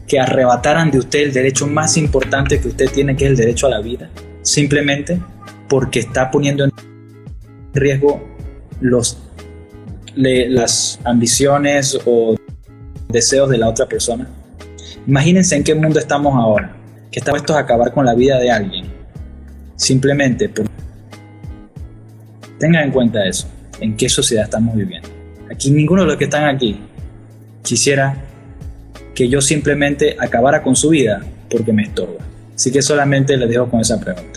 que 0.06 0.18
arrebataran 0.18 0.90
de 0.90 0.98
usted 0.98 1.20
el 1.20 1.32
derecho 1.32 1.66
más 1.66 1.96
importante 1.96 2.60
que 2.60 2.68
usted 2.68 2.90
tiene, 2.90 3.14
que 3.16 3.24
es 3.24 3.30
el 3.30 3.36
derecho 3.36 3.66
a 3.66 3.70
la 3.70 3.80
vida, 3.80 4.10
simplemente 4.42 5.20
porque 5.68 6.00
está 6.00 6.30
poniendo 6.30 6.64
en 6.64 6.72
riesgo 7.74 8.26
los, 8.80 9.18
las 10.18 10.98
ambiciones 11.04 11.98
o 12.04 12.36
deseos 13.08 13.48
de 13.48 13.58
la 13.58 13.68
otra 13.68 13.86
persona. 13.86 14.28
Imagínense 15.06 15.56
en 15.56 15.64
qué 15.64 15.74
mundo 15.74 15.98
estamos 15.98 16.34
ahora, 16.34 16.76
que 17.10 17.20
estamos 17.20 17.40
puestos 17.40 17.56
a 17.56 17.60
acabar 17.60 17.92
con 17.92 18.04
la 18.04 18.14
vida 18.14 18.38
de 18.38 18.50
alguien, 18.50 18.86
simplemente 19.76 20.48
por... 20.48 20.66
Tengan 22.58 22.84
en 22.84 22.90
cuenta 22.90 23.24
eso, 23.24 23.46
en 23.80 23.96
qué 23.96 24.08
sociedad 24.08 24.44
estamos 24.44 24.74
viviendo. 24.74 25.08
Aquí 25.50 25.70
ninguno 25.70 26.02
de 26.02 26.08
los 26.08 26.16
que 26.16 26.24
están 26.24 26.44
aquí 26.44 26.80
quisiera 27.62 28.16
que 29.14 29.28
yo 29.28 29.40
simplemente 29.40 30.16
acabara 30.18 30.62
con 30.62 30.76
su 30.76 30.90
vida 30.90 31.22
porque 31.48 31.72
me 31.72 31.84
estorba. 31.84 32.24
Así 32.54 32.72
que 32.72 32.82
solamente 32.82 33.36
les 33.36 33.48
dejo 33.48 33.68
con 33.70 33.80
esa 33.80 33.98
pregunta. 34.00 34.27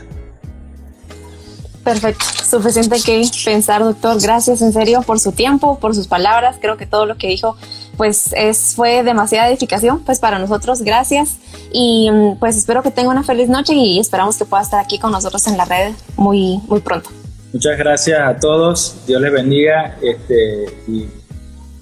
Perfecto, 1.84 2.24
suficiente 2.50 2.98
que 3.04 3.28
pensar, 3.44 3.84
doctor. 3.84 4.22
Gracias 4.22 4.62
en 4.62 4.72
serio 4.72 5.02
por 5.02 5.20
su 5.20 5.32
tiempo, 5.32 5.80
por 5.80 5.96
sus 5.96 6.08
palabras. 6.08 6.58
Creo 6.62 6.78
que 6.78 6.86
todo 6.86 7.06
lo 7.06 7.18
que 7.18 7.28
dijo, 7.28 7.58
pues, 7.98 8.34
es, 8.34 8.74
fue 8.76 9.04
demasiada 9.04 9.50
edificación, 9.50 10.04
pues, 10.04 10.20
para 10.20 10.38
nosotros. 10.38 10.82
Gracias 10.82 11.38
y 11.72 12.12
mm, 12.12 12.38
pues 12.38 12.58
espero 12.58 12.84
que 12.84 12.92
tenga 12.92 13.10
una 13.10 13.24
feliz 13.24 13.50
noche 13.50 13.74
y 13.74 14.00
esperamos 14.00 14.38
que 14.38 14.46
pueda 14.46 14.64
estar 14.64 14.80
aquí 14.80 15.00
con 15.00 15.12
nosotros 15.12 15.46
en 15.48 15.58
la 15.58 15.66
red 15.66 15.94
muy, 16.18 16.60
muy 16.68 16.82
pronto. 16.82 17.10
Muchas 17.54 17.78
gracias 17.78 18.20
a 18.20 18.40
todos. 18.40 18.96
Dios 19.08 19.22
les 19.22 19.32
bendiga. 19.32 19.98
Este, 20.02 20.66
y 20.88 21.08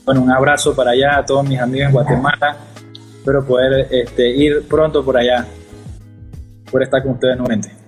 bueno, 0.06 0.22
un 0.22 0.32
abrazo 0.32 0.76
para 0.76 0.92
allá 0.92 1.18
a 1.18 1.26
todos 1.26 1.46
mis 1.46 1.60
amigos 1.60 1.88
en 1.88 1.94
Guatemala 1.94 2.58
Espero 3.20 3.46
poder 3.46 3.88
este, 3.92 4.30
ir 4.30 4.66
pronto 4.68 5.04
por 5.04 5.18
allá, 5.18 5.46
por 6.72 6.82
estar 6.82 7.04
con 7.04 7.12
ustedes 7.12 7.38
nuevamente. 7.38 7.79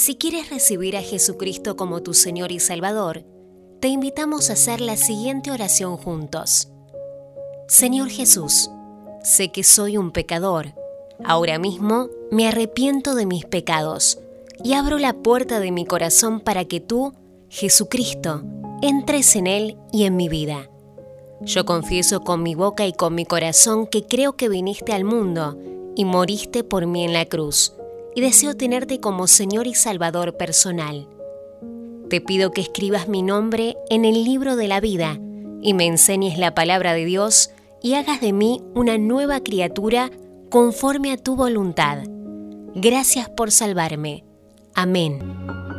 Si 0.00 0.14
quieres 0.14 0.48
recibir 0.48 0.96
a 0.96 1.02
Jesucristo 1.02 1.76
como 1.76 2.02
tu 2.02 2.14
Señor 2.14 2.52
y 2.52 2.58
Salvador, 2.58 3.22
te 3.80 3.88
invitamos 3.88 4.48
a 4.48 4.54
hacer 4.54 4.80
la 4.80 4.96
siguiente 4.96 5.50
oración 5.50 5.98
juntos. 5.98 6.70
Señor 7.68 8.08
Jesús, 8.08 8.70
sé 9.22 9.52
que 9.52 9.62
soy 9.62 9.98
un 9.98 10.10
pecador. 10.10 10.72
Ahora 11.22 11.58
mismo 11.58 12.08
me 12.30 12.48
arrepiento 12.48 13.14
de 13.14 13.26
mis 13.26 13.44
pecados 13.44 14.18
y 14.64 14.72
abro 14.72 14.96
la 14.96 15.12
puerta 15.12 15.60
de 15.60 15.70
mi 15.70 15.84
corazón 15.84 16.40
para 16.40 16.64
que 16.64 16.80
tú, 16.80 17.12
Jesucristo, 17.50 18.42
entres 18.80 19.36
en 19.36 19.46
él 19.46 19.76
y 19.92 20.04
en 20.04 20.16
mi 20.16 20.30
vida. 20.30 20.70
Yo 21.42 21.66
confieso 21.66 22.22
con 22.22 22.42
mi 22.42 22.54
boca 22.54 22.86
y 22.86 22.94
con 22.94 23.14
mi 23.14 23.26
corazón 23.26 23.86
que 23.86 24.06
creo 24.06 24.34
que 24.34 24.48
viniste 24.48 24.94
al 24.94 25.04
mundo 25.04 25.58
y 25.94 26.06
moriste 26.06 26.64
por 26.64 26.86
mí 26.86 27.04
en 27.04 27.12
la 27.12 27.26
cruz, 27.26 27.74
y 28.14 28.20
deseo 28.20 28.54
tenerte 28.54 29.00
como 29.00 29.26
Señor 29.26 29.66
y 29.66 29.74
Salvador 29.74 30.36
personal. 30.36 31.08
Te 32.08 32.20
pido 32.20 32.50
que 32.50 32.60
escribas 32.60 33.08
mi 33.08 33.22
nombre 33.22 33.76
en 33.88 34.04
el 34.04 34.24
libro 34.24 34.56
de 34.56 34.68
la 34.68 34.80
vida 34.80 35.18
y 35.62 35.74
me 35.74 35.86
enseñes 35.86 36.38
la 36.38 36.54
palabra 36.54 36.92
de 36.92 37.04
Dios 37.04 37.50
y 37.82 37.94
hagas 37.94 38.20
de 38.20 38.32
mí 38.32 38.62
una 38.74 38.98
nueva 38.98 39.40
criatura 39.40 40.10
conforme 40.50 41.12
a 41.12 41.16
tu 41.16 41.36
voluntad. 41.36 42.02
Gracias 42.74 43.28
por 43.28 43.50
salvarme. 43.50 44.24
Amén. 44.74 45.69